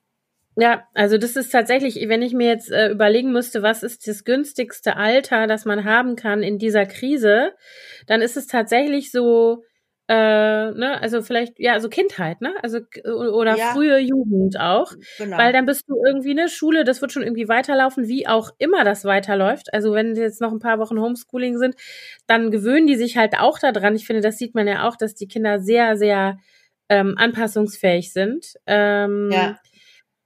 Ja, 0.55 0.83
also 0.93 1.17
das 1.17 1.35
ist 1.35 1.51
tatsächlich, 1.51 1.95
wenn 2.07 2.21
ich 2.21 2.33
mir 2.33 2.47
jetzt 2.47 2.71
äh, 2.71 2.89
überlegen 2.89 3.31
müsste, 3.31 3.63
was 3.63 3.81
ist 3.81 4.07
das 4.07 4.23
günstigste 4.23 4.95
Alter, 4.97 5.47
das 5.47 5.65
man 5.65 5.83
haben 5.83 6.15
kann 6.15 6.43
in 6.43 6.59
dieser 6.59 6.85
Krise, 6.85 7.53
dann 8.05 8.21
ist 8.21 8.37
es 8.37 8.45
tatsächlich 8.45 9.11
so, 9.11 9.63
äh, 10.07 10.13
ne, 10.13 10.99
also 11.01 11.23
vielleicht, 11.23 11.59
ja, 11.59 11.79
so 11.79 11.89
Kindheit, 11.89 12.41
ne? 12.41 12.53
Also 12.61 12.79
oder 13.05 13.55
ja. 13.55 13.73
frühe 13.73 13.97
Jugend 13.97 14.59
auch. 14.59 14.91
Genau. 15.17 15.37
Weil 15.37 15.53
dann 15.53 15.65
bist 15.65 15.85
du 15.87 15.95
irgendwie 16.05 16.31
eine 16.31 16.49
Schule, 16.49 16.83
das 16.83 17.01
wird 17.01 17.11
schon 17.11 17.23
irgendwie 17.23 17.47
weiterlaufen, 17.47 18.07
wie 18.07 18.27
auch 18.27 18.51
immer 18.59 18.83
das 18.83 19.05
weiterläuft. 19.05 19.73
Also 19.73 19.93
wenn 19.93 20.15
jetzt 20.15 20.41
noch 20.41 20.51
ein 20.51 20.59
paar 20.59 20.77
Wochen 20.77 20.99
Homeschooling 20.99 21.57
sind, 21.57 21.75
dann 22.27 22.51
gewöhnen 22.51 22.85
die 22.85 22.97
sich 22.97 23.17
halt 23.17 23.39
auch 23.39 23.57
daran. 23.57 23.95
Ich 23.95 24.05
finde, 24.05 24.21
das 24.21 24.37
sieht 24.37 24.53
man 24.53 24.67
ja 24.67 24.87
auch, 24.87 24.97
dass 24.97 25.15
die 25.15 25.27
Kinder 25.27 25.59
sehr, 25.59 25.97
sehr 25.97 26.37
ähm, 26.89 27.15
anpassungsfähig 27.17 28.13
sind. 28.13 28.53
Ähm, 28.67 29.29
ja 29.31 29.57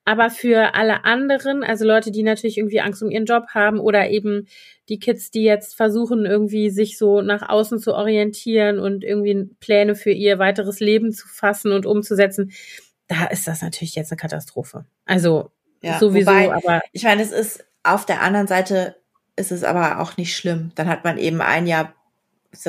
aber 0.07 0.29
für 0.29 0.73
alle 0.73 1.03
anderen, 1.03 1.65
also 1.65 1.83
Leute, 1.83 2.11
die 2.11 2.23
natürlich 2.23 2.57
irgendwie 2.57 2.79
Angst 2.79 3.03
um 3.03 3.11
ihren 3.11 3.25
Job 3.25 3.47
haben 3.49 3.77
oder 3.77 4.09
eben 4.09 4.47
die 4.87 4.99
Kids, 4.99 5.31
die 5.31 5.43
jetzt 5.43 5.75
versuchen, 5.75 6.25
irgendwie 6.25 6.69
sich 6.69 6.97
so 6.97 7.21
nach 7.21 7.49
außen 7.49 7.77
zu 7.77 7.93
orientieren 7.93 8.79
und 8.79 9.03
irgendwie 9.03 9.49
Pläne 9.59 9.95
für 9.95 10.11
ihr 10.11 10.39
weiteres 10.39 10.79
Leben 10.79 11.11
zu 11.11 11.27
fassen 11.27 11.73
und 11.73 11.85
umzusetzen, 11.85 12.53
da 13.09 13.25
ist 13.25 13.49
das 13.49 13.61
natürlich 13.61 13.95
jetzt 13.95 14.13
eine 14.13 14.17
Katastrophe. 14.17 14.85
Also 15.05 15.51
ja, 15.83 15.99
sowieso, 15.99 16.31
wobei, 16.31 16.53
aber. 16.53 16.79
Ich 16.93 17.03
meine, 17.03 17.21
es 17.21 17.33
ist 17.33 17.65
auf 17.83 18.05
der 18.05 18.21
anderen 18.21 18.47
Seite 18.47 18.95
ist 19.35 19.51
es 19.51 19.65
aber 19.65 19.99
auch 19.99 20.15
nicht 20.15 20.37
schlimm. 20.37 20.71
Dann 20.75 20.87
hat 20.87 21.03
man 21.03 21.17
eben 21.17 21.41
ein 21.41 21.67
Jahr 21.67 21.93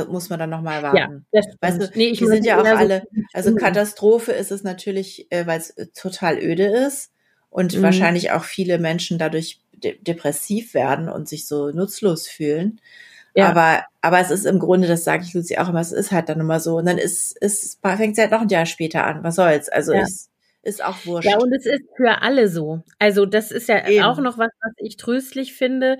muss 0.09 0.28
man 0.28 0.41
dann 0.41 0.51
nochmal 0.51 0.82
warten. 0.82 1.24
Ja, 1.30 1.41
weißt 1.61 1.80
du, 1.80 1.91
nee, 1.95 2.09
ich 2.09 2.18
die 2.18 2.26
sind 2.26 2.45
ja 2.45 2.61
auch 2.61 2.64
alle, 2.64 3.05
also 3.32 3.55
Katastrophe 3.55 4.32
ist 4.32 4.51
es 4.51 4.64
natürlich, 4.64 5.30
äh, 5.30 5.47
weil 5.47 5.61
es 5.61 5.70
äh, 5.70 5.86
total 5.95 6.36
öde 6.39 6.66
ist 6.66 7.12
und 7.51 7.76
mhm. 7.76 7.82
wahrscheinlich 7.82 8.30
auch 8.32 8.44
viele 8.44 8.78
Menschen 8.78 9.18
dadurch 9.18 9.61
de 9.72 9.96
depressiv 10.03 10.74
werden 10.74 11.09
und 11.09 11.28
sich 11.28 11.46
so 11.46 11.70
nutzlos 11.70 12.26
fühlen. 12.26 12.80
Ja. 13.34 13.49
Aber, 13.51 13.84
aber 14.01 14.18
es 14.18 14.30
ist 14.30 14.46
im 14.46 14.59
Grunde, 14.59 14.88
das 14.88 15.05
sage 15.05 15.22
ich 15.24 15.34
Lucy 15.34 15.59
auch 15.59 15.68
immer, 15.68 15.80
es 15.80 15.92
ist 15.92 16.11
halt 16.11 16.28
dann 16.28 16.40
immer 16.40 16.59
so. 16.59 16.76
Und 16.78 16.86
dann 16.86 16.99
ist, 16.99 17.38
ist, 17.38 17.78
fängt 17.82 18.14
es 18.14 18.18
halt 18.18 18.32
noch 18.32 18.40
ein 18.40 18.49
Jahr 18.49 18.66
später 18.66 19.07
an. 19.07 19.22
Was 19.22 19.36
soll's? 19.36 19.68
Also 19.68 19.92
ja. 19.92 20.03
ist, 20.03 20.30
ist 20.63 20.85
auch 20.85 21.07
wurscht. 21.07 21.29
Ja, 21.29 21.39
und 21.39 21.53
es 21.53 21.67
ist 21.67 21.83
für 21.97 22.23
alle 22.23 22.49
so. 22.49 22.83
Also 22.99 23.27
das 23.27 23.51
ist 23.51 23.69
ja 23.69 23.89
Eben. 23.89 24.05
auch 24.05 24.19
noch 24.19 24.39
was, 24.39 24.51
was 24.61 24.73
ich 24.79 24.97
tröstlich 24.97 25.55
finde. 25.55 25.99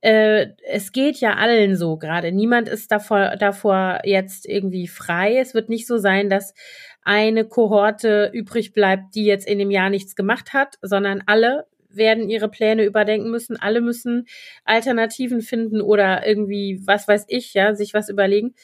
Äh, 0.00 0.48
es 0.68 0.92
geht 0.92 1.16
ja 1.18 1.34
allen 1.34 1.76
so 1.76 1.96
gerade. 1.96 2.32
Niemand 2.32 2.68
ist 2.68 2.90
davor, 2.90 3.36
davor 3.36 4.00
jetzt 4.04 4.46
irgendwie 4.46 4.88
frei. 4.88 5.38
Es 5.38 5.54
wird 5.54 5.68
nicht 5.68 5.86
so 5.86 5.96
sein, 5.96 6.28
dass 6.28 6.54
eine 7.02 7.44
Kohorte 7.46 8.30
übrig 8.32 8.72
bleibt, 8.72 9.14
die 9.14 9.24
jetzt 9.24 9.46
in 9.46 9.58
dem 9.58 9.70
Jahr 9.70 9.90
nichts 9.90 10.16
gemacht 10.16 10.52
hat, 10.52 10.76
sondern 10.82 11.22
alle 11.26 11.66
werden 11.88 12.28
ihre 12.28 12.48
Pläne 12.48 12.84
überdenken 12.84 13.30
müssen. 13.30 13.56
Alle 13.60 13.80
müssen 13.80 14.26
Alternativen 14.64 15.40
finden 15.40 15.80
oder 15.80 16.26
irgendwie, 16.26 16.80
was 16.84 17.08
weiß 17.08 17.26
ich, 17.28 17.54
ja, 17.54 17.74
sich 17.74 17.94
was 17.94 18.08
überlegen. 18.08 18.54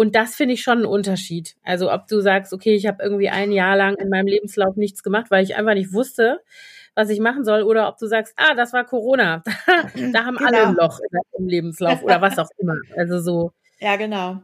Und 0.00 0.14
das 0.14 0.34
finde 0.34 0.54
ich 0.54 0.62
schon 0.62 0.78
einen 0.78 0.86
Unterschied. 0.86 1.56
Also 1.62 1.92
ob 1.92 2.06
du 2.06 2.22
sagst, 2.22 2.54
okay, 2.54 2.74
ich 2.74 2.86
habe 2.86 3.02
irgendwie 3.02 3.28
ein 3.28 3.52
Jahr 3.52 3.76
lang 3.76 3.96
in 3.96 4.08
meinem 4.08 4.28
Lebenslauf 4.28 4.76
nichts 4.76 5.02
gemacht, 5.02 5.26
weil 5.30 5.44
ich 5.44 5.56
einfach 5.56 5.74
nicht 5.74 5.92
wusste, 5.92 6.40
was 6.94 7.10
ich 7.10 7.20
machen 7.20 7.44
soll, 7.44 7.64
oder 7.64 7.86
ob 7.86 7.98
du 7.98 8.06
sagst, 8.06 8.32
ah, 8.36 8.54
das 8.54 8.72
war 8.72 8.86
Corona. 8.86 9.42
da 10.12 10.24
haben 10.24 10.38
genau. 10.38 10.48
alle 10.48 10.68
ein 10.68 10.74
Loch 10.74 11.00
im 11.36 11.46
Lebenslauf 11.46 12.02
oder 12.02 12.22
was 12.22 12.38
auch 12.38 12.48
immer. 12.56 12.76
Also 12.96 13.20
so. 13.20 13.52
Ja, 13.78 13.96
genau. 13.96 14.42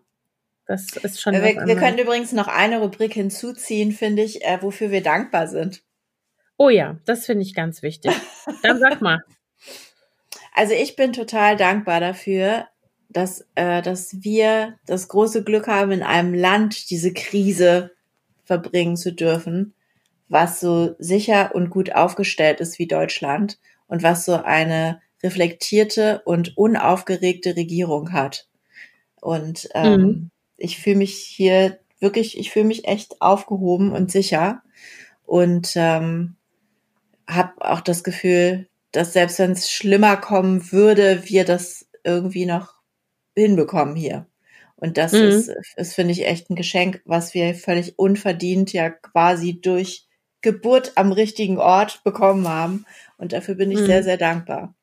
Das 0.67 0.95
ist 0.95 1.23
schon. 1.23 1.33
Wir, 1.33 1.43
wir 1.43 1.77
können 1.77 1.97
übrigens 1.97 2.33
noch 2.33 2.49
eine 2.49 2.81
Rubrik 2.81 3.15
hinzuziehen, 3.15 3.93
finde 3.93 4.25
ich, 4.25 4.45
äh, 4.45 4.59
wofür 4.61 4.91
wir 4.91 5.03
dankbar 5.03 5.47
sind. 5.47 5.81
Oh 6.59 6.69
ja, 6.69 6.99
das 7.07 7.25
finde 7.25 7.45
ich 7.45 7.55
ganz 7.55 7.81
wichtig. 7.81 8.13
Dann 8.63 8.79
sag 8.79 9.01
mal. 9.01 9.25
Also 10.59 10.73
ich 10.73 10.97
bin 10.97 11.13
total 11.13 11.55
dankbar 11.59 12.01
dafür, 12.01 12.67
dass, 13.09 13.47
äh, 13.55 13.83
dass 13.83 14.23
wir 14.23 14.77
das 14.87 15.09
große 15.09 15.45
Glück 15.45 15.69
haben, 15.69 15.93
in 15.93 16.03
einem 16.03 16.35
Land 16.35 16.91
diese 16.91 17.13
Krise 17.13 17.93
verbringen 18.45 18.97
zu 18.97 19.13
dürfen, 19.13 19.75
was 20.29 20.61
so 20.61 20.95
sicher 20.99 21.55
und 21.55 21.71
gut 21.71 21.95
aufgestellt 21.95 22.61
ist 22.61 22.79
wie 22.79 22.87
Deutschland 22.87 23.59
und 23.87 24.03
was 24.03 24.25
so 24.25 24.35
eine 24.35 25.01
reflektierte 25.23 26.23
und 26.25 26.57
unaufgeregte 26.57 27.57
Regierung 27.57 28.13
hat. 28.13 28.49
Und 29.21 29.69
ähm, 29.75 30.01
mhm. 30.01 30.31
ich 30.57 30.79
fühle 30.79 30.97
mich 30.97 31.17
hier 31.17 31.79
wirklich, 32.01 32.39
ich 32.39 32.51
fühle 32.51 32.67
mich 32.67 32.87
echt 32.87 33.21
aufgehoben 33.21 33.93
und 33.93 34.11
sicher 34.11 34.63
und 35.25 35.73
ähm, 35.77 36.37
habe 37.27 37.53
auch 37.59 37.81
das 37.81 38.05
Gefühl, 38.05 38.69
dass 38.93 39.13
selbst 39.13 39.39
wenn 39.39 39.53
es 39.53 39.71
schlimmer 39.71 40.17
kommen 40.17 40.71
würde, 40.73 41.23
wir 41.27 41.45
das 41.45 41.87
irgendwie 42.05 42.47
noch 42.47 42.76
hinbekommen 43.37 43.97
hier. 43.97 44.27
Und 44.77 44.99
das 44.99 45.13
mhm. 45.13 45.23
ist, 45.23 45.53
ist 45.77 45.95
finde 45.95 46.13
ich, 46.13 46.27
echt 46.27 46.51
ein 46.51 46.57
Geschenk, 46.57 47.01
was 47.05 47.35
wir 47.35 47.55
völlig 47.55 47.99
unverdient 47.99 48.73
ja 48.73 48.91
quasi 48.91 49.61
durch 49.61 50.07
Geburt 50.43 50.93
am 50.97 51.13
richtigen 51.13 51.59
Ort 51.59 52.05
bekommen 52.05 52.47
haben. 52.47 52.85
Und 53.17 53.33
dafür 53.33 53.55
bin 53.55 53.71
ich 53.71 53.81
mhm. 53.81 53.87
sehr, 53.87 54.03
sehr 54.03 54.19
dankbar. 54.19 54.75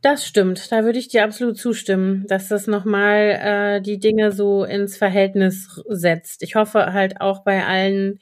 Das 0.00 0.24
stimmt, 0.26 0.70
da 0.70 0.84
würde 0.84 0.98
ich 0.98 1.08
dir 1.08 1.24
absolut 1.24 1.58
zustimmen, 1.58 2.24
dass 2.28 2.48
das 2.48 2.68
nochmal 2.68 3.40
äh, 3.40 3.80
die 3.80 3.98
Dinge 3.98 4.30
so 4.30 4.62
ins 4.62 4.96
Verhältnis 4.96 5.82
setzt. 5.88 6.44
Ich 6.44 6.54
hoffe 6.54 6.92
halt 6.92 7.20
auch 7.20 7.42
bei 7.42 7.64
allen 7.64 8.20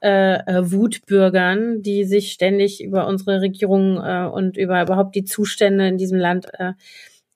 äh, 0.00 0.34
äh, 0.34 0.70
Wutbürgern, 0.70 1.82
die 1.82 2.04
sich 2.04 2.30
ständig 2.30 2.80
über 2.82 3.08
unsere 3.08 3.40
Regierung 3.40 3.96
äh, 3.96 4.28
und 4.32 4.56
über 4.56 4.82
überhaupt 4.82 5.16
die 5.16 5.24
Zustände 5.24 5.88
in 5.88 5.98
diesem 5.98 6.18
Land 6.18 6.46
äh, 6.52 6.74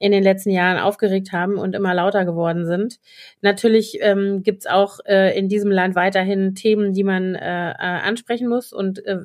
in 0.01 0.13
den 0.13 0.25
letzten 0.25 0.51
Jahren 0.51 0.79
aufgeregt 0.79 1.31
haben 1.31 1.57
und 1.57 1.75
immer 1.75 1.95
lauter 1.95 2.25
geworden 2.25 2.67
sind. 2.67 2.99
Natürlich 3.43 3.99
ähm, 4.01 4.43
gibt 4.43 4.61
es 4.61 4.67
auch 4.67 4.99
äh, 5.05 5.39
in 5.39 5.49
diesem 5.49 5.71
Land 5.71 5.95
weiterhin 5.95 6.55
Themen, 6.55 6.95
die 6.95 7.05
man 7.05 7.35
äh, 7.35 7.71
äh, 7.71 7.75
ansprechen 7.77 8.49
muss 8.49 8.73
und 8.73 9.05
äh, 9.05 9.19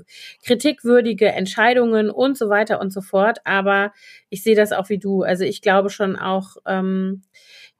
kritikwürdige 0.44 1.28
Entscheidungen 1.28 2.10
und 2.10 2.38
so 2.38 2.50
weiter 2.50 2.82
und 2.82 2.92
so 2.92 3.00
fort. 3.00 3.40
Aber 3.46 3.94
ich 4.30 4.44
sehe 4.44 4.56
das 4.56 4.74
auch 4.74 4.90
wie 4.90 5.00
du. 5.00 5.24
Also 5.24 5.46
ich 5.46 5.62
glaube 5.62 5.90
schon 5.90 6.18
auch, 6.18 6.58
ähm, 6.68 7.24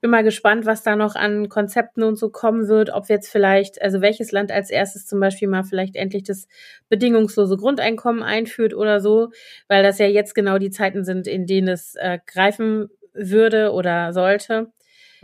bin 0.06 0.12
mal 0.12 0.24
gespannt, 0.24 0.68
was 0.68 0.84
da 0.84 0.96
noch 0.96 1.16
an 1.16 1.50
Konzepten 1.50 2.04
und 2.04 2.16
so 2.16 2.30
kommen 2.30 2.68
wird, 2.68 2.92
ob 2.92 3.10
jetzt 3.10 3.28
vielleicht, 3.28 3.82
also 3.82 4.02
welches 4.02 4.32
Land 4.32 4.52
als 4.52 4.70
erstes 4.70 5.08
zum 5.08 5.20
Beispiel 5.20 5.48
mal 5.48 5.64
vielleicht 5.64 5.96
endlich 5.96 6.22
das 6.22 6.48
bedingungslose 6.90 7.58
Grundeinkommen 7.58 8.22
einführt 8.22 8.76
oder 8.76 9.00
so, 9.02 9.32
weil 9.68 9.82
das 9.82 9.98
ja 9.98 10.06
jetzt 10.06 10.36
genau 10.36 10.60
die 10.60 10.70
Zeiten 10.70 11.04
sind, 11.04 11.26
in 11.26 11.48
denen 11.48 11.70
es 11.70 11.96
äh, 11.96 12.20
greifen 12.28 12.90
würde 13.14 13.72
oder 13.72 14.14
sollte 14.14 14.72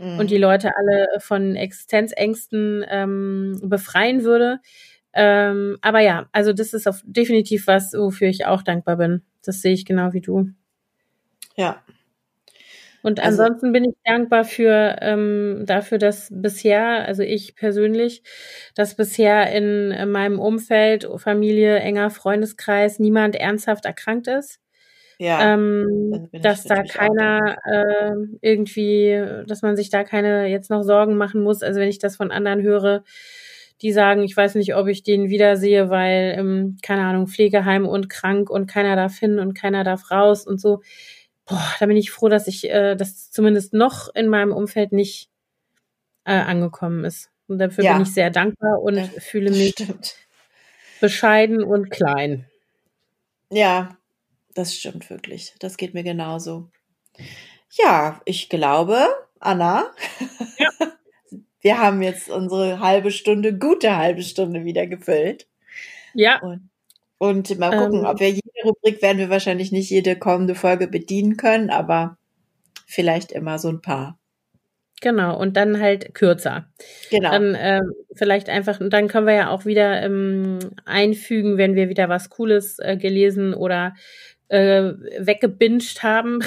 mhm. 0.00 0.18
und 0.18 0.32
die 0.32 0.38
Leute 0.38 0.72
alle 0.76 1.06
von 1.20 1.54
Existenzängsten 1.54 2.84
ähm, 2.88 3.60
befreien 3.62 4.24
würde. 4.24 4.58
Ähm, 5.12 5.78
aber 5.80 6.00
ja, 6.00 6.28
also 6.32 6.52
das 6.52 6.72
ist 6.72 6.88
auf 6.88 7.02
definitiv 7.04 7.68
was, 7.68 7.92
wofür 7.92 8.26
ich 8.26 8.46
auch 8.46 8.62
dankbar 8.62 8.96
bin. 8.96 9.22
Das 9.44 9.62
sehe 9.62 9.74
ich 9.74 9.84
genau 9.84 10.12
wie 10.12 10.22
du. 10.22 10.48
Ja, 11.54 11.84
und 13.02 13.20
also, 13.20 13.42
ansonsten 13.42 13.72
bin 13.72 13.84
ich 13.84 13.94
dankbar 14.04 14.44
für 14.44 14.96
ähm, 15.00 15.64
dafür, 15.66 15.98
dass 15.98 16.28
bisher, 16.30 17.06
also 17.06 17.22
ich 17.22 17.56
persönlich, 17.56 18.22
dass 18.74 18.94
bisher 18.96 19.52
in, 19.52 19.90
in 19.90 20.10
meinem 20.10 20.38
Umfeld, 20.38 21.08
Familie, 21.16 21.78
enger 21.80 22.10
Freundeskreis 22.10 22.98
niemand 22.98 23.34
ernsthaft 23.36 23.84
erkrankt 23.84 24.28
ist. 24.28 24.60
Ja, 25.18 25.54
ähm, 25.54 26.28
dass 26.32 26.64
da 26.64 26.82
keiner 26.82 27.56
äh, 27.64 28.12
irgendwie, 28.40 29.22
dass 29.46 29.62
man 29.62 29.76
sich 29.76 29.90
da 29.90 30.04
keine 30.04 30.46
jetzt 30.48 30.70
noch 30.70 30.82
Sorgen 30.82 31.16
machen 31.16 31.42
muss. 31.42 31.62
Also 31.62 31.80
wenn 31.80 31.88
ich 31.88 31.98
das 32.00 32.16
von 32.16 32.32
anderen 32.32 32.62
höre, 32.62 33.04
die 33.82 33.92
sagen, 33.92 34.22
ich 34.22 34.36
weiß 34.36 34.54
nicht, 34.54 34.74
ob 34.76 34.86
ich 34.86 35.02
den 35.02 35.28
wiedersehe, 35.28 35.90
weil, 35.90 36.34
ähm, 36.38 36.76
keine 36.82 37.02
Ahnung, 37.02 37.26
Pflegeheim 37.26 37.86
und 37.86 38.08
krank 38.08 38.48
und 38.48 38.66
keiner 38.68 38.96
darf 38.96 39.18
hin 39.18 39.38
und 39.38 39.54
keiner 39.54 39.84
darf 39.84 40.10
raus 40.10 40.46
und 40.46 40.60
so 40.60 40.80
boah, 41.46 41.74
da 41.78 41.86
bin 41.86 41.96
ich 41.96 42.10
froh, 42.10 42.28
dass 42.28 42.46
ich 42.46 42.68
äh, 42.70 42.94
das 42.94 43.30
zumindest 43.30 43.72
noch 43.72 44.14
in 44.14 44.28
meinem 44.28 44.52
Umfeld 44.52 44.92
nicht 44.92 45.28
äh, 46.24 46.32
angekommen 46.32 47.04
ist. 47.04 47.30
Und 47.48 47.58
dafür 47.58 47.84
ja. 47.84 47.94
bin 47.94 48.02
ich 48.02 48.14
sehr 48.14 48.30
dankbar 48.30 48.80
und 48.80 48.96
ja, 48.96 49.04
fühle 49.18 49.50
mich 49.50 49.70
stimmt. 49.70 50.14
bescheiden 51.00 51.62
und 51.62 51.90
klein. 51.90 52.46
Ja, 53.50 53.96
das 54.54 54.74
stimmt 54.74 55.10
wirklich. 55.10 55.54
Das 55.58 55.76
geht 55.76 55.94
mir 55.94 56.02
genauso. 56.02 56.70
Ja, 57.72 58.20
ich 58.24 58.48
glaube, 58.48 59.06
Anna, 59.40 59.90
ja. 60.58 60.70
wir 61.60 61.78
haben 61.78 62.02
jetzt 62.02 62.30
unsere 62.30 62.80
halbe 62.80 63.10
Stunde, 63.10 63.56
gute 63.56 63.96
halbe 63.96 64.22
Stunde 64.22 64.64
wieder 64.64 64.86
gefüllt. 64.86 65.46
Ja. 66.14 66.40
Und 66.40 66.70
und 67.22 67.56
mal 67.56 67.70
gucken, 67.70 68.00
ähm, 68.00 68.04
ob 68.04 68.18
wir 68.18 68.30
jede 68.30 68.50
Rubrik 68.64 69.00
werden 69.00 69.18
wir 69.18 69.30
wahrscheinlich 69.30 69.70
nicht 69.70 69.88
jede 69.90 70.16
kommende 70.16 70.56
Folge 70.56 70.88
bedienen 70.88 71.36
können, 71.36 71.70
aber 71.70 72.16
vielleicht 72.84 73.30
immer 73.30 73.60
so 73.60 73.68
ein 73.68 73.80
paar. 73.80 74.18
Genau, 75.00 75.38
und 75.38 75.56
dann 75.56 75.80
halt 75.80 76.16
kürzer. 76.16 76.66
Genau. 77.10 77.30
Dann 77.30 77.54
äh, 77.54 77.80
vielleicht 78.12 78.48
einfach, 78.48 78.80
und 78.80 78.92
dann 78.92 79.06
können 79.06 79.28
wir 79.28 79.34
ja 79.34 79.50
auch 79.50 79.64
wieder 79.64 80.02
ähm, 80.02 80.58
einfügen, 80.84 81.58
wenn 81.58 81.76
wir 81.76 81.88
wieder 81.88 82.08
was 82.08 82.28
Cooles 82.28 82.80
äh, 82.80 82.96
gelesen 82.96 83.54
oder 83.54 83.94
äh, 84.48 84.92
weggebinged 85.20 86.02
haben, 86.02 86.40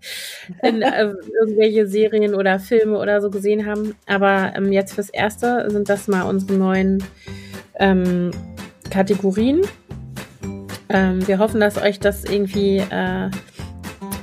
in 0.62 0.82
äh, 0.82 1.14
irgendwelche 1.40 1.86
Serien 1.86 2.34
oder 2.34 2.58
Filme 2.58 2.98
oder 2.98 3.22
so 3.22 3.30
gesehen 3.30 3.64
haben. 3.64 3.94
Aber 4.06 4.52
ähm, 4.54 4.70
jetzt 4.70 4.92
fürs 4.92 5.08
Erste 5.08 5.70
sind 5.70 5.88
das 5.88 6.08
mal 6.08 6.24
unsere 6.24 6.58
neuen 6.58 7.02
ähm, 7.78 8.32
Kategorien. 8.90 9.62
Ähm, 10.92 11.26
wir 11.26 11.38
hoffen, 11.38 11.60
dass 11.60 11.78
euch 11.78 12.00
das 12.00 12.24
irgendwie 12.24 12.78
äh, 12.78 13.30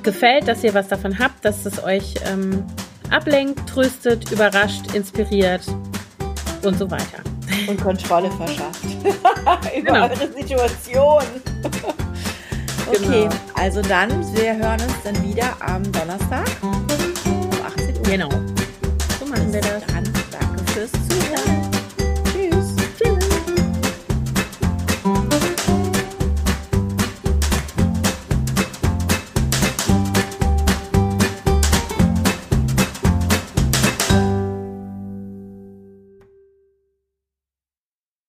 gefällt, 0.03 0.47
dass 0.47 0.63
ihr 0.63 0.74
was 0.74 0.88
davon 0.89 1.18
habt, 1.18 1.43
dass 1.45 1.65
es 1.65 1.84
euch 1.84 2.15
ähm, 2.26 2.65
ablenkt, 3.09 3.68
tröstet, 3.70 4.32
überrascht, 4.32 4.93
inspiriert 4.93 5.61
und 6.63 6.78
so 6.78 6.89
weiter. 6.91 7.24
Und 7.68 7.82
Kontrolle 7.82 8.30
verschafft. 8.32 8.84
Über 9.78 9.91
genau. 9.91 10.03
eure 10.03 10.32
Situation. 10.34 11.24
okay, 12.88 13.24
genau. 13.24 13.36
also 13.55 13.82
dann, 13.82 14.09
wir 14.36 14.55
hören 14.57 14.82
uns 14.82 14.93
dann 15.03 15.24
wieder 15.24 15.55
am 15.61 15.84
Donnerstag 15.91 16.47
um 16.61 16.86
18 17.65 17.95
Uhr. 17.95 18.03
Genau. 18.03 18.30
So 19.20 19.26
machen 19.26 19.53
wir 19.53 19.61
das. 19.61 19.86
Dann 19.88 20.03
danke 20.32 20.72
fürs 20.74 21.06